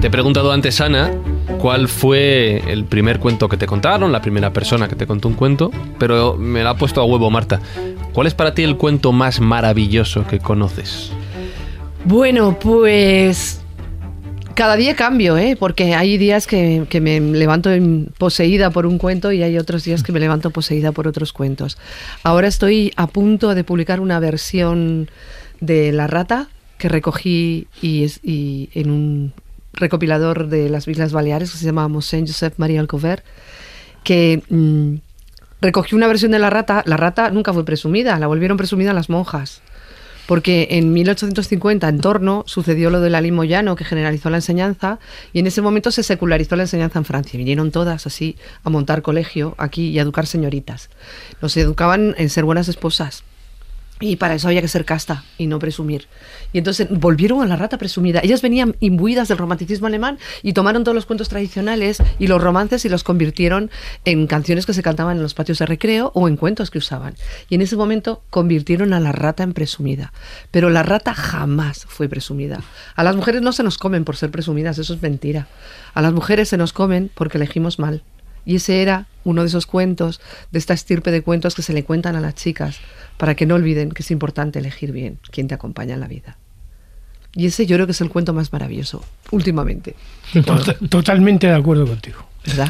[0.02, 1.12] Te he preguntado antes, Ana,
[1.60, 5.36] cuál fue el primer cuento que te contaron, la primera persona que te contó un
[5.36, 7.60] cuento, pero me la ha puesto a huevo Marta.
[8.12, 11.12] ¿Cuál es para ti el cuento más maravilloso que conoces?
[12.04, 13.62] Bueno, pues
[14.56, 15.56] cada día cambio, ¿eh?
[15.56, 17.70] porque hay días que, me levanto
[18.18, 21.78] poseída por un cuento y hay otros días que me levanto poseída por otros cuentos.
[22.24, 25.12] Ahora estoy a punto de publicar una versión
[25.60, 26.47] de La Rata
[26.80, 28.10] que recogí y
[28.74, 29.34] en un
[29.74, 33.24] recopilador de las Islas Baleares que se llama Mosén Josep María Alcover,
[34.03, 34.95] que mm,
[35.61, 36.84] recogí una versión de La Rata.
[36.86, 39.61] La Rata nunca fue presumida, la volvieron presumida las monjas.
[40.28, 44.99] Porque en 1850 en torno sucedió lo del Ali Moyano que generalizó la enseñanza
[45.34, 47.38] y en ese momento se secularizó la enseñanza en Francia.
[47.38, 50.89] Vinieron todas así a montar colegio aquí y a educar señoritas.
[51.41, 53.24] Nos educaban en ser buenas esposas.
[54.02, 56.08] Y para eso había que ser casta y no presumir.
[56.54, 58.20] Y entonces volvieron a la rata presumida.
[58.24, 62.84] Ellas venían imbuidas del romanticismo alemán y tomaron todos los cuentos tradicionales y los romances
[62.84, 63.70] y los convirtieron
[64.04, 67.16] en canciones que se cantaban en los patios de recreo o en cuentos que usaban.
[67.47, 70.12] Y en ese momento convirtieron a la rata en presumida.
[70.49, 72.62] Pero la rata jamás fue presumida.
[72.95, 75.47] A las mujeres no se nos comen por ser presumidas, eso es mentira.
[75.93, 78.04] A las mujeres se nos comen porque elegimos mal.
[78.46, 80.20] Y ese era uno de esos cuentos,
[80.52, 82.78] de esta estirpe de cuentos que se le cuentan a las chicas,
[83.18, 86.38] para que no olviden que es importante elegir bien quién te acompaña en la vida.
[87.34, 89.96] Y ese yo creo que es el cuento más maravilloso, últimamente.
[90.34, 92.26] Tot- Totalmente de acuerdo contigo.
[92.46, 92.70] ¿Verdad?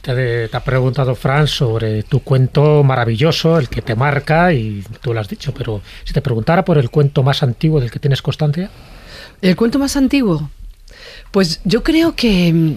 [0.00, 5.12] Te, te ha preguntado Fran sobre tu cuento maravilloso, el que te marca, y tú
[5.12, 8.22] lo has dicho, pero si te preguntara por el cuento más antiguo del que tienes
[8.22, 8.70] constancia,
[9.42, 10.50] El cuento más antiguo.
[11.32, 12.74] Pues yo creo que mm,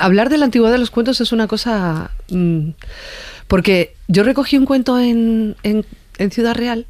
[0.00, 2.10] hablar de la antigüedad de los cuentos es una cosa...
[2.30, 2.70] mm,
[3.48, 5.84] porque yo recogí un cuento en, en-
[6.18, 6.86] en Ciudad Real,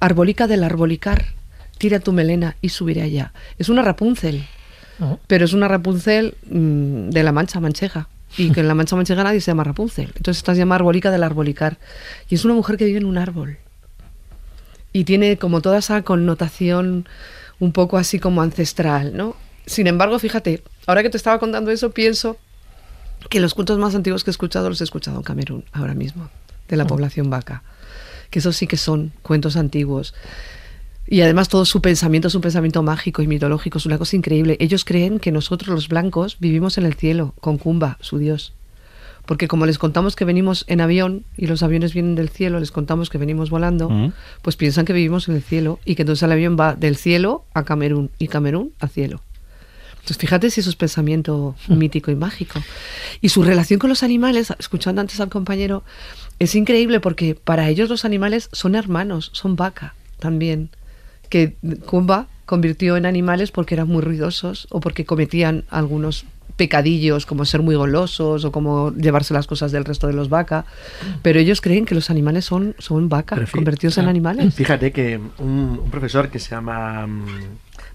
[0.00, 1.26] Arbolica del Arbolicar,
[1.78, 3.32] tira tu melena y subiré allá.
[3.58, 4.44] Es una Rapunzel,
[4.98, 5.20] ¿no?
[5.26, 8.08] pero es una Rapunzel mm, de la Mancha Manchega.
[8.36, 10.06] Y que en la Mancha Manchega nadie se llama Rapunzel.
[10.16, 11.78] Entonces esta se llama Arbolica del Arbolicar.
[12.28, 13.58] Y es una mujer que vive en un árbol.
[14.92, 17.06] Y tiene como toda esa connotación
[17.60, 19.36] un poco así como ancestral, ¿no?
[19.66, 22.36] Sin embargo, fíjate, ahora que te estaba contando eso, pienso
[23.28, 26.28] que los cuentos más antiguos que he escuchado los he escuchado en Camerún, ahora mismo,
[26.68, 27.62] de la población vaca.
[28.30, 30.14] Que esos sí que son cuentos antiguos.
[31.06, 34.56] Y además todo su pensamiento es un pensamiento mágico y mitológico, es una cosa increíble.
[34.60, 38.54] Ellos creen que nosotros los blancos vivimos en el cielo, con Kumba, su dios.
[39.26, 42.70] Porque como les contamos que venimos en avión y los aviones vienen del cielo, les
[42.70, 44.12] contamos que venimos volando,
[44.42, 47.44] pues piensan que vivimos en el cielo y que entonces el avión va del cielo
[47.54, 49.22] a Camerún y Camerún a cielo.
[50.04, 52.62] Entonces fíjate si eso es pensamiento mítico y mágico.
[53.22, 55.82] Y su relación con los animales, escuchando antes al compañero,
[56.38, 60.68] es increíble porque para ellos los animales son hermanos, son vaca también.
[61.30, 61.56] Que
[61.86, 66.26] Kumba convirtió en animales porque eran muy ruidosos o porque cometían algunos
[66.58, 70.66] pecadillos como ser muy golosos o como llevarse las cosas del resto de los vaca,
[71.22, 74.54] pero ellos creen que los animales son, son vaca, convertidos en ah, animales.
[74.54, 77.24] Fíjate que un, un profesor que se llama, mm,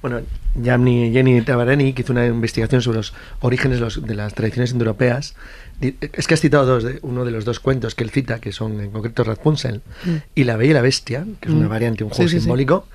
[0.02, 0.22] bueno,
[0.56, 4.72] Yamni, Jenny Tabarani, que hizo una investigación sobre los orígenes de los- de las tradiciones
[4.72, 5.36] indoeuropeas,
[5.82, 8.52] es que has citado dos, de- uno de los dos cuentos que él cita, que
[8.52, 10.10] son en concreto Rapunzel Mm.
[10.36, 11.70] y La Bella y la Bestia, que es una Mm.
[11.70, 12.42] variante, un Sí, juego sí, sí.
[12.42, 12.88] simbólico,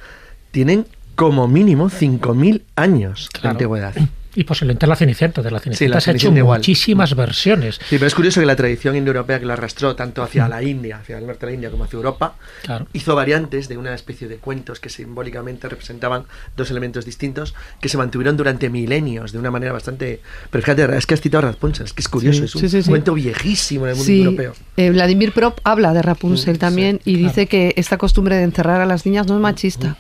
[0.51, 3.95] tienen como mínimo 5.000 años de antigüedad.
[4.35, 5.43] Y posiblemente la Cenicienta.
[5.43, 6.59] De la Cenicienta la se ha hecho igual.
[6.59, 7.77] muchísimas versiones.
[7.77, 10.99] Sí, pero es curioso que la tradición indoeuropea que la arrastró tanto hacia la India,
[10.99, 12.87] hacia el norte de la India, como hacia Europa, Claro.
[12.93, 16.25] hizo variantes de una especie de cuentos que simbólicamente representaban
[16.57, 20.21] dos elementos distintos que se mantuvieron durante milenios de una manera bastante...
[20.51, 22.69] Pero fíjate, es que has citado Rapunzel, es que es curioso, Sí, es un sí,
[22.69, 22.89] sí, sí.
[22.89, 24.55] cuento viejísimo en el mundo Sí, europeo.
[24.77, 28.81] eh, Vladimir Prop habla de Rapunzel Mm, también y dice que esta costumbre de encerrar
[28.81, 29.97] a las niñas no es machista,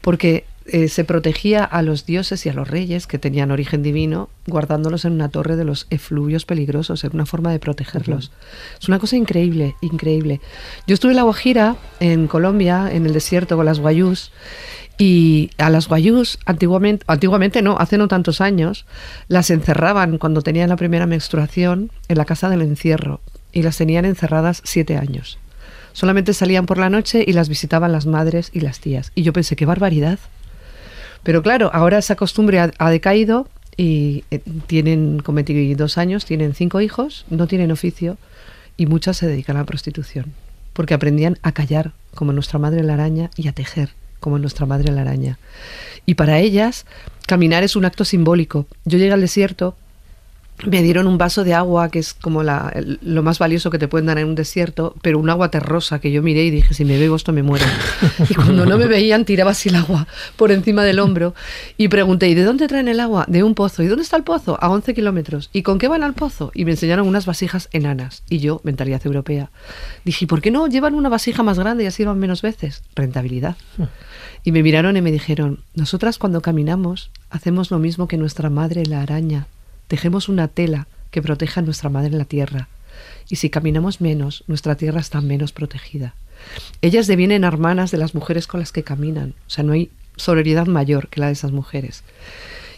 [0.00, 4.28] porque eh, se protegía a los dioses y a los reyes que tenían origen divino,
[4.46, 8.32] guardándolos en una torre de los efluvios peligrosos, era una forma de protegerlos.
[8.80, 10.40] Es una cosa increíble, increíble.
[10.86, 14.32] Yo estuve en la Guajira, en Colombia, en el desierto con las guayús,
[14.98, 18.86] y a las guayús, antiguamente, antiguamente no, hace no tantos años,
[19.28, 23.20] las encerraban cuando tenían la primera menstruación en la casa del encierro
[23.52, 25.38] y las tenían encerradas siete años.
[25.92, 29.12] Solamente salían por la noche y las visitaban las madres y las tías.
[29.14, 30.18] Y yo pensé, qué barbaridad.
[31.26, 34.38] Pero claro, ahora esa costumbre ha, ha decaído y eh,
[34.68, 38.16] tienen con 22 años, tienen cinco hijos, no tienen oficio
[38.76, 40.26] y muchas se dedican a la prostitución.
[40.72, 43.90] Porque aprendían a callar como nuestra madre la araña y a tejer
[44.20, 45.40] como nuestra madre la araña.
[46.06, 46.86] Y para ellas,
[47.26, 48.66] caminar es un acto simbólico.
[48.84, 49.76] Yo llegué al desierto,
[50.64, 53.78] me dieron un vaso de agua, que es como la- el- lo más valioso que
[53.78, 56.72] te pueden dar en un desierto, pero un agua terrosa que yo miré y dije,
[56.72, 57.66] si me bebo esto me muero.
[58.30, 60.06] Y cuando no me veían, tiraba así el agua
[60.36, 61.34] por encima del hombro
[61.76, 63.24] y pregunté, ¿y de dónde traen el agua?
[63.28, 63.82] De un pozo.
[63.82, 64.56] ¿Y dónde está el pozo?
[64.60, 65.50] A 11 kilómetros.
[65.52, 66.50] ¿Y con qué van al pozo?
[66.54, 68.22] Y me enseñaron unas vasijas enanas.
[68.30, 69.50] Y yo, mentalidad europea,
[70.04, 72.82] dije, ¿y por qué no llevan una vasija más grande y así van menos veces?
[72.94, 73.56] Rentabilidad.
[74.44, 78.86] Y me miraron y me dijeron, nosotras cuando caminamos hacemos lo mismo que nuestra madre
[78.86, 79.46] la araña.
[79.88, 82.68] Tejemos una tela que proteja a nuestra madre en la tierra.
[83.28, 86.14] Y si caminamos menos, nuestra tierra está menos protegida.
[86.82, 89.34] Ellas devienen hermanas de las mujeres con las que caminan.
[89.46, 92.02] O sea, no hay sororidad mayor que la de esas mujeres.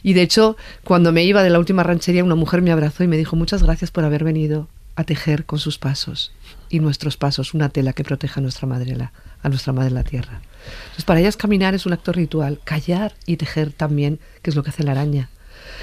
[0.02, 3.08] Y de hecho, cuando me iba de la última ranchería, una mujer me abrazó y
[3.08, 6.32] me dijo muchas gracias por haber venido a tejer con sus pasos
[6.68, 9.12] y nuestros pasos una tela que proteja a nuestra madre la,
[9.42, 10.40] a nuestra madre la tierra.
[10.82, 14.62] Entonces, para ellas caminar es un acto ritual, callar y tejer también, que es lo
[14.62, 15.30] que hace la araña.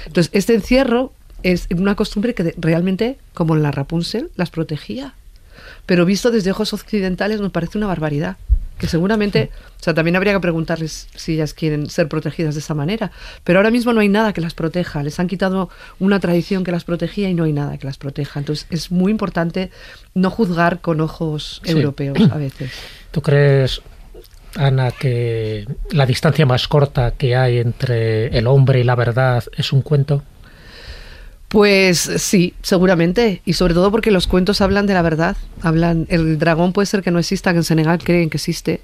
[0.06, 1.12] Entonces, este encierro
[1.42, 5.14] es una costumbre que realmente, como en la Rapunzel, las protegía.
[5.86, 8.36] Pero visto desde ojos occidentales nos parece una barbaridad.
[8.78, 9.50] Que seguramente,
[9.80, 13.10] o sea, también habría que preguntarles si ellas quieren ser protegidas de esa manera.
[13.42, 15.02] Pero ahora mismo no hay nada que las proteja.
[15.02, 18.38] Les han quitado una tradición que las protegía y no hay nada que las proteja.
[18.38, 19.70] Entonces es muy importante
[20.12, 21.70] no juzgar con ojos Sí.
[21.72, 22.70] europeos a veces.
[23.12, 23.80] ¿Tú crees,
[24.56, 29.72] Ana, que la distancia más corta que hay entre el hombre y la verdad es
[29.72, 30.22] un cuento?
[31.56, 33.40] Pues sí, seguramente.
[33.46, 35.38] Y sobre todo porque los cuentos hablan de la verdad.
[35.62, 36.04] Hablan.
[36.10, 38.82] El dragón puede ser que no exista, que en Senegal creen que existe.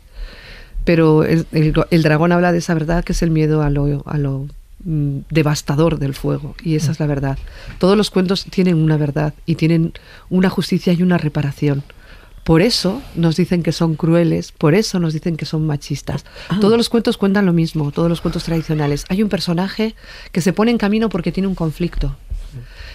[0.86, 4.02] Pero el, el- el dragón habla de esa verdad que es el miedo a lo,
[4.06, 4.46] a lo
[4.86, 6.54] mm, devastador del fuego.
[6.64, 7.36] Y esa es la verdad.
[7.78, 9.92] Todos los cuentos tienen una verdad y tienen
[10.30, 11.82] una justicia y una reparación.
[12.42, 16.24] Por eso nos dicen que son crueles, por eso nos dicen que son machistas.
[16.62, 19.04] Todos los cuentos cuentan lo mismo, todos los cuentos tradicionales.
[19.10, 19.94] Hay un personaje
[20.32, 22.16] que se pone en camino porque tiene un conflicto.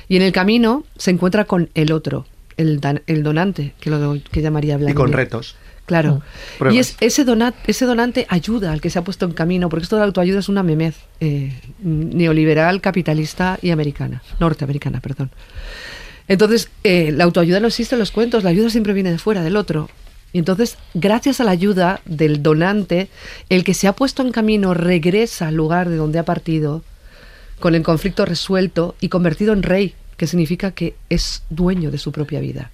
[0.07, 2.25] Y en el camino se encuentra con el otro,
[2.57, 4.95] el, dan- el donante, que lo que llamaría Y Vladimir.
[4.95, 5.55] con retos.
[5.85, 6.21] Claro.
[6.57, 6.75] Pruebas.
[6.75, 9.83] Y es, ese, dona- ese donante ayuda al que se ha puesto en camino, porque
[9.83, 15.31] esto de la autoayuda es una memez eh, neoliberal, capitalista y americana, norteamericana, perdón.
[16.27, 19.43] Entonces, eh, la autoayuda no existe en los cuentos, la ayuda siempre viene de fuera,
[19.43, 19.89] del otro.
[20.33, 23.07] Y entonces, gracias a la ayuda del donante,
[23.47, 26.83] el que se ha puesto en camino regresa al lugar de donde ha partido,
[27.59, 32.11] con el conflicto resuelto y convertido en rey, que significa que es dueño de su
[32.11, 32.71] propia vida.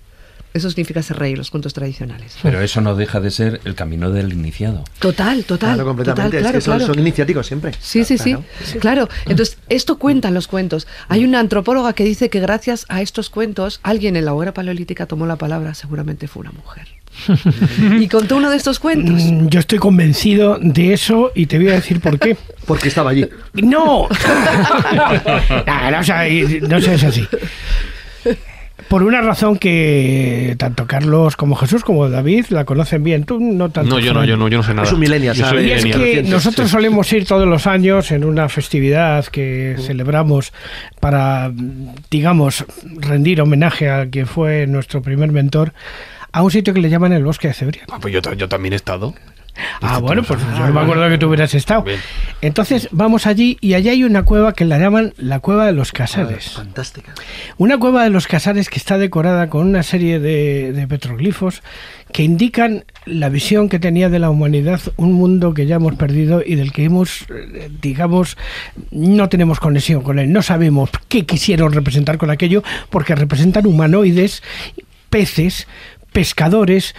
[0.54, 2.38] Eso significa ser rey, los cuentos tradicionales.
[2.44, 4.84] Pero eso no deja de ser el camino del iniciado.
[5.00, 5.74] Total, total.
[5.74, 6.38] Claro, completamente.
[6.38, 6.94] total, es claro, que son, claro.
[6.94, 7.72] son iniciáticos siempre.
[7.80, 8.36] Sí, sí, sí,
[8.80, 9.10] claro.
[9.26, 10.86] Entonces, esto cuentan los cuentos.
[11.08, 15.08] Hay una antropóloga que dice que gracias a estos cuentos, alguien en la hoguera paleolítica
[15.08, 16.88] tomó la palabra, seguramente fue una mujer.
[17.99, 19.23] y contó uno de estos cuentos.
[19.23, 22.35] Mm, Yo estoy convencido de eso y te voy a decir por qué.
[22.65, 23.27] Porque estaba allí.
[23.53, 24.07] No.
[25.65, 27.27] Nah, no, o sea, y- no sé, es así.
[28.90, 33.23] Por una razón que tanto Carlos como Jesús como David la conocen bien.
[33.23, 33.90] Tú no tanto.
[33.95, 34.88] No, yo no, yo no, yo no sé nada.
[34.88, 35.68] Es un millennial, Yo soy ¿sabe?
[35.68, 36.72] Y es que nosotros sí.
[36.73, 40.53] solemos ir todos los años en una festividad que celebramos
[40.99, 41.52] para,
[42.11, 42.65] digamos,
[42.98, 45.73] rendir homenaje a quien fue nuestro primer mentor,
[46.34, 47.86] a un sitio que le llaman el Bosque de Cebrián.
[47.92, 49.14] Ah, pues yo, ta- yo también he estado.
[49.82, 51.84] Ah, bueno, pues yo no me acuerdo que tú hubieras estado.
[51.84, 52.00] Bien.
[52.42, 55.92] Entonces vamos allí y allí hay una cueva que la llaman la Cueva de los
[55.92, 56.54] Casares.
[56.54, 57.14] Fantástica.
[57.58, 61.62] Una cueva de los Casares que está decorada con una serie de, de petroglifos
[62.12, 66.42] que indican la visión que tenía de la humanidad, un mundo que ya hemos perdido
[66.44, 68.38] y del que hemos, eh, digamos,
[68.90, 70.32] no tenemos conexión con él.
[70.34, 74.42] No sabemos qué quisieron representar con aquello porque representan humanoides,
[75.12, 75.68] peces,
[76.14, 76.95] pescadores,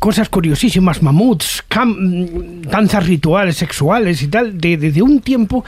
[0.00, 5.64] cosas curiosísimas, mamuts, danzas rituales sexuales y tal, de, de- de un tiempo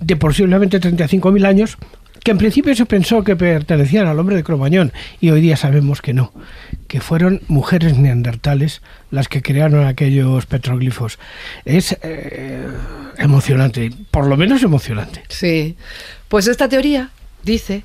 [0.00, 1.78] de posiblemente 35.000 años,
[2.22, 6.02] que en principio se pensó que pertenecían al hombre de Cromañón, y hoy día sabemos
[6.02, 6.32] que no,
[6.88, 11.18] que fueron mujeres neandertales las que crearon aquellos petroglifos.
[11.64, 12.66] Es eh,
[13.18, 15.22] emocionante, por lo menos emocionante.
[15.28, 15.76] Sí.
[16.28, 17.10] Pues esta teoría
[17.44, 17.84] dice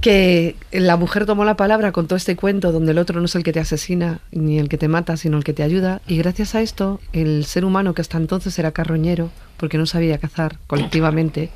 [0.00, 3.34] que la mujer tomó la palabra con todo este cuento donde el otro no es
[3.34, 6.00] el que te asesina ni el que te mata, sino el que te ayuda.
[6.06, 10.18] Y gracias a esto, el ser humano que hasta entonces era carroñero, porque no sabía
[10.18, 11.50] cazar colectivamente,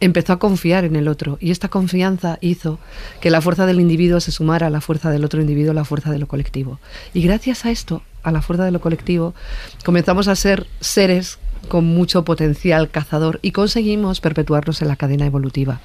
[0.00, 1.38] empezó a confiar en el otro.
[1.40, 2.78] Y esta confianza hizo
[3.20, 5.84] que la fuerza del individuo se sumara a la fuerza del otro individuo, a la
[5.84, 6.78] fuerza de lo colectivo.
[7.14, 9.34] Y gracias a esto, a la fuerza de lo colectivo,
[9.84, 11.38] comenzamos a ser seres
[11.68, 15.80] con mucho potencial cazador y conseguimos perpetuarnos en la cadena evolutiva.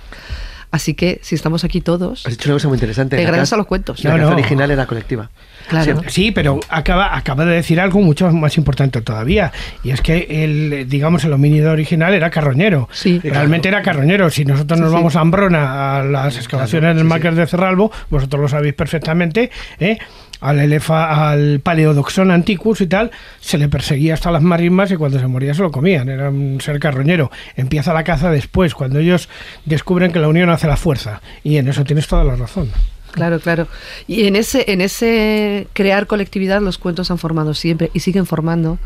[0.71, 3.15] Así que si estamos aquí todos, Has dicho una cosa muy interesante.
[3.17, 4.03] La gracias a los cuentos.
[4.03, 4.35] La No, caza no.
[4.35, 5.29] original era colectiva.
[5.67, 6.01] Claro.
[6.07, 9.51] Sí, pero acaba, acaba de decir algo mucho más importante todavía,
[9.83, 12.89] y es que el, digamos, el homínido original era carroñero.
[12.91, 13.19] Sí.
[13.23, 14.29] Realmente era carroñero.
[14.29, 18.41] Si nosotros nos Sí, vamos a Ambrona, a las excavaciones del Máquer de Cerralbo, vosotros
[18.41, 19.97] lo sabéis perfectamente, ¿eh?
[20.39, 25.19] al elefa, al Paleodoxon antiquus y tal, se le perseguía hasta las marismas y cuando
[25.19, 27.31] se moría se lo comían, era un ser carroñero.
[27.55, 29.29] Empieza la caza después, cuando ellos
[29.65, 31.21] descubren que la unión hace la fuerza.
[31.43, 32.69] Y en eso tienes toda la razón.
[33.17, 33.67] Claro, claro.
[34.07, 38.77] Y en ese, en ese crear colectividad los cuentos han formado siempre y siguen formando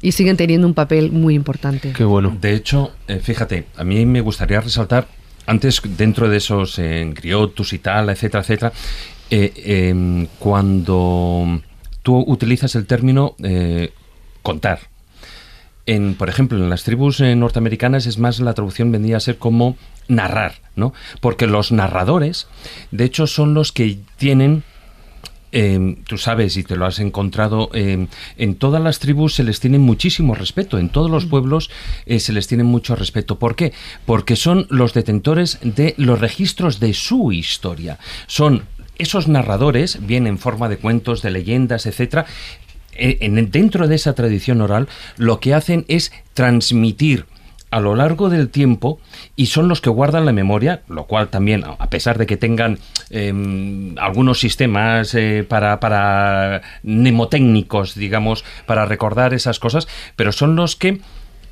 [0.00, 1.92] y siguen teniendo un papel muy importante.
[1.92, 2.34] Qué bueno.
[2.40, 5.06] De hecho, eh, fíjate, a mí me gustaría resaltar,
[5.44, 8.72] antes dentro de esos eh, griotus y tal, etcétera, etcétera,
[9.30, 9.52] eh,
[9.90, 11.60] em, cuando
[12.02, 13.92] tú utilizas el término eh,
[14.42, 14.80] contar.
[15.84, 19.36] En, por ejemplo, en las tribus eh, norteamericanas es más la traducción vendría a ser
[19.36, 19.76] como
[20.08, 20.92] narrar, ¿no?
[21.20, 22.48] Porque los narradores,
[22.90, 24.64] de hecho, son los que tienen
[25.50, 28.06] eh, tú sabes y te lo has encontrado, eh,
[28.36, 31.70] en todas las tribus se les tiene muchísimo respeto, en todos los pueblos
[32.04, 33.38] eh, se les tiene mucho respeto.
[33.38, 33.72] ¿Por qué?
[34.04, 37.98] Porque son los detentores de los registros de su historia.
[38.26, 38.64] Son
[38.98, 42.26] esos narradores, bien en forma de cuentos, de leyendas, etcétera,
[42.92, 44.86] eh, en- dentro de esa tradición oral,
[45.16, 47.24] lo que hacen es transmitir
[47.70, 49.00] a lo largo del tiempo
[49.36, 52.78] y son los que guardan la memoria, lo cual también, a pesar de que tengan
[53.10, 60.76] em, algunos sistemas eh, para, para mnemotécnicos, digamos, para recordar esas cosas, pero son los
[60.76, 61.00] que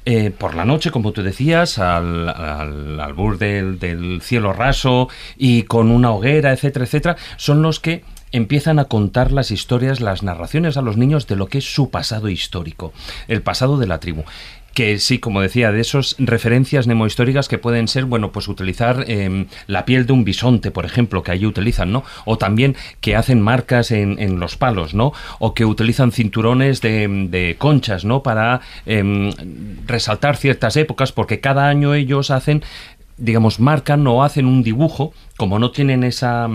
[0.09, 5.64] eh, por la noche, como tú decías, al, al albur del, del cielo raso y
[5.64, 10.76] con una hoguera, etcétera, etcétera, son los que empiezan a contar las historias, las narraciones
[10.76, 12.93] a los niños de lo que es su pasado histórico,
[13.26, 14.24] el pasado de la tribu
[14.76, 19.46] que sí, como decía, de esas referencias nemohistóricas que pueden ser, bueno, pues utilizar eh,
[19.68, 22.04] la piel de un bisonte, por ejemplo, que allí utilizan, ¿no?
[22.26, 25.14] O también que hacen marcas en, en los palos, ¿no?
[25.38, 28.22] O que utilizan cinturones de, de conchas, ¿no?
[28.22, 29.32] Para eh,
[29.86, 32.62] resaltar ciertas épocas, porque cada año ellos hacen,
[33.16, 36.50] digamos, marcan o hacen un dibujo, como no tienen esa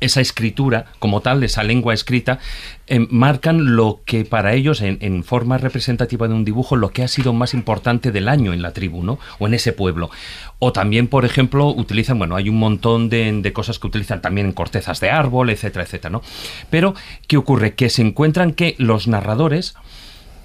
[0.00, 2.38] esa escritura como tal, esa lengua escrita,
[2.86, 7.08] eh, marcan lo que para ellos, en, forma representativa de un dibujo, lo que ha
[7.08, 9.18] sido más importante del año en la tribu, ¿no?
[9.38, 10.10] O en ese pueblo.
[10.58, 14.46] O también, por ejemplo, utilizan, bueno, hay un montón de, de cosas que utilizan también
[14.46, 16.22] en cortezas de árbol, etcétera, etcétera, ¿no?
[16.70, 16.94] Pero,
[17.26, 17.74] ¿qué ocurre?
[17.74, 19.74] Que se encuentran que los narradores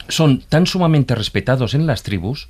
[0.10, 2.50] son tan sumamente respetados en las tribus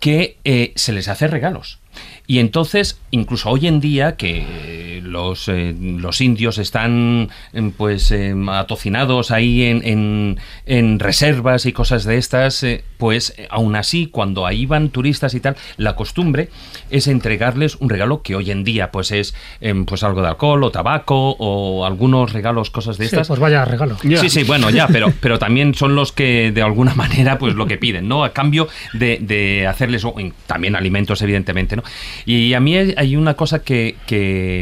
[0.00, 1.78] que eh, se les hace regalos.
[2.26, 8.34] Y entonces, incluso hoy en día, que los, eh, los indios están eh, pues eh,
[8.48, 14.06] atocinados ahí en, en- en reservas y cosas de estas, eh, pues eh, aún así,
[14.08, 16.48] cuando ahí van turistas y tal, la costumbre
[16.90, 20.64] es entregarles un regalo que hoy en día pues es em, pues algo de alcohol
[20.64, 23.28] o tabaco o algunos regalos, cosas de Sí, estas.
[23.28, 23.96] pues vaya regalo.
[24.02, 27.66] Sí, sí, bueno, ya, pero, pero también son los que de alguna manera pues lo
[27.66, 28.24] que piden, ¿no?
[28.24, 30.04] A cambio de, de hacerles
[30.46, 31.82] también alimentos, evidentemente, ¿no?
[32.24, 33.96] Y a mí hay una cosa que,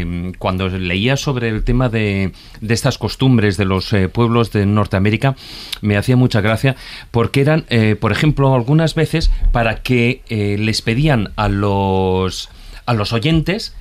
[0.07, 4.67] mm, cuando leía sobre el tema de, de estas costumbres de los eh, pueblos de
[4.67, 5.37] Norteamérica
[5.81, 6.77] me hacía mucha gracia
[7.11, 12.49] porque eran, eh, por ejemplo, algunas veces para que eh, les pedían a los,
[12.87, 13.75] a los oyentes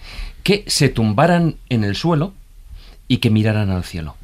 [0.44, 2.34] que se tumbaran en el suelo
[3.08, 4.16] y que miraran al cielo.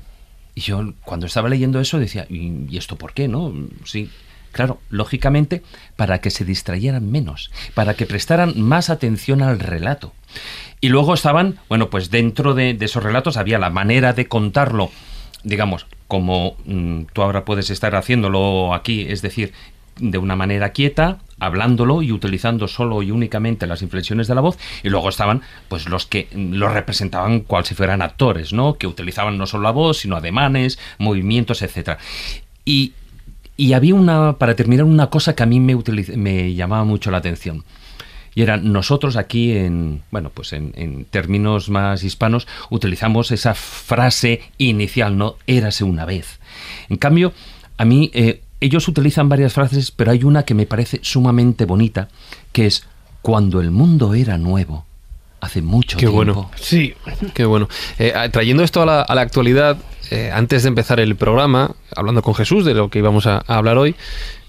[0.56, 3.28] Y yo cuando estaba leyendo eso decía, ¿y, y esto por qué?
[3.28, 3.54] ¿No?
[3.86, 4.10] Sí,
[4.52, 5.64] claro, lógicamente
[5.96, 10.14] para que se distrayeran menos, para que prestaran más atención al relato.
[10.82, 14.92] Y luego estaban, bueno, pues dentro de, esos relatos había la manera de contarlo,
[15.44, 19.54] digamos, como mm, tú ahora puedes estar haciéndolo aquí, es decir,
[19.98, 24.58] de una manera quieta, hablándolo y utilizando solo y únicamente las inflexiones de la voz,
[24.84, 28.76] y luego estaban pues los que mm, lo representaban cual si fueran actores, ¿no?
[28.76, 31.98] Que utilizaban no solo la voz, sino ademanes, movimientos, etcétera.
[32.66, 32.94] Y,
[33.66, 37.12] y había una, para terminar, una cosa que a mí me, utiliz- me llamaba mucho
[37.12, 37.64] la atención.
[38.36, 44.42] Y era, nosotros aquí en, bueno, pues en, en términos más hispanos, utilizamos esa frase
[44.58, 45.36] inicial, ¿no?
[45.48, 46.40] Érase una vez.
[46.90, 47.34] En cambio,
[47.78, 52.08] a mí, eh, ellos utilizan varias frases, pero hay una que me parece sumamente bonita,
[52.52, 52.86] que es,
[53.22, 54.86] cuando el mundo era nuevo,
[55.42, 56.16] hace mucho Qué tiempo.
[56.16, 56.52] bueno.
[56.56, 56.94] Sí,
[57.34, 57.68] Qué bueno.
[57.98, 59.78] Eh, trayendo esto a la, a la actualidad,
[60.12, 63.58] eh, antes de empezar el programa, hablando con Jesús de lo que íbamos a, a
[63.58, 63.96] hablar hoy,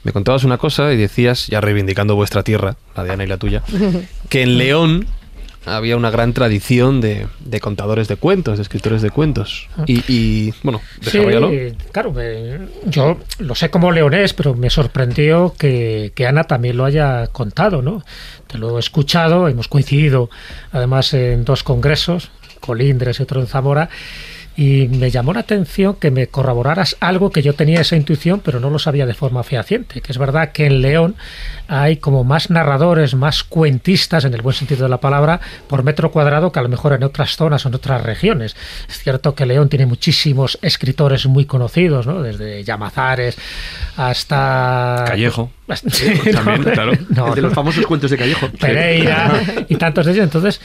[0.04, 3.36] me contabas una cosa y decías, ya reivindicando vuestra tierra, la de Ana y la
[3.36, 3.62] tuya,
[4.28, 5.06] que en León
[5.66, 9.68] había una gran tradición de, de contadores de cuentos, de escritores de cuentos.
[9.86, 11.50] Y, y, bueno, desarrollalo.
[11.50, 16.78] Sí, claro, me- yo lo sé como leonés, pero me sorprendió que, que Ana también
[16.78, 18.02] lo haya contado, ¿no?
[18.46, 20.30] Te lo he escuchado, hemos coincidido
[20.72, 22.30] además en dos congresos,
[22.60, 23.90] Colindres y otro en Zamora,
[24.56, 28.60] y me llamó la atención que me corroboraras algo que yo tenía esa intuición, pero
[28.60, 31.16] no lo sabía de forma fehaciente, que es verdad que en León
[31.68, 36.10] hay como más narradores, más cuentistas, en el buen sentido de la palabra, por metro
[36.10, 38.56] cuadrado que a lo mejor en otras zonas o en otras regiones.
[38.88, 42.22] Es cierto que León tiene muchísimos escritores muy conocidos, ¿no?
[42.22, 43.38] desde Llamazares
[43.96, 45.04] hasta...
[45.06, 45.50] Callejo.
[45.86, 46.92] Sí, También, no, claro.
[47.10, 48.48] no, de los famosos cuentos de Callejo.
[48.60, 50.24] Pereira y tantos de ellos.
[50.24, 50.60] Entonces,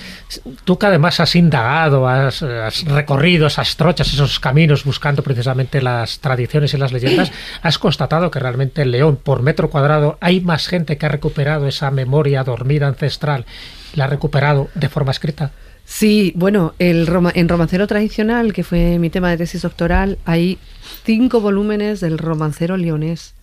[0.64, 6.20] tú que además has indagado, has, has recorrido esas trochas, esos caminos buscando precisamente las
[6.20, 7.32] tradiciones y las leyendas,
[7.62, 11.68] has constatado que realmente en León, por metro cuadrado, hay más gente que ha recuperado
[11.68, 13.46] esa memoria dormida ancestral,
[13.94, 15.52] la ha recuperado de forma escrita.
[15.86, 20.58] Sí, bueno, el roma- en Romancero Tradicional, que fue mi tema de tesis doctoral, hay
[21.04, 23.36] cinco volúmenes del romancero leonés.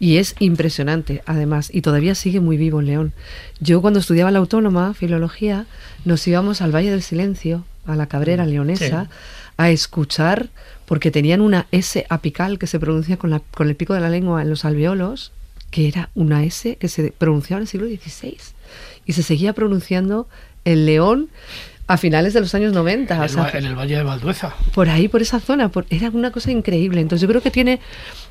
[0.00, 3.12] Y es impresionante, además, y todavía sigue muy vivo en León.
[3.60, 5.66] Yo cuando estudiaba la autónoma, filología,
[6.06, 9.10] nos íbamos al Valle del Silencio, a la Cabrera leonesa, Sí.
[9.56, 10.48] A escuchar,
[10.86, 14.10] porque tenían una S apical que se pronuncia con, la- con el pico de la
[14.10, 15.32] lengua en los alveolos,
[15.70, 18.36] que era una S que se pronunciaba en el siglo XVI.
[19.06, 20.28] Y se seguía pronunciando
[20.64, 21.28] en León
[21.86, 23.14] a finales de los años 90.
[23.14, 24.54] en o el, sea, en el Valle de Valdueza.
[24.74, 27.00] por ahí, por esa zona, por- era una cosa increíble.
[27.00, 27.80] Entonces yo creo que tiene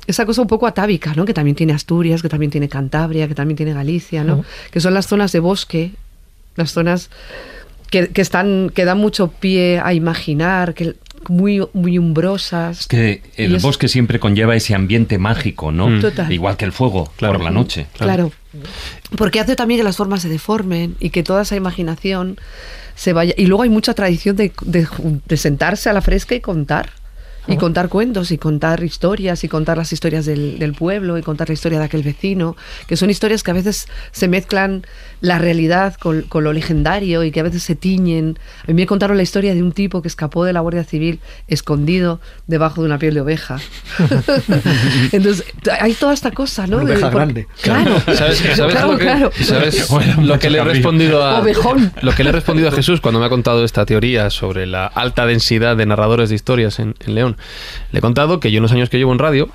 [0.06, 1.24] esa cosa un poco atávica, ¿no?
[1.24, 4.24] Que también tiene Asturias, que también tiene Cantabria, que también tiene Galicia.
[4.72, 5.92] Que son las zonas de bosque,
[6.56, 7.10] las zonas
[7.90, 10.96] que, que están, que dan mucho pie a imaginar, que
[11.28, 12.80] muy, muy umbrosas.
[12.80, 15.88] Es que el es- bosque siempre conlleva ese ambiente mágico, ¿no?
[15.88, 16.00] Mm.
[16.00, 16.32] Total.
[16.32, 17.34] Igual que el fuego Claro.
[17.34, 17.86] por la noche.
[17.98, 18.32] Claro.
[19.16, 22.36] Porque hace también que las formas se deformen y que toda esa imaginación
[22.94, 23.34] se vaya.
[23.36, 26.90] Y luego hay mucha tradición de, de jun- de sentarse a la fresca y contar.
[27.46, 31.48] Y contar cuentos, y contar historias, y contar las historias del, del pueblo, y contar
[31.48, 32.56] la historia de aquel vecino,
[32.86, 34.86] que son historias que a veces se mezclan
[35.20, 38.38] la realidad con, con lo legendario y que a veces se tiñen.
[38.62, 41.20] A mí me contaron la historia de un tipo que escapó de la Guardia Civil
[41.48, 43.58] escondido debajo de una piel de oveja.
[45.12, 45.44] Entonces,
[45.80, 46.76] hay toda esta cosa, ¿no?
[46.78, 47.46] Una oveja por- grande.
[47.62, 49.30] Claro, ¿Sabes, sabes claro, lo que, claro.
[49.42, 51.92] sabes Bueno, lo que le he respondido a Ovejón.
[52.02, 54.86] lo que le he respondido a Jesús cuando me ha contado esta teoría sobre la
[54.86, 57.33] alta densidad de narradores de historias en, en León?
[57.92, 59.48] Le he contado que yo en los años que llevo en radio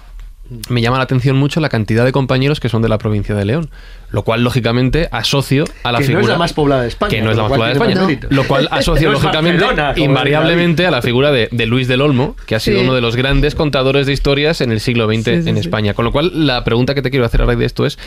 [0.68, 3.45] me llama la atención mucho la cantidad de compañeros que son de la provincia de
[3.45, 3.69] León,
[4.10, 7.10] lo cual lógicamente asocio a la que figura no es la más poblada de España.
[7.11, 9.64] que no es la lo más cual poblada de España, lo cual asocio lógicamente
[9.97, 12.84] invariablemente a la figura de, de Luis del Olmo, que ha sido Sí.
[12.84, 15.57] uno de los grandes contadores de historias en el siglo XX Sí, sí, en.
[15.57, 15.93] España.
[15.93, 17.99] Con lo cual, la pregunta que te quiero hacer a raíz de esto es,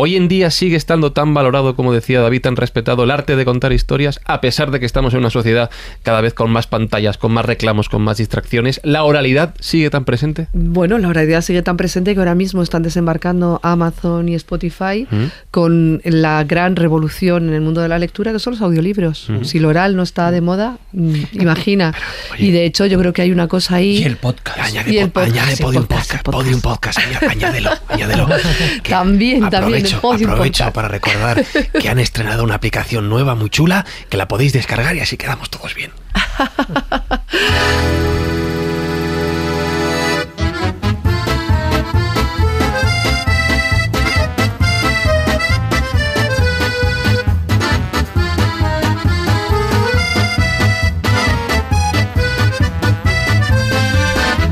[0.00, 3.44] Hoy en día sigue estando tan valorado, como decía David, tan respetado el arte de
[3.44, 5.70] contar historias, a pesar de que estamos en una sociedad
[6.04, 8.80] cada vez con más pantallas, con más reclamos, con más distracciones.
[8.84, 10.46] ¿La oralidad sigue tan presente?
[10.52, 15.24] Bueno, la oralidad sigue tan presente que ahora mismo están desembarcando Amazon y Spotify ¿Mm?
[15.50, 19.28] con la gran revolución en el mundo de la lectura que son los audiolibros.
[19.28, 19.42] ¿Mm?
[19.42, 21.92] Si lo oral no está de moda, mm, imagina.
[22.38, 23.96] y de hecho yo creo que hay una cosa ahí...
[23.98, 24.60] Y el podcast.
[24.60, 28.28] Añade, Y el po- añade podcast, el Podium podcast, añádelo, añádelo.
[28.88, 31.44] También, también, aprovecho, para recordar
[31.80, 35.50] que han estrenado una aplicación nueva muy chula que la podéis descargar y así quedamos
[35.50, 35.92] todos bien.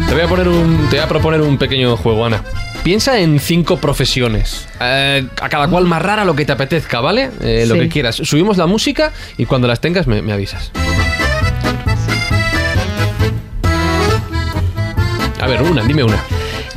[0.06, 2.42] Te voy a poner un, te voy a proponer un pequeño juego, Ana.
[2.86, 7.30] Piensa en cinco profesiones, eh, a cada cual más rara lo que te apetezca, ¿vale?
[7.40, 7.80] Eh, Lo Sí.
[7.80, 8.14] que quieras.
[8.14, 10.70] Subimos la música y cuando las tengas me, me avisas.
[15.40, 16.22] A ver, una, dime una.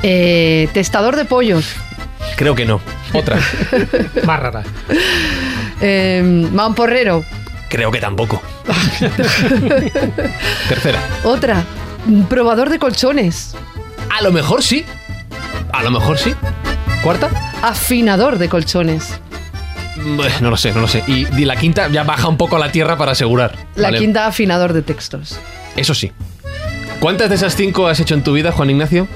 [0.02, 1.76] Eh, testador de pollos.
[2.38, 2.81] Creo que no.
[3.14, 3.38] Otra.
[4.26, 4.64] Más rara.
[6.52, 7.23] Mamporrero.
[7.69, 8.41] Creo que tampoco.
[10.69, 11.03] Tercera.
[11.23, 11.64] Otra.
[12.27, 13.56] Probador de colchones.
[14.10, 14.84] A lo mejor sí.
[15.72, 16.34] A lo mejor sí.
[17.04, 17.30] Cuarta.
[17.62, 19.20] Afinador de colchones.
[19.96, 21.04] No lo sé, no lo sé.
[21.08, 23.56] Y, y la quinta ya baja un poco a la tierra para asegurar.
[23.76, 24.00] La ¿vale?
[24.00, 25.40] quinta, afinador de textos.
[25.76, 26.12] Eso sí.
[27.00, 29.08] ¿Cuántas de esas cinco has hecho en tu vida, Juan Ignacio?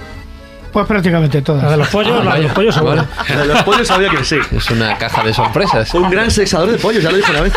[0.74, 1.78] Pues prácticamente La de todas.
[1.78, 2.54] los pollos, Ah, la de los vaya.
[2.56, 2.96] pollos seguro.
[2.96, 3.08] Vale.
[3.30, 4.38] La de los pollos sabía que sí.
[4.56, 5.88] Es una caja de sorpresas.
[5.90, 7.54] Fue un gran sexador de pollos, ya lo dije una vez.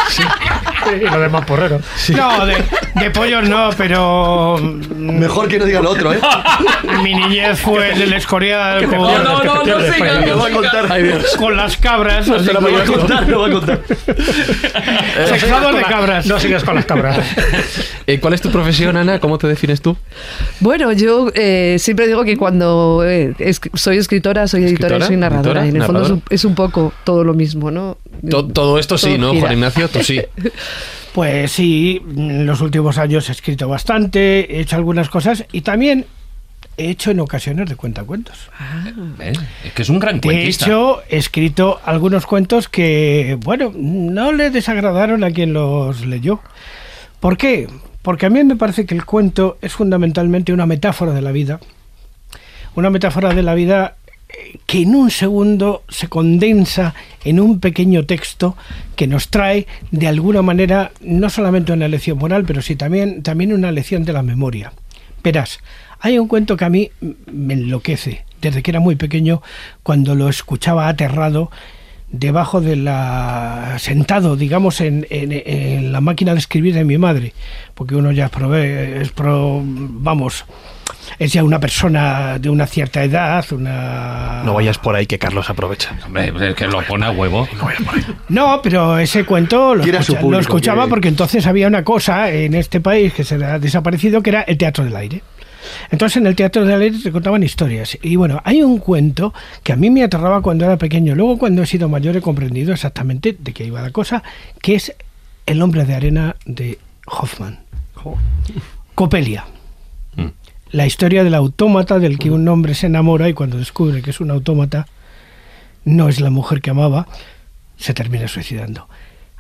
[1.01, 1.81] Y lo demás porrero.
[2.11, 2.63] No, de,
[2.95, 6.21] de pollos no, pero mm, Mejor que no diga lo otro, ¿eh?
[7.03, 10.29] mi niñez fue en el Escorial con, no, no, no sigas, Fran.
[10.29, 10.87] Lo va a contar.
[10.93, 12.29] Ay, con las cabras.
[12.29, 13.81] así Lo va a contar, lo va a contar.
[15.29, 16.27] Sexador de cabras.
[16.27, 17.19] No sigues con las cabras.
[18.09, 19.19] Eh, ¿Cuál es tu profesión, Ana?
[19.19, 19.97] ¿Cómo te defines tú?
[20.61, 25.63] Bueno, yo eh, siempre digo que cuando es- soy escritora, soy editora soy narradora.
[25.63, 25.67] ¿Editora?
[25.67, 26.35] Y en el fondo es un, ¿Narradora?
[26.35, 27.99] es un poco todo lo mismo, ¿no?
[28.29, 29.41] To- todo esto sí, ¿no, gira.
[29.43, 29.89] Juan Ignacio?
[29.89, 30.21] Tú sí.
[31.13, 36.05] Pues sí, en los últimos años he escrito bastante, he hecho algunas cosas y también
[36.77, 38.51] he hecho en ocasiones de cuentacuentos.
[39.21, 39.33] ¿Eh?
[39.65, 40.67] Es que es un gran De cuentista.
[40.67, 46.41] hecho, he escrito algunos cuentos que, bueno, no le desagradaron a quien los leyó.
[47.19, 47.67] ¿Por qué?
[48.03, 51.61] Porque a mí me parece que el cuento es fundamentalmente una metáfora de la vida.
[52.77, 53.97] Una metáfora de la vida
[54.29, 56.95] eh, que en un segundo se condensa
[57.25, 58.57] en un pequeño texto
[58.95, 63.53] que nos trae de alguna manera no solamente una lección moral, pero sí también, también
[63.53, 64.73] una lección de la memoria.
[65.25, 65.59] Verás,
[66.01, 66.91] hay un cuento que a mí
[67.33, 69.43] me enloquece desde que era muy pequeño,
[69.83, 71.51] cuando lo escuchaba aterrado
[72.13, 77.33] debajo de la sentado digamos en, en- la máquina de escribir de mi madre
[77.75, 80.45] porque uno ya es, prove- es pro- vamos
[81.19, 85.49] es ya una persona de una cierta edad una No vayas por ahí que Carlos
[85.51, 85.97] aprovecha.
[86.05, 87.49] Hombre, es que lo pone a huevo.
[88.29, 92.55] No, pero ese cuento lo, escucha- público, escuchaba quiere- porque entonces había una cosa en
[92.55, 95.23] este país que se ha desaparecido que era el teatro del aire.
[95.91, 97.99] Entonces en el teatro del aire te contaban historias.
[98.03, 99.35] Y bueno, hay un cuento
[99.65, 101.15] que a mí me aterraba cuando era pequeño.
[101.15, 104.23] Luego cuando he sido mayor he comprendido exactamente de qué iba la cosa,
[104.63, 104.95] que es
[105.45, 107.59] El hombre de arena de Hoffman.
[108.95, 109.45] Copelia.
[110.73, 114.21] La historia del autómata del que un hombre se enamora y cuando descubre que es
[114.21, 114.87] un autómata,
[115.85, 117.07] no es la mujer que amaba,
[117.77, 118.89] se termina suicidando.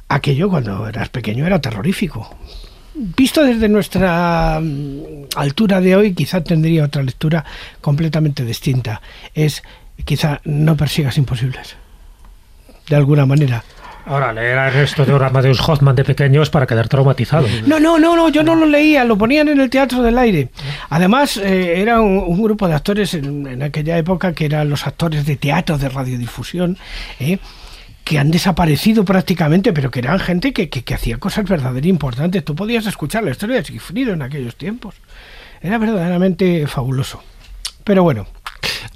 [0.09, 2.31] Aquello cuando eras pequeño era terrorífico.
[2.95, 7.45] Visto desde nuestra mm, altura de hoy, quizá tendría otra lectura
[7.81, 9.03] completamente distinta.
[9.35, 9.63] Es
[10.05, 11.77] quizá no persigas imposibles.
[12.89, 13.65] De alguna manera.
[14.07, 17.47] Ahora, leer a Ernesto de Amadeus Hoffman de pequeño es para quedar traumatizado.
[17.67, 20.49] No, no, no, no, yo no lo leía, lo ponían en el Teatro del Aire.
[20.91, 24.87] Además, eh, era un, un grupo de actores en, en aquella época que eran los
[24.87, 26.79] actores de teatro, de radiodifusión,
[27.19, 27.39] eh,
[28.05, 32.45] que han desaparecido prácticamente, pero que eran gente que, que, que hacía cosas verdaderamente importantes.
[32.45, 34.95] Tú podías escuchar la historia de Sigfrido en aquellos tiempos.
[35.61, 37.23] Era verdaderamente fabuloso.
[37.83, 38.27] Pero bueno,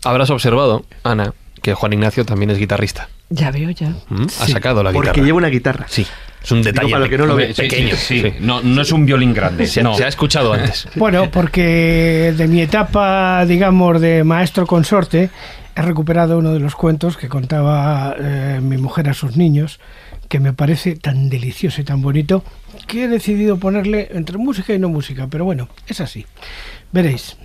[0.04, 3.08] Habrás observado, Ana, que Juan Ignacio también es guitarrista.
[3.30, 3.90] Ya veo, ya.
[4.08, 4.24] ¿Mm?
[4.40, 5.24] Ha sacado la Porque guitarra.
[5.26, 5.86] lleva una guitarra.
[5.88, 6.04] Sí,
[6.42, 7.38] es un detalle para que no lo.
[7.38, 7.96] Sí, sí, pequeño.
[7.96, 8.20] sí.
[8.22, 8.32] sí.
[8.40, 9.66] No, no es un violín grande.
[9.66, 9.94] Se, no.
[9.94, 10.88] se ha escuchado antes.
[10.96, 15.30] Bueno, porque de mi etapa, digamos, de maestro consorte,
[15.76, 19.78] he recuperado uno de los cuentos que contaba eh, mi mujer a sus niños,
[20.28, 22.42] que me parece tan delicioso y tan bonito,
[22.88, 25.28] que he decidido ponerle entre música y no música.
[25.30, 26.26] Pero bueno, es así.
[26.90, 27.36] Veréis,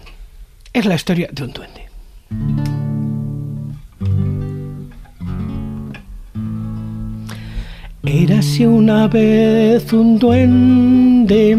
[0.74, 2.85] es la historia de un duende.
[8.06, 11.57] Érase una vez un duende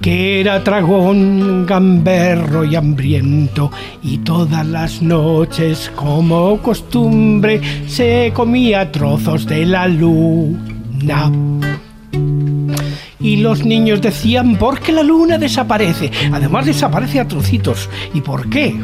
[0.00, 3.70] que era dragón, gamberro y hambriento,
[4.02, 11.30] y todas las noches, como costumbre, se comía trozos de la luna.
[13.20, 16.10] Y los niños decían, ¿por qué la luna desaparece?
[16.32, 17.88] Además desaparece a trocitos.
[18.14, 18.74] ¿Y por qué?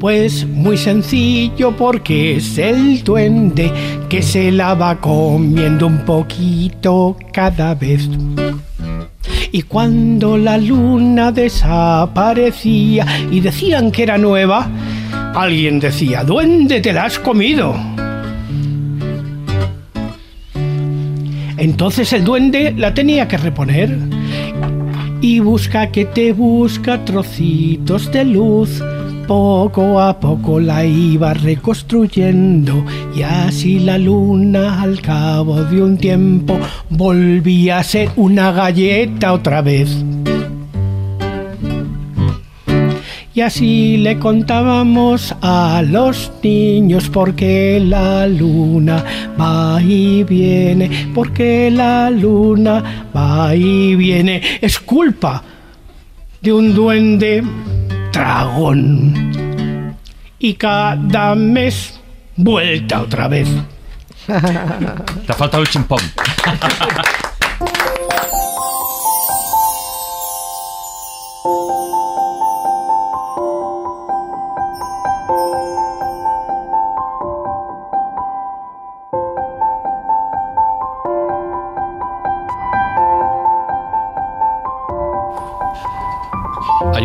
[0.00, 3.72] Pues muy sencillo porque es el duende
[4.08, 8.08] que se la va comiendo un poquito cada vez.
[9.52, 14.68] Y cuando la luna desaparecía y decían que era nueva,
[15.34, 17.74] alguien decía, duende, te la has comido.
[21.56, 23.96] Entonces el duende la tenía que reponer.
[25.20, 28.82] Y busca que te busca trocitos de luz
[29.26, 32.84] poco a poco la iba reconstruyendo
[33.14, 36.58] y así la luna al cabo de un tiempo
[36.90, 40.04] volvía a ser una galleta otra vez.
[43.34, 49.04] Y así le contábamos a los niños porque la luna
[49.40, 54.40] va y viene, porque la luna va y viene.
[54.60, 55.42] Es culpa
[56.40, 57.42] de un duende
[58.14, 59.96] dragón.
[60.38, 62.00] Y cada mes
[62.36, 63.48] vuelta otra vez.
[64.26, 64.32] Te
[65.32, 66.00] ha faltado el chimpón.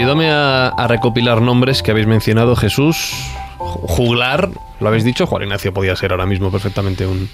[0.09, 2.55] Ayúdame a, a recopilar nombres que habéis mencionado.
[2.55, 3.13] Jesús,
[3.59, 4.49] juglar,
[4.79, 5.27] lo habéis dicho.
[5.27, 7.29] Juan Ignacio podía ser ahora mismo perfectamente un, un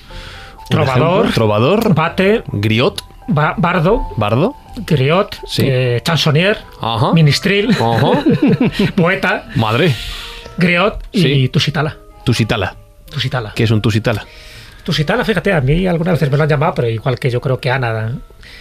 [0.69, 1.19] Trovador.
[1.22, 1.31] ejemplo.
[1.34, 1.93] Trovador.
[1.95, 3.02] Bate, Griot.
[3.30, 4.56] ba- bardo, Bardo.
[4.85, 5.64] griot, Sí.
[5.65, 7.14] eh, chansonnier, Ajá.
[7.14, 8.22] ministril, Ajá.
[8.97, 9.95] poeta, Madre.
[10.57, 11.95] griot y tusitala.
[12.26, 12.76] Tusitala.
[13.10, 13.53] Tusitala.
[13.56, 14.26] ¿Qué es un tusitala?
[14.84, 17.57] Tusitala, fíjate, a mí algunas veces me lo han llamado, pero igual que yo creo
[17.57, 18.18] que Ana.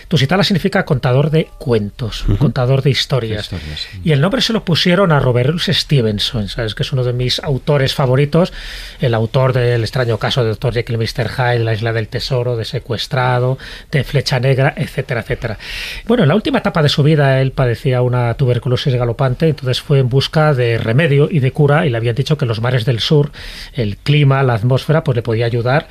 [0.09, 3.45] Tusitala significa contador de cuentos, contador de historias.
[3.45, 3.89] Historias.
[4.03, 6.75] Y el nombre se lo pusieron a Robert Louis Stevenson, ¿sabes?
[6.75, 8.53] Que es uno de mis autores favoritos,
[9.01, 10.75] el autor del extraño caso de Dr.
[10.75, 11.29] Jekyll y Mr.
[11.29, 13.59] Hyde, La Isla del Tesoro, de Secuestrado,
[13.91, 15.59] de Flecha Negra, etcétera, etcétera.
[16.07, 19.99] Bueno, en la última etapa de su vida él padecía una tuberculosis galopante, entonces fue
[19.99, 23.01] en busca de remedio y de cura y le habían dicho que los mares del
[23.01, 23.33] sur,
[23.73, 25.89] el clima, la atmósfera, pues le podía ayudar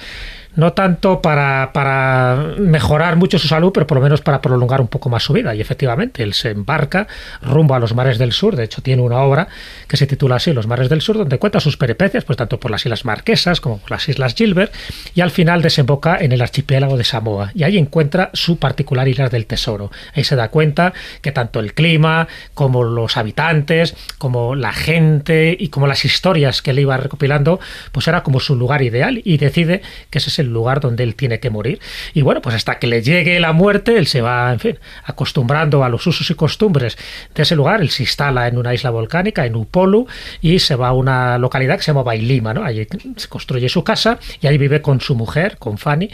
[0.55, 4.87] no tanto para, para mejorar mucho su salud, pero por lo menos para prolongar un
[4.87, 5.55] poco más su vida.
[5.55, 7.07] Y efectivamente, él se embarca
[7.41, 8.55] rumbo a los mares del sur.
[8.55, 9.47] De hecho, tiene una obra
[9.87, 12.71] que se titula así, Los mares del sur, donde cuenta sus peripecias, pues tanto por
[12.71, 14.73] las Islas Marquesas como por las Islas Gilbert,
[15.15, 17.51] y al final desemboca en el archipiélago de Samoa.
[17.55, 19.91] Y ahí encuentra su particular isla del tesoro.
[20.13, 25.69] Ahí se da cuenta que tanto el clima, como los habitantes, como la gente y
[25.69, 27.59] como las historias que él iba recopilando,
[27.91, 31.15] pues era como su lugar ideal y decide que ese es el lugar donde él
[31.15, 31.79] tiene que morir.
[32.13, 35.83] Y bueno, pues hasta que le llegue la muerte, él se va, en fin, acostumbrando
[35.83, 36.97] a los usos y costumbres
[37.33, 37.81] de ese lugar.
[37.81, 40.07] Él se instala en una isla volcánica, en Upolu,
[40.41, 42.63] y se va a una localidad que se llama Bailima, ¿no?
[42.63, 42.87] Allí
[43.17, 46.09] se construye su casa y ahí vive con su mujer, con Fanny,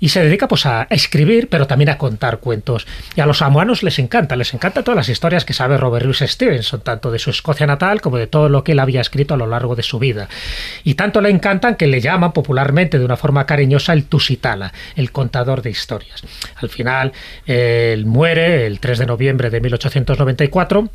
[0.00, 2.86] y se dedica pues a escribir, pero también a contar cuentos.
[3.16, 6.18] Y a los samoanos les encanta, les encanta todas las historias que sabe Robert Louis
[6.18, 9.36] Stevenson, tanto de su Escocia natal como de todo lo que él había escrito a
[9.36, 10.28] lo largo de su vida.
[10.84, 15.12] Y tanto le encantan que le llaman popularmente de una forma cariñosa el Tusitala, el
[15.12, 16.22] contador de historias.
[16.56, 17.12] Al final,
[17.46, 20.90] él muere el 3 de noviembre de 1894.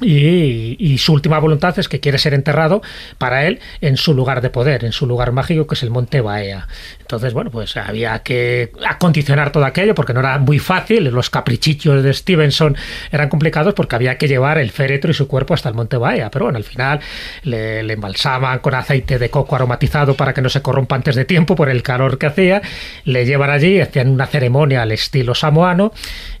[0.00, 2.82] Y, su última voluntad es que quiere ser enterrado
[3.16, 6.20] para él en su lugar de poder, en su lugar mágico que es el Monte
[6.20, 6.68] Baea.
[7.00, 12.02] Entonces, bueno, pues había que acondicionar todo aquello porque no era muy fácil, los caprichitos
[12.02, 12.76] de Stevenson
[13.10, 16.30] eran complicados porque había que llevar el féretro y su cuerpo hasta el Monte Baea.
[16.30, 17.00] Pero bueno, al final
[17.44, 21.24] le, le embalsaman con aceite de coco aromatizado para que no se corrompa antes de
[21.24, 22.62] tiempo por el calor que hacía,
[23.04, 25.92] le llevan allí, hacían una ceremonia al estilo samoano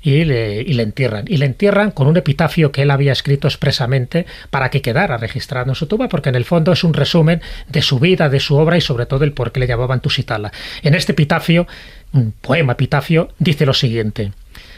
[0.02, 1.24] y le, y le entierran.
[1.28, 5.70] Y le entierran con un epitafio que él había escrito expresamente para que quedara registrado
[5.70, 8.56] en su tumba, porque en el fondo es un resumen de su vida, de su
[8.56, 10.52] obra y sobre todo el por qué le llamaban Tusitala.
[10.82, 11.66] En este epitafio,
[12.12, 14.32] un poema epitafio, dice lo siguiente: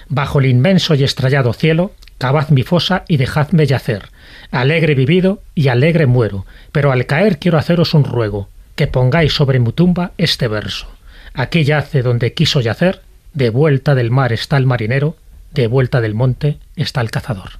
[0.09, 4.11] Bajo el inmenso y estrellado cielo, cavad mi fosa y dejadme yacer.
[4.51, 9.59] Alegre vivido y alegre muero, pero al caer quiero haceros un ruego, que pongáis sobre
[9.59, 10.89] mi tumba este verso.
[11.35, 13.03] Aquí yace donde quiso yacer,
[13.35, 15.16] de vuelta del mar está el marinero,
[15.53, 17.53] de vuelta del monte está el cazador.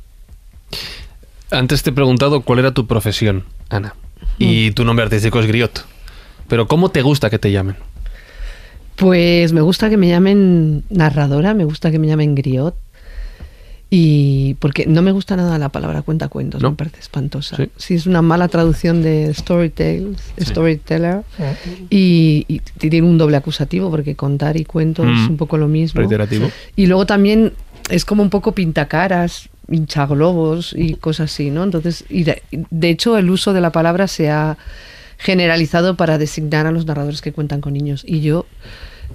[1.52, 3.94] Antes te he preguntado cuál era tu profesión, Ana.
[4.38, 5.84] Y tu nombre artístico es Griot.
[6.48, 7.76] Pero ¿cómo te gusta que te llamen?
[8.96, 12.74] Pues me gusta que me llamen narradora, me gusta que me llamen griot.
[13.94, 16.70] Y porque no me gusta nada la palabra cuentacuentos, ¿No?
[16.70, 17.56] me parece espantosa.
[17.56, 17.68] Sí.
[17.76, 17.94] Sí.
[17.94, 21.22] es una mala traducción de storytales, storyteller.
[21.90, 25.22] Y, y tiene un doble acusativo porque contar y cuento Mm.
[25.24, 25.98] es un poco lo mismo.
[26.00, 26.50] Reiterativo.
[26.74, 27.52] Y luego también
[27.90, 31.62] es como un poco pintacaras, hinchaglobos y cosas así, ¿no?
[31.64, 34.56] Entonces, y de, de hecho, el uso de la palabra se ha
[35.18, 38.02] generalizado para designar a los narradores que cuentan con niños.
[38.06, 38.46] Y yo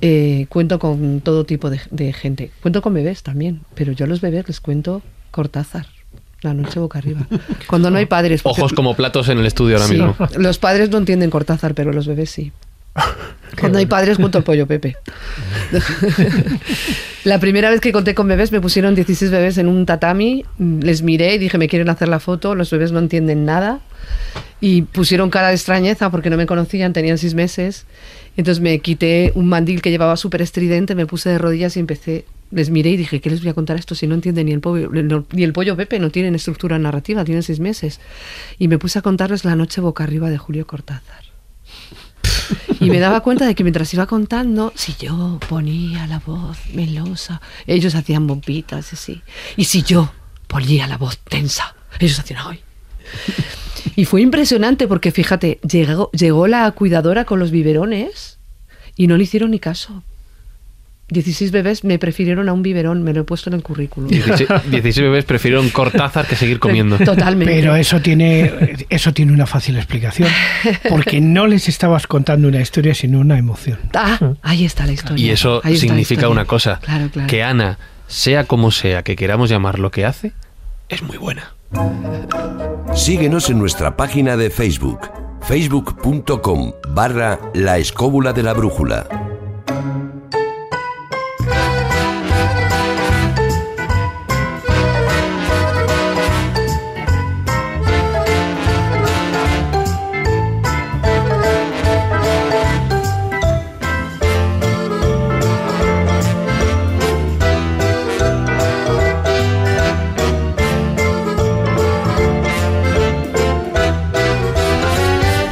[0.01, 2.51] eh, cuento con todo tipo de, de gente.
[2.61, 5.87] Cuento con bebés también, pero yo a los bebés les cuento Cortázar.
[6.41, 7.27] La noche boca arriba.
[7.67, 8.43] Cuando no hay padres.
[8.43, 10.15] porque- Ojos como platos en el estudio ahora Sí, mismo.
[10.37, 12.51] Los padres no entienden Cortázar, pero los bebés sí.
[13.59, 14.97] Cuando hay padres, cuento el pollo Pepe.
[17.23, 21.01] la primera vez que conté con bebés, me pusieron 16 bebés en un tatami, les
[21.01, 23.79] miré y dije, me quieren hacer la foto, los bebés no entienden nada.
[24.59, 27.85] Y pusieron cara de extrañeza porque no me conocían, tenían seis meses.
[28.37, 32.25] Entonces me quité un mandil que llevaba súper estridente, me puse de rodillas y empecé.
[32.49, 34.61] Les miré y dije, ¿qué les voy a contar esto si no entienden ni el,
[34.61, 34.89] pollo,
[35.33, 35.99] ni el pollo Pepe?
[35.99, 37.99] No tienen estructura narrativa, tienen seis meses.
[38.57, 41.26] Y me puse a contarles La noche boca arriba de Julio Cortázar.
[42.79, 47.41] Y me daba cuenta de que mientras iba contando, si yo ponía la voz melosa,
[47.65, 48.93] ellos hacían bombitas.
[49.55, 50.11] Y si yo
[50.47, 52.61] ponía la voz tensa, ellos hacían ¡ay!
[53.95, 58.37] Y fue impresionante porque fíjate, llegó, llegó la cuidadora con los biberones
[58.95, 60.03] y no le hicieron ni caso.
[61.09, 64.09] 16 bebés me prefirieron a un biberón, me lo he puesto en el currículum.
[64.09, 66.97] 16, 16 bebés prefirieron Cortázar que seguir comiendo.
[67.05, 67.53] Totalmente.
[67.53, 70.27] Pero eso tiene, eso tiene una fácil explicación.
[70.89, 73.79] Porque no les estabas contando una historia, sino una emoción.
[73.93, 75.25] Ah, ahí está la historia.
[75.25, 77.27] Y eso significa una cosa, Claro, claro.
[77.29, 80.33] que Ana, sea como sea que queramos llamar lo que hace,
[80.89, 81.53] es muy buena.
[82.93, 85.09] Síguenos en nuestra página de Facebook,
[85.41, 89.07] facebook.com barra la escóbula de la brújula.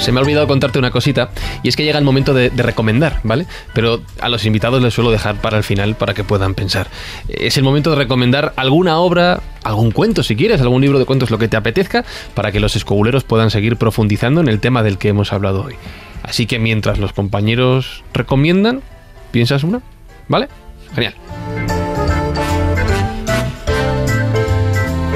[0.06, 1.32] Se me ha olvidado contarte una cosita,
[1.64, 3.48] y es que llega el momento de, recomendar, ¿vale?
[3.74, 6.90] Pero a los invitados les suelo dejar para el final para que puedan pensar.
[7.28, 11.32] Es el momento de recomendar alguna obra, algún cuento si quieres, algún libro de cuentos,
[11.32, 12.06] lo que te apetezca,
[12.36, 15.74] para que los escobuleros puedan seguir profundizando en el tema del que hemos hablado hoy.
[16.22, 18.84] Así que mientras los compañeros recomiendan,
[19.32, 19.82] ¿piensas una?
[20.28, 20.50] ¿Vale?
[20.94, 21.16] Genial.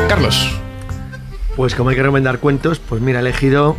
[0.08, 0.50] Carlos.
[1.56, 3.76] Pues como hay que recomendar cuentos, pues mira, he elegido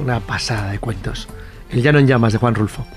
[0.00, 1.28] una pasada de cuentos.
[1.70, 2.86] El Llano en Llamas de Juan Rulfo.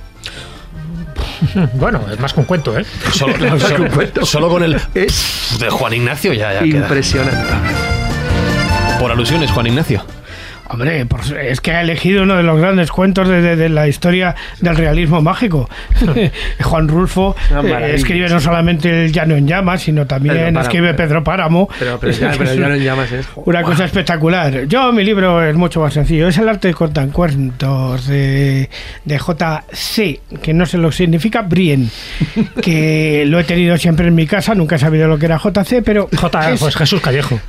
[1.76, 2.86] Bueno, es más que un cuento, ¿eh?
[3.14, 4.22] Solo, un cuento.
[4.50, 6.80] con el Es de Juan Ignacio ya, ya queda.
[6.80, 7.54] impresionante.
[9.00, 10.04] Por alusiones, Juan Ignacio.
[10.72, 13.88] Hombre, por- es que ha elegido uno de los grandes cuentos de, de- de la
[13.88, 15.70] historia del realismo mágico.
[16.64, 20.62] Juan Rulfo eh, escribe no solamente El Llano en Llamas, sino también Pedro Páramo.
[20.62, 21.70] escribe Pedro Páramo.
[21.80, 23.26] Pero, pero, ya- pero el Llano en Llamas es...
[23.36, 24.66] Una cosa espectacular.
[24.68, 26.28] Yo, mi libro es mucho más sencillo.
[26.28, 28.70] Es el arte de cortar cuentos de,
[29.06, 31.90] de JC, que no sé lo que significa, Brien,
[32.62, 34.54] que lo he tenido siempre en mi casa.
[34.54, 36.10] Nunca he sabido lo que era JC, pero.
[36.16, 37.40] J, es- pues Jesús Callejo.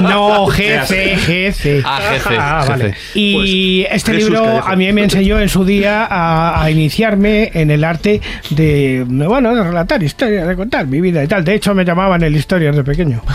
[0.00, 1.65] No, GC, GC.
[1.84, 2.36] Ah, jefe.
[2.38, 2.94] Ah, vale.
[3.14, 4.68] Y este Jesús libro Callejo.
[4.68, 8.20] a mí me enseñó en su día a, a iniciarme en el arte
[8.50, 11.44] de, bueno, de relatar historias, de contar mi vida y tal.
[11.44, 13.22] De hecho, me llamaban el historias de pequeño.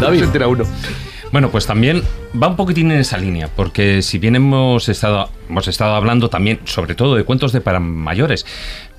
[0.00, 0.18] David.
[0.18, 0.64] Se entera uno.
[1.30, 2.02] Bueno, pues también
[2.40, 6.60] va un poquitín en esa línea, porque si bien hemos estado, hemos estado hablando también,
[6.64, 8.44] sobre todo, de cuentos de para mayores,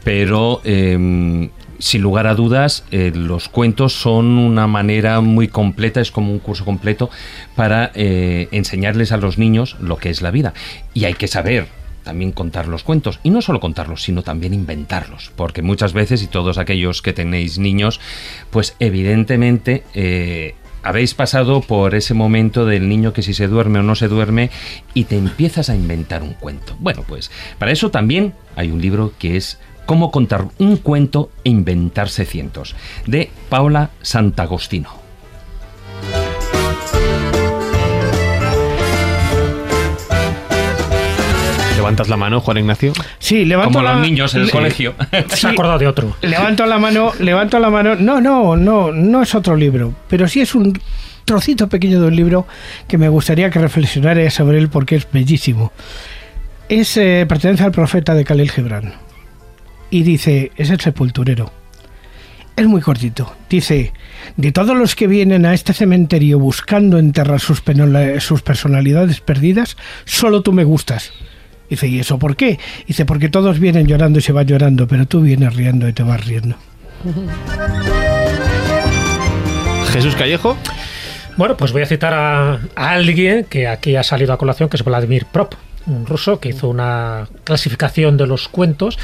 [0.04, 1.50] pero eh,
[1.84, 6.40] sin lugar a dudas, eh, los cuentos son una manera muy completa, es como un
[6.40, 7.10] curso completo
[7.58, 10.54] para eh, enseñarles a los niños lo que es la vida.
[10.94, 11.68] Y hay que saber
[12.06, 13.20] también contar los cuentos.
[13.22, 15.34] Y no solo contarlos, sino también inventarlos.
[15.36, 18.00] Porque muchas veces, y todos aquellos que tenéis niños,
[18.50, 23.84] pues evidentemente eh, habéis pasado por ese momento del niño que si se duerme o
[23.84, 24.52] no se duerme
[24.94, 26.78] y te empiezas a inventar un cuento.
[26.80, 27.30] Bueno, pues
[27.60, 32.76] para eso también hay un libro que es Cómo contar un cuento e inventarse cientos,
[33.06, 34.90] de Paula Santagostino.
[41.76, 42.94] Levantas la mano, Juan Ignacio.
[43.20, 44.94] Sí, levanto Como la, los niños en el le- colegio.
[45.30, 46.16] Se ha acordado de otro.
[46.22, 47.96] Levanto la mano, levanto la mano.
[47.96, 50.80] No, no, no, no es otro libro, pero sí es un
[51.26, 52.48] trocito pequeño de un libro
[52.88, 55.72] que me gustaría que reflexionara sobre él porque es bellísimo.
[56.70, 58.94] es, eh, pertenece al profeta de Khalil Gibran.
[59.94, 61.52] Y dice, es el sepulturero.
[62.56, 63.36] Es muy cortito.
[63.48, 63.94] Dice,
[64.38, 67.62] de todos los que vienen a este cementerio buscando enterrar sus,
[68.18, 71.12] sus personalidades perdidas, solo tú me gustas.
[71.70, 72.58] Dice, ¿y eso por qué?
[72.88, 76.02] Dice, porque todos vienen llorando y se van llorando, pero tú vienes riendo y te
[76.02, 76.56] vas riendo.
[79.92, 80.58] Jesús Callejo.
[81.38, 84.78] Bueno, pues voy a citar a, a alguien que aquí ha salido a colación, que
[84.78, 85.54] es Vladimir Prop,
[85.88, 88.98] un ruso que hizo una clasificación de los cuentos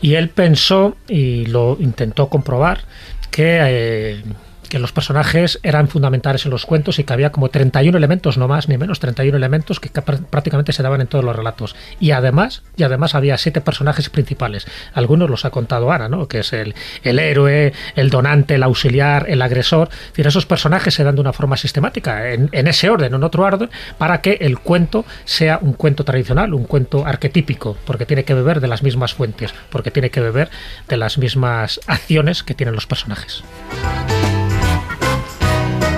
[0.00, 2.82] y él pensó y lo intentó comprobar
[3.30, 4.22] que, eh,
[4.70, 8.48] que los personajes eran fundamentales en los cuentos y que había como 31 elementos, no
[8.48, 11.76] más ni menos, 31 elementos que ca- pr- prácticamente se daban en todos los relatos.
[11.98, 14.66] Y además, y además había siete personajes principales.
[14.94, 16.26] Algunos los ha contado Ana, ¿no?
[16.28, 19.90] Que es el, el héroe, el donante, el auxiliar, el agresor.
[20.16, 23.68] Esos personajes se dan de una forma sistemática, en, en ese orden, en otro orden,
[23.98, 28.60] para que el cuento sea un cuento tradicional, un cuento arquetípico, porque tiene que beber
[28.60, 30.48] de las mismas fuentes, porque tiene que beber
[30.88, 33.42] de las mismas acciones que tienen los personajes.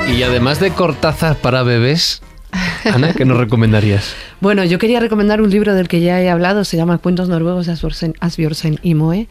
[0.08, 2.22] Y además de Cortázar para bebés,
[2.84, 4.14] Ana, ¿qué nos recomendarías?
[4.40, 7.66] Bueno, yo quería recomendar un libro del que ya he hablado, se llama Cuentos noruegos
[7.66, 7.72] de
[8.20, 9.28] Asbjørnsen y Moe,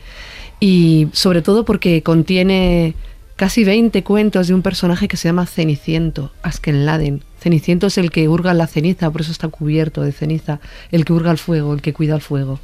[0.62, 2.96] y sobre todo porque contiene
[3.36, 7.24] casi 20 cuentos de un personaje que se llama Ceniciento, Askenladen.
[7.42, 10.62] Ceniciento es el que hurga la ceniza, por eso está cubierto de ceniza,
[10.94, 12.60] el que hurga el fuego, el que cuida el fuego.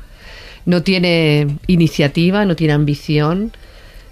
[0.66, 3.52] No tiene iniciativa, no tiene ambición.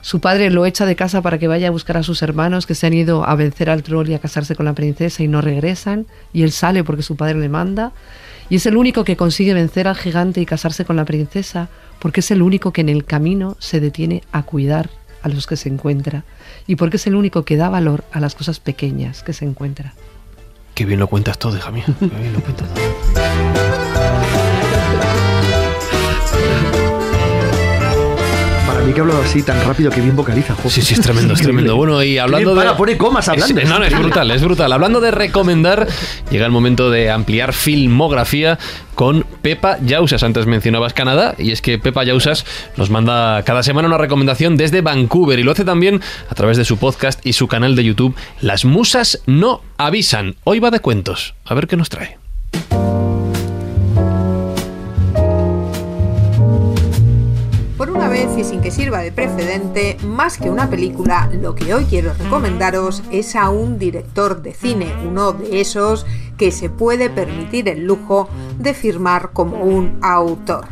[0.05, 2.75] Su padre lo echa de casa para que vaya a buscar a sus hermanos que
[2.75, 5.41] se han ido a vencer al troll y a casarse con la princesa y no
[5.41, 6.05] regresan.
[6.31, 7.91] Y él sale porque su padre le manda.
[8.47, 12.19] Y es el único que consigue vencer al gigante y casarse con la princesa porque
[12.19, 14.91] es el único que en el camino se detiene a cuidar
[15.23, 16.23] a los que se encuentra.
[16.67, 19.95] Y porque es el único que da valor a las cosas pequeñas que se encuentra.
[20.75, 21.85] Qué bien lo cuentas todo, hija mía.
[21.99, 23.24] Qué bien lo cuentas todo.
[28.85, 30.55] Mí que hablo así tan rápido que bien vocaliza.
[30.67, 31.75] Sí, sí, es tremendo, es tremendo.
[31.75, 32.61] Bueno, y hablando de.
[32.61, 33.59] para, pone comas hablando.
[33.59, 34.71] Es, no, no, es brutal, es brutal.
[34.71, 35.87] Hablando de recomendar,
[36.29, 38.59] llega el momento de ampliar filmografía
[38.93, 40.23] con Pepa Yausas.
[40.23, 42.45] Antes mencionabas Canadá, y es que Pepa Yausas
[42.77, 46.65] nos manda cada semana una recomendación desde Vancouver y lo hace también a través de
[46.65, 48.15] su podcast y su canal de YouTube.
[48.41, 50.35] Las musas no avisan.
[50.43, 51.33] Hoy va de cuentos.
[51.45, 52.17] A ver qué nos trae.
[58.37, 63.03] Y sin que sirva de precedente, más que una película, lo que hoy quiero recomendaros
[63.11, 68.27] es a un director de cine, uno de esos que se puede permitir el lujo
[68.57, 70.65] de firmar como un autor.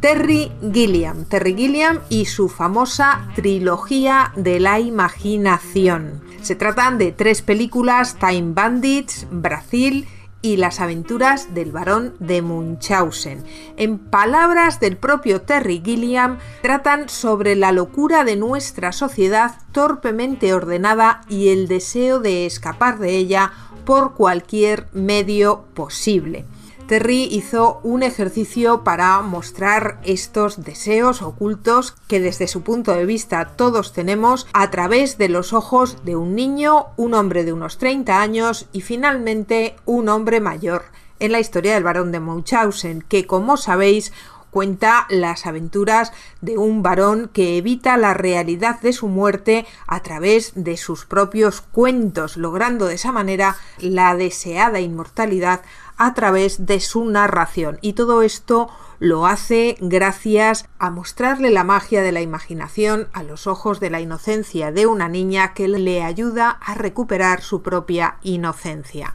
[0.00, 6.22] Terry Gilliam, Terry Gilliam y su famosa trilogía de la imaginación.
[6.40, 10.06] Se tratan de tres películas, Time Bandits, Brasil
[10.44, 13.42] y las aventuras del barón de Munchausen.
[13.78, 21.22] En palabras del propio Terry Gilliam, tratan sobre la locura de nuestra sociedad torpemente ordenada
[21.30, 23.52] y el deseo de escapar de ella
[23.86, 26.44] por cualquier medio posible.
[26.86, 33.52] Terry hizo un ejercicio para mostrar estos deseos ocultos que desde su punto de vista
[33.56, 38.20] todos tenemos a través de los ojos de un niño, un hombre de unos 30
[38.20, 40.84] años y finalmente un hombre mayor.
[41.20, 44.12] En la historia del barón de Munchausen, que como sabéis
[44.54, 50.52] cuenta las aventuras de un varón que evita la realidad de su muerte a través
[50.54, 55.62] de sus propios cuentos, logrando de esa manera la deseada inmortalidad
[55.96, 57.78] a través de su narración.
[57.80, 58.68] Y todo esto
[58.98, 64.00] lo hace gracias a mostrarle la magia de la imaginación a los ojos de la
[64.00, 69.12] inocencia de una niña que le ayuda a recuperar su propia inocencia.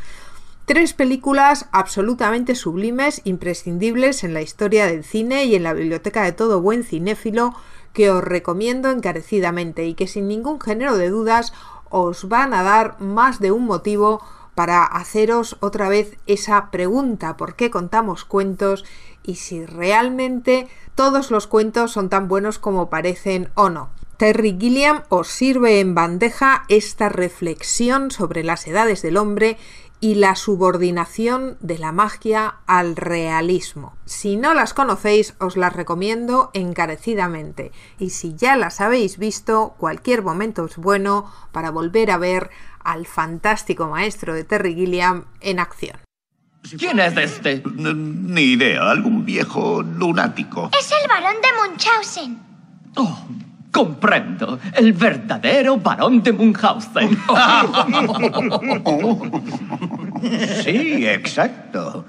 [0.66, 6.32] Tres películas absolutamente sublimes, imprescindibles en la historia del cine y en la biblioteca de
[6.32, 7.56] todo buen cinéfilo
[7.94, 11.54] que os recomiendo encarecidamente y que sin ningún género de dudas
[11.90, 14.22] os van a dar más de un motivo
[14.60, 18.84] para haceros otra vez esa pregunta, ¿por qué contamos cuentos?
[19.24, 23.90] Y si realmente todos los cuentos son tan buenos como parecen o no.
[24.18, 29.58] Terry Gilliam os sirve en bandeja esta reflexión sobre las edades del hombre
[30.02, 33.96] y la subordinación de la magia al realismo.
[34.04, 37.72] Si no las conocéis, os las recomiendo encarecidamente.
[37.98, 42.50] Y si ya las habéis visto, cualquier momento es bueno para volver a ver
[42.90, 45.98] al fantástico maestro de Terry Gilliam en acción.
[46.78, 47.62] ¿Quién es este?
[47.76, 50.72] Ni idea, algún viejo lunático.
[50.78, 52.40] Es el barón de Munchausen.
[52.96, 53.28] Oh,
[53.72, 54.60] comprendo.
[54.74, 57.18] El verdadero barón de Munchausen.
[60.66, 62.06] Sí, exacto.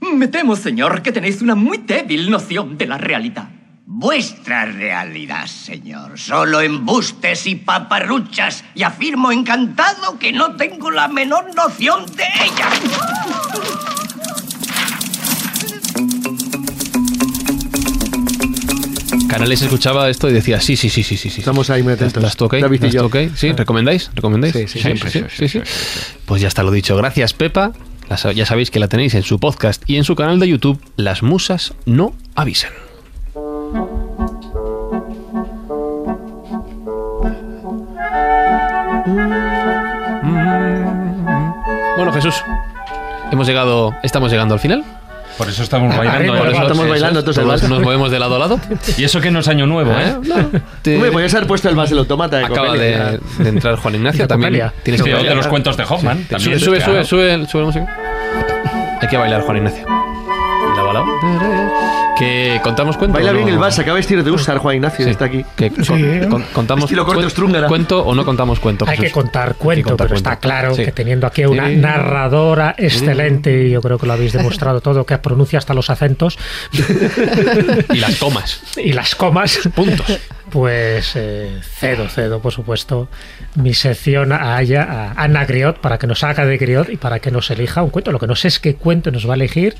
[0.00, 3.48] Me temo, señor, que tenéis una muy débil noción de la realidad.
[3.96, 6.18] Vuestra realidad, señor.
[6.18, 8.64] Solo embustes y paparruchas.
[8.74, 12.70] Y afirmo encantado que no tengo la menor noción de ella.
[19.28, 21.30] Canales escuchaba esto y decía, sí, sí, sí, sí, sí.
[21.30, 21.38] sí.
[21.38, 22.20] Estamos ahí muy atentos.
[22.20, 23.06] ¿Las y ¿Las yo.
[23.06, 23.16] ok?
[23.36, 23.52] ¿Sí?
[23.52, 24.10] ¿Recomendáis?
[24.12, 24.54] ¿Recomendáis?
[24.54, 25.08] Sí, sí, siempre.
[25.08, 25.60] sí, sí.
[26.26, 26.96] Pues ya está lo dicho.
[26.96, 27.70] Gracias, Pepa.
[28.34, 31.22] Ya sabéis que la tenéis en su podcast y en su canal de YouTube, Las
[31.22, 32.72] Musas No Avisan.
[42.24, 42.42] Jesús,
[43.32, 44.82] hemos llegado, estamos llegando al final.
[45.36, 46.36] Por eso estamos bailando.
[46.38, 47.70] por eso- Estamos bailando todos el todos vals.
[47.70, 48.60] nos movemos de lado a lado.
[48.96, 50.14] Y eso que no es año nuevo, ¿eh?
[50.82, 53.96] Te- Hombre, podías haber puesto el más del automata de Acaba de, de entrar Juan
[53.96, 54.52] Ignacio también.
[54.84, 56.18] Tienes Sí, que de los cuentos de Hoffman.
[56.18, 56.24] Sí.
[56.30, 58.98] también, sube, sube, sube, sube, sube la música.
[59.02, 59.84] Hay que bailar, Juan Ignacio.
[60.76, 61.04] ¿La balao?
[62.18, 63.14] Que contamos cuento.
[63.14, 63.38] Baila no?
[63.38, 65.10] bien el vals, acaba de vestir de usar Juan Ignacio, Sí.
[65.10, 65.44] está aquí.
[65.56, 67.66] Que con- con- contamos Estilo corte cuen- Strúngara.
[67.68, 68.84] cuento o no contamos cuento.
[68.88, 70.30] Hay que contar cuento, contar pero cuento.
[70.30, 70.84] está claro Sí.
[70.84, 71.76] que teniendo aquí una Sí.
[71.76, 76.38] narradora excelente, y yo creo que lo habéis demostrado todo, que pronuncia hasta los acentos
[77.92, 78.60] Y las comas.
[78.76, 80.06] y las comas, Puntos.
[80.50, 83.08] pues eh, cedo, cedo, por supuesto,
[83.56, 84.86] mi sección a, ella,
[85.16, 87.90] a Ana Griot, para que nos haga de Griot y para que nos elija un
[87.90, 88.12] cuento.
[88.12, 89.74] Lo que no sé es qué cuento nos va a elegir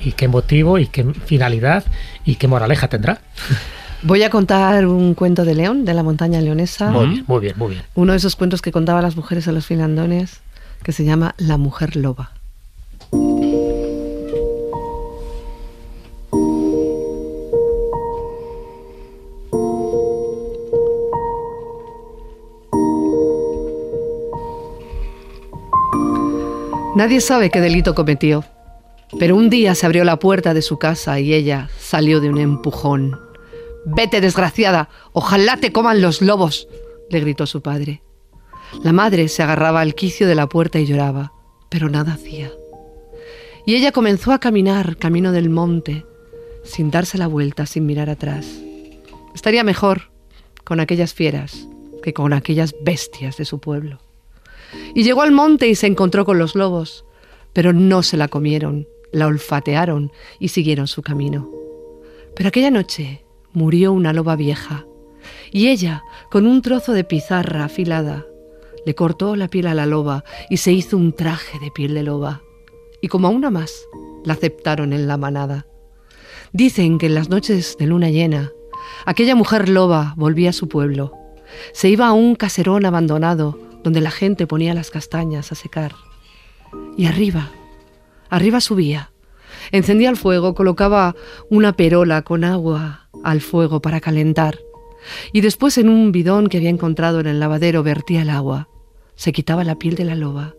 [0.00, 1.84] y qué motivo y qué finalidad
[2.24, 3.20] y qué moraleja tendrá.
[4.02, 6.90] Voy a contar un cuento de León, de la montaña leonesa.
[6.90, 7.82] Muy bien, muy bien, muy bien.
[7.94, 10.40] Uno de esos cuentos que contaban las mujeres a los finlandones,
[10.84, 12.32] que se llama La mujer loba.
[26.94, 28.44] Nadie sabe qué delito cometió,
[29.18, 32.38] pero un día se abrió la puerta de su casa y ella salió de un
[32.38, 33.18] empujón.
[33.84, 36.68] Vete, desgraciada, ojalá te coman los lobos,
[37.08, 38.02] le gritó su padre.
[38.82, 41.32] La madre se agarraba al quicio de la puerta y lloraba,
[41.70, 42.50] pero nada hacía.
[43.64, 46.04] Y ella comenzó a caminar camino del monte,
[46.64, 48.46] sin darse la vuelta, sin mirar atrás.
[49.34, 50.10] Estaría mejor
[50.64, 51.66] con aquellas fieras
[52.02, 54.00] que con aquellas bestias de su pueblo.
[54.94, 57.04] Y llegó al monte y se encontró con los lobos,
[57.52, 61.50] pero no se la comieron, la olfatearon y siguieron su camino.
[62.34, 64.86] Pero aquella noche murió una loba vieja,
[65.50, 68.26] y ella, con un trozo de pizarra afilada,
[68.84, 72.02] le cortó la piel a la loba y se hizo un traje de piel de
[72.02, 72.42] loba.
[73.00, 73.84] Y como a una más,
[74.24, 75.66] la aceptaron en la manada.
[76.52, 78.52] Dicen que en las noches de luna llena,
[79.04, 81.12] aquella mujer loba volvía a su pueblo.
[81.72, 85.94] Se iba a un caserón abandonado donde la gente ponía las castañas a secar.
[86.96, 87.50] Y arriba,
[88.30, 89.10] arriba subía.
[89.72, 91.14] Encendía el fuego, colocaba
[91.50, 94.58] una perola con agua al fuego para calentar.
[95.32, 98.68] Y después en un bidón que había encontrado en el lavadero vertía el agua.
[99.14, 100.54] Se quitaba la piel de la loba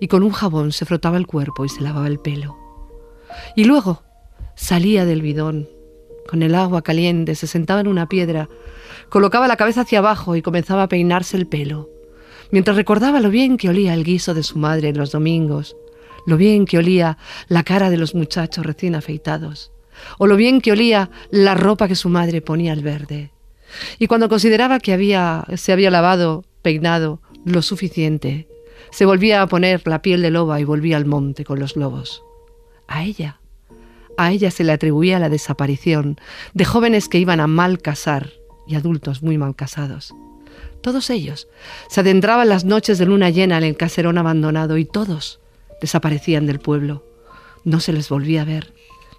[0.00, 2.56] y con un jabón se frotaba el cuerpo y se lavaba el pelo.
[3.56, 4.02] Y luego
[4.54, 5.68] salía del bidón
[6.28, 8.48] con el agua caliente, se sentaba en una piedra,
[9.08, 11.90] colocaba la cabeza hacia abajo y comenzaba a peinarse el pelo,
[12.50, 15.76] mientras recordaba lo bien que olía el guiso de su madre en los domingos,
[16.26, 17.18] lo bien que olía
[17.48, 19.72] la cara de los muchachos recién afeitados,
[20.18, 23.30] o lo bien que olía la ropa que su madre ponía al verde.
[23.98, 28.48] Y cuando consideraba que había, se había lavado, peinado lo suficiente,
[28.90, 32.22] se volvía a poner la piel de loba y volvía al monte con los lobos.
[32.86, 33.40] A ella,
[34.16, 36.18] a ella se le atribuía la desaparición
[36.52, 38.30] de jóvenes que iban a mal casar
[38.66, 40.14] y adultos muy mal casados.
[40.80, 41.48] Todos ellos
[41.88, 45.40] se adentraban las noches de luna llena en el caserón abandonado y todos
[45.80, 47.04] desaparecían del pueblo.
[47.64, 48.72] No se les volvía a ver.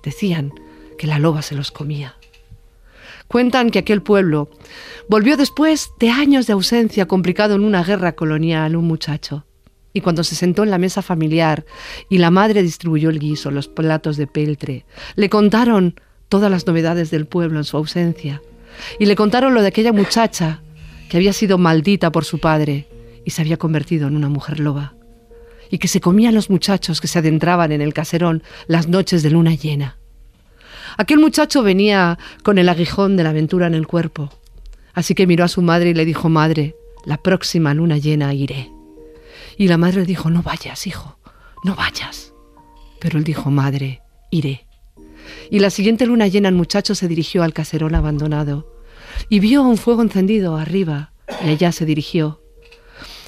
[0.03, 0.53] Decían
[0.97, 2.15] que la loba se los comía.
[3.27, 4.49] Cuentan que aquel pueblo
[5.09, 9.45] volvió después de años de ausencia complicado en una guerra colonial un muchacho.
[9.93, 11.65] Y cuando se sentó en la mesa familiar
[12.09, 15.99] y la madre distribuyó el guiso, los platos de peltre, le contaron
[16.29, 18.41] todas las novedades del pueblo en su ausencia.
[18.99, 20.61] Y le contaron lo de aquella muchacha
[21.09, 22.87] que había sido maldita por su padre
[23.23, 24.93] y se había convertido en una mujer loba.
[25.69, 29.31] Y que se comían los muchachos que se adentraban en el caserón las noches de
[29.31, 29.97] luna llena.
[30.97, 34.29] Aquel muchacho venía con el aguijón de la aventura en el cuerpo.
[34.93, 38.71] Así que miró a su madre y le dijo, Madre, la próxima luna llena iré.
[39.57, 41.19] Y la madre dijo, No vayas, hijo,
[41.63, 42.33] no vayas.
[42.99, 44.01] Pero él dijo, Madre,
[44.31, 44.65] iré.
[45.49, 48.71] Y la siguiente luna llena el muchacho se dirigió al caserón abandonado
[49.29, 51.11] y vio un fuego encendido arriba
[51.43, 52.41] y allá se dirigió.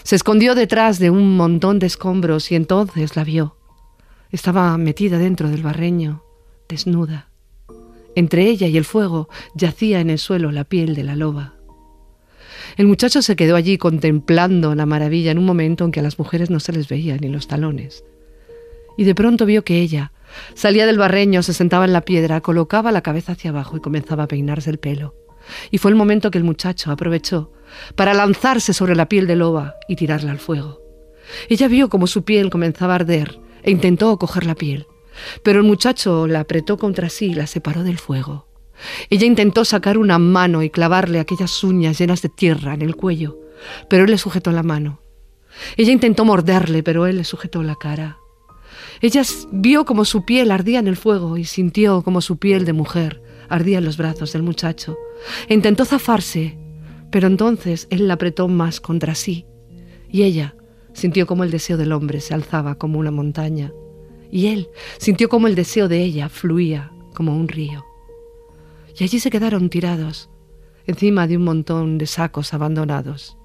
[0.08, 3.58] Se escondió detrás de un montón de escombros y entonces la vio.
[4.32, 6.24] Estaba metida dentro del barreño,
[6.70, 7.28] desnuda.
[8.16, 11.56] Entre ella y el fuego yacía en el suelo la piel de la loba.
[12.78, 16.18] El muchacho se quedó allí contemplando la maravilla en un momento en que a las
[16.18, 18.06] mujeres no se les veía ni los talones.
[18.98, 20.14] Y de pronto vio que ella
[20.54, 24.24] salía del barreño, se sentaba en la piedra, colocaba la cabeza hacia abajo y comenzaba
[24.24, 25.27] a peinarse el pelo.
[25.72, 27.52] Y fue el momento que el muchacho aprovechó
[27.96, 30.82] para lanzarse sobre la piel de loba y tirarla al fuego.
[31.50, 34.88] Ella vio como su piel comenzaba a arder e intentó coger la piel,
[35.44, 38.48] pero el muchacho la apretó contra sí y la separó del fuego.
[39.10, 43.38] Ella intentó sacar una mano y clavarle aquellas uñas llenas de tierra en el cuello,
[43.90, 45.02] pero él le sujetó la mano.
[45.76, 48.18] Ella intentó morderle, pero él le sujetó la cara.
[49.02, 52.74] Ella vio como su piel ardía en el fuego y sintió como su piel de
[52.74, 54.98] mujer ardía en los brazos del muchacho.
[55.50, 56.58] Intentó zafarse,
[57.12, 59.46] pero entonces él la apretó más contra sí,
[60.10, 60.56] y ella
[60.94, 63.72] sintió como el deseo del hombre se alzaba como una montaña,
[64.32, 67.86] y él sintió como el deseo de ella fluía como un río.
[68.98, 70.30] Y allí se quedaron tirados,
[70.86, 73.38] encima de un montón de sacos abandonados.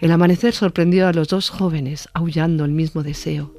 [0.00, 3.54] El amanecer sorprendió a los dos jóvenes aullando el mismo deseo.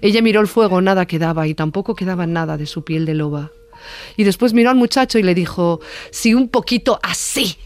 [0.00, 3.50] Ella miró el fuego, nada quedaba y tampoco quedaba nada de su piel de loba.
[4.16, 5.80] Y después miró al muchacho y le dijo,
[6.10, 7.56] si un poquito así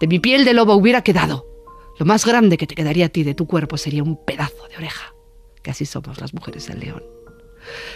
[0.00, 1.46] de mi piel de lobo hubiera quedado,
[1.98, 4.76] lo más grande que te quedaría a ti de tu cuerpo sería un pedazo de
[4.76, 5.14] oreja,
[5.62, 7.02] que así somos las mujeres del león.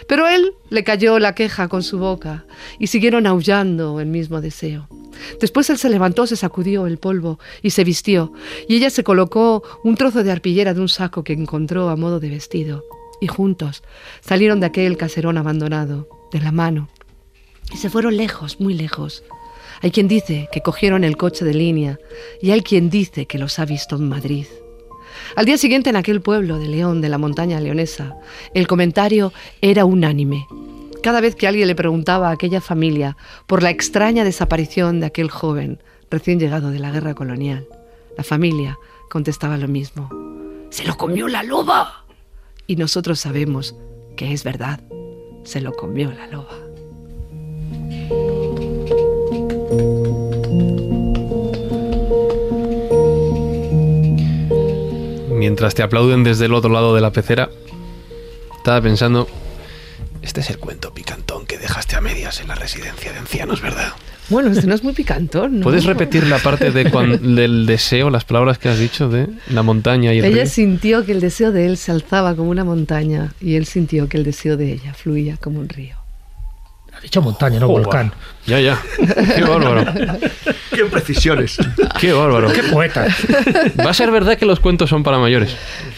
[0.06, 2.44] Pero él le cayó la queja con su boca
[2.78, 4.88] y siguieron aullando el mismo deseo.
[5.40, 8.32] Después él se levantó, se sacudió el polvo y se vistió,
[8.68, 12.18] y ella se colocó un trozo de arpillera de un saco que encontró a modo
[12.18, 12.84] de vestido,
[13.20, 13.82] y juntos
[14.20, 16.88] salieron de aquel caserón abandonado, de la mano,
[17.76, 19.22] se fueron lejos, muy lejos.
[19.80, 21.98] Hay quien dice que cogieron el coche de línea
[22.40, 24.46] y hay quien dice que los ha visto en Madrid.
[25.36, 28.14] Al día siguiente en aquel pueblo de León, de la montaña leonesa,
[28.54, 30.46] el comentario era unánime.
[31.02, 33.16] Cada vez que alguien le preguntaba a aquella familia
[33.46, 37.66] por la extraña desaparición de aquel joven recién llegado de la guerra colonial,
[38.16, 38.78] la familia
[39.10, 40.08] contestaba lo mismo.
[40.70, 42.04] Se lo comió la loba.
[42.66, 43.74] Y nosotros sabemos
[44.16, 44.80] que es verdad,
[45.44, 46.61] se lo comió la loba.
[55.30, 57.50] Mientras te aplauden desde el otro lado de la pecera,
[58.56, 59.26] estaba pensando,
[60.22, 63.92] este es el cuento picantón que dejaste a medias en la residencia de ancianos, ¿verdad?
[64.28, 65.64] Bueno, este no es muy picantón, ¿no?
[65.64, 69.62] ¿Puedes repetir la parte de cuan- del deseo, las palabras que has dicho de la
[69.62, 70.46] montaña y el Ella río?
[70.46, 74.16] sintió que el deseo de él se alzaba como una montaña y él sintió que
[74.18, 75.96] el deseo de ella fluía como un río.
[77.02, 77.84] Dicho montaña, no Joder.
[77.84, 78.12] volcán.
[78.46, 78.80] Ya, ya.
[79.34, 79.92] Qué bárbaro.
[80.72, 81.56] Qué precisiones.
[82.00, 82.52] Qué bárbaro.
[82.52, 83.06] Qué poeta.
[83.84, 85.56] Va a ser verdad que los cuentos son para mayores.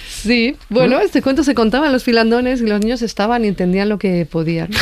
[0.09, 3.91] Sí, bueno, este cuento se contaba en los filandones y los niños estaban y entendían
[3.91, 4.71] lo que podían.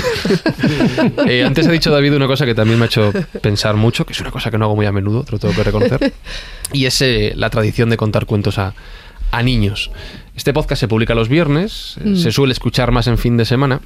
[1.27, 4.13] Eh, antes ha dicho David una cosa que también me ha hecho pensar mucho, que
[4.13, 6.13] es una cosa que no hago muy a menudo, te lo tengo que reconocer,
[6.73, 8.75] y es eh, la tradición de contar cuentos a,
[9.31, 9.91] a niños.
[10.37, 12.17] Este podcast se publica los viernes, eh, Mm.
[12.17, 13.81] se suele escuchar más en fin de semana.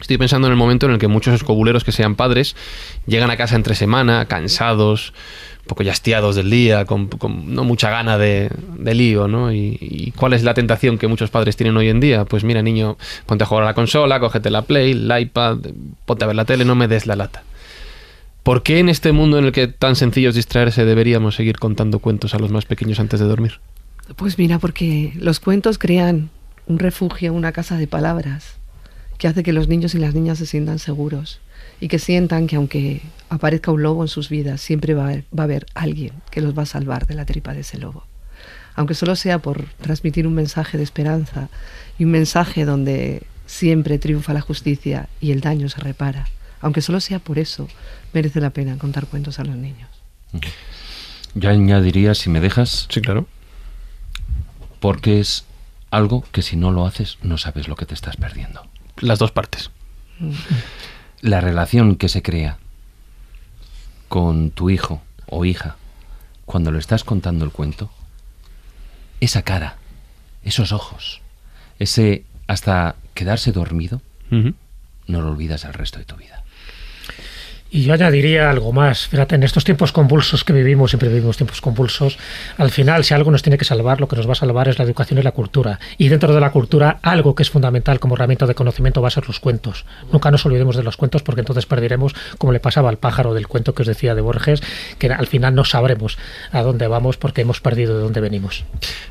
[0.00, 2.54] Estoy pensando en el momento en el que muchos escobuleros que sean padres
[3.06, 5.14] llegan a casa entre semana, cansados,
[5.60, 7.08] un poco ya hastiados del día, con,
[7.46, 9.52] no mucha gana de, de lío, ¿no?
[9.52, 12.26] Y, cuál es la tentación que muchos padres tienen hoy en día?
[12.26, 15.58] Pues mira, niño, ponte a jugar a la consola, cógete la Play, el iPad,
[16.04, 17.42] ponte a ver la tele, no me des la lata.
[18.42, 21.98] ¿Por qué en este mundo en el que tan sencillo es distraerse deberíamos seguir contando
[21.98, 23.60] cuentos a los más pequeños antes de dormir?
[24.14, 26.28] Pues mira, porque los cuentos crean
[26.66, 28.55] un refugio, una casa de palabras,
[29.18, 31.40] que hace que los niños y las niñas se sientan seguros
[31.80, 35.24] y que sientan que aunque aparezca un lobo en sus vidas, siempre va a, haber,
[35.36, 38.04] va a haber alguien que los va a salvar de la tripa de ese lobo.
[38.74, 41.48] Aunque solo sea por transmitir un mensaje de esperanza
[41.98, 46.28] y un mensaje donde siempre triunfa la justicia y el daño se repara.
[46.60, 47.68] Aunque solo sea por eso,
[48.12, 49.88] merece la pena contar cuentos a los niños.
[51.34, 52.86] Yo añadiría, si me dejas.
[52.90, 53.26] Sí, claro.
[54.80, 55.44] Porque es
[55.90, 58.66] algo que si no lo haces, no sabes lo que te estás perdiendo.
[59.00, 59.70] Las dos partes.
[61.20, 62.58] La relación que se crea
[64.08, 65.76] con tu hijo o hija
[66.44, 67.90] cuando le estás contando el cuento,
[69.20, 69.76] esa cara,
[70.44, 71.20] esos ojos,
[71.78, 74.00] ese hasta quedarse dormido,
[74.30, 76.44] no lo olvidas el resto de tu vida.
[77.70, 79.08] Y yo añadiría algo más.
[79.08, 82.16] Fíjate, en estos tiempos convulsos que vivimos, siempre vivimos tiempos convulsos,
[82.58, 84.78] al final, si algo nos tiene que salvar, lo que nos va a salvar es
[84.78, 85.80] la educación y la cultura.
[85.98, 89.10] Y dentro de la cultura, algo que es fundamental como herramienta de conocimiento va a
[89.10, 89.84] ser los cuentos.
[90.12, 93.48] Nunca nos olvidemos de los cuentos porque entonces perderemos, como le pasaba al pájaro del
[93.48, 94.62] cuento que os decía de Borges,
[94.98, 96.18] que al final no sabremos
[96.52, 98.64] a dónde vamos porque hemos perdido de dónde venimos.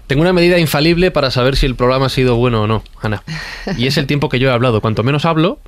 [0.07, 3.23] Tengo una medida infalible para saber si el programa ha sido bueno o no, Ana.
[3.77, 4.79] Y es el tiempo que yo he hablado.
[4.79, 5.59] Cuanto menos hablo,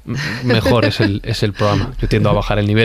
[0.44, 1.94] mejor es el, es el programa.
[2.00, 2.77] Yo tiendo a bajar el nivel.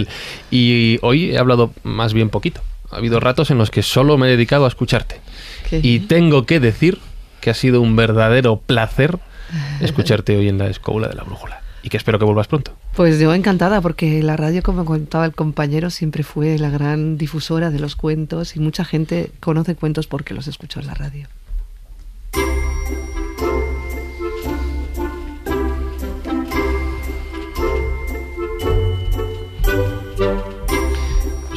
[0.50, 2.60] Y hoy he hablado más bien poquito.
[2.90, 5.20] Ha habido ratos en los que solo me he dedicado a escucharte.
[5.70, 6.98] Y tengo que decir
[7.40, 9.18] que ha sido un verdadero placer
[9.80, 11.62] escucharte hoy en la escóbula de la brújula.
[11.82, 12.76] Y que espero que vuelvas pronto.
[12.94, 17.70] Pues yo encantada porque la radio, como contaba el compañero, siempre fue la gran difusora
[17.70, 21.26] de los cuentos y mucha gente conoce cuentos porque los escuchó en la radio.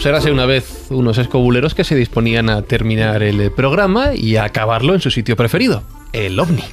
[0.05, 4.93] Érase una vez unos escobuleros que se disponían a terminar el programa y a acabarlo
[4.93, 5.83] en su sitio preferido,
[6.13, 6.63] el OVNI.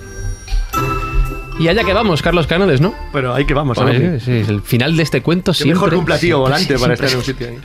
[1.60, 2.94] Y allá que vamos, Carlos Canales, ¿no?
[3.12, 4.20] Pero ahí que vamos, Pues, OVNI.
[4.20, 5.74] sí, el final de este cuento siempre...
[5.74, 7.58] mejor que un platillo siempre- volante para siempre- estar en un sitio ahí.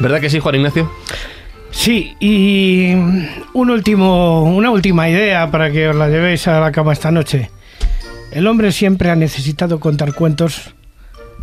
[0.00, 0.90] ¿Verdad que sí, Juan Ignacio?
[1.70, 2.92] Sí, y
[3.52, 7.50] un último, una última idea para que os la llevéis a la cama esta noche.
[8.32, 10.74] El hombre siempre ha necesitado contar cuentos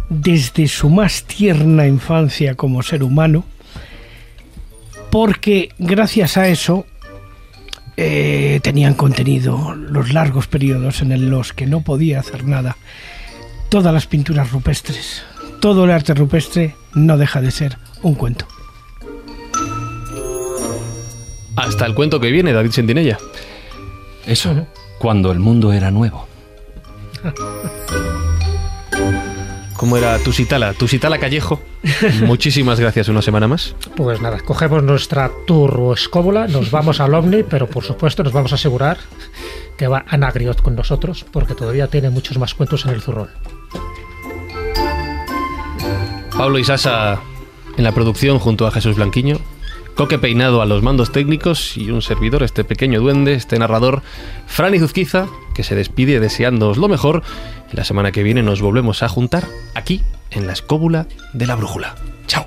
[0.10, 3.44] desde su más tierna infancia como ser humano,
[5.12, 6.86] porque gracias a eso
[7.96, 12.78] eh, tenían contenido los largos periodos en los que no podía hacer nada.
[13.70, 15.24] Todas las pinturas rupestres,
[15.60, 18.48] todo el arte rupestre no deja de ser un cuento.
[21.56, 23.18] Hasta el cuento que viene, David Sentinella.
[24.28, 24.68] Eso,
[25.00, 26.28] cuando el mundo era nuevo.
[29.78, 30.74] ¿Cómo era Tusitala?
[30.74, 31.62] Tusitala Callejo.
[32.26, 33.76] Muchísimas gracias una semana más.
[33.96, 38.52] Pues nada, cogemos nuestra turbo escóbula, nos vamos al OVNI, pero por supuesto nos vamos
[38.52, 38.98] a asegurar
[39.78, 43.30] que va Ana Griot con nosotros, porque todavía tiene muchos más cuentos en el zurrón.
[46.36, 47.22] Pablo Isasa
[47.78, 49.38] en la producción junto a Jesús Blanquiño.
[49.98, 54.04] Coque Peinado a los mandos técnicos y un servidor, este pequeño duende, este narrador,
[54.46, 55.26] Franny Zuzquiza,
[55.56, 57.24] que se despide deseándoos lo mejor.
[57.74, 61.56] Y la semana que viene nos volvemos a juntar aquí, en la escóbula de la
[61.56, 61.96] brújula.
[62.28, 62.46] ¡Chao!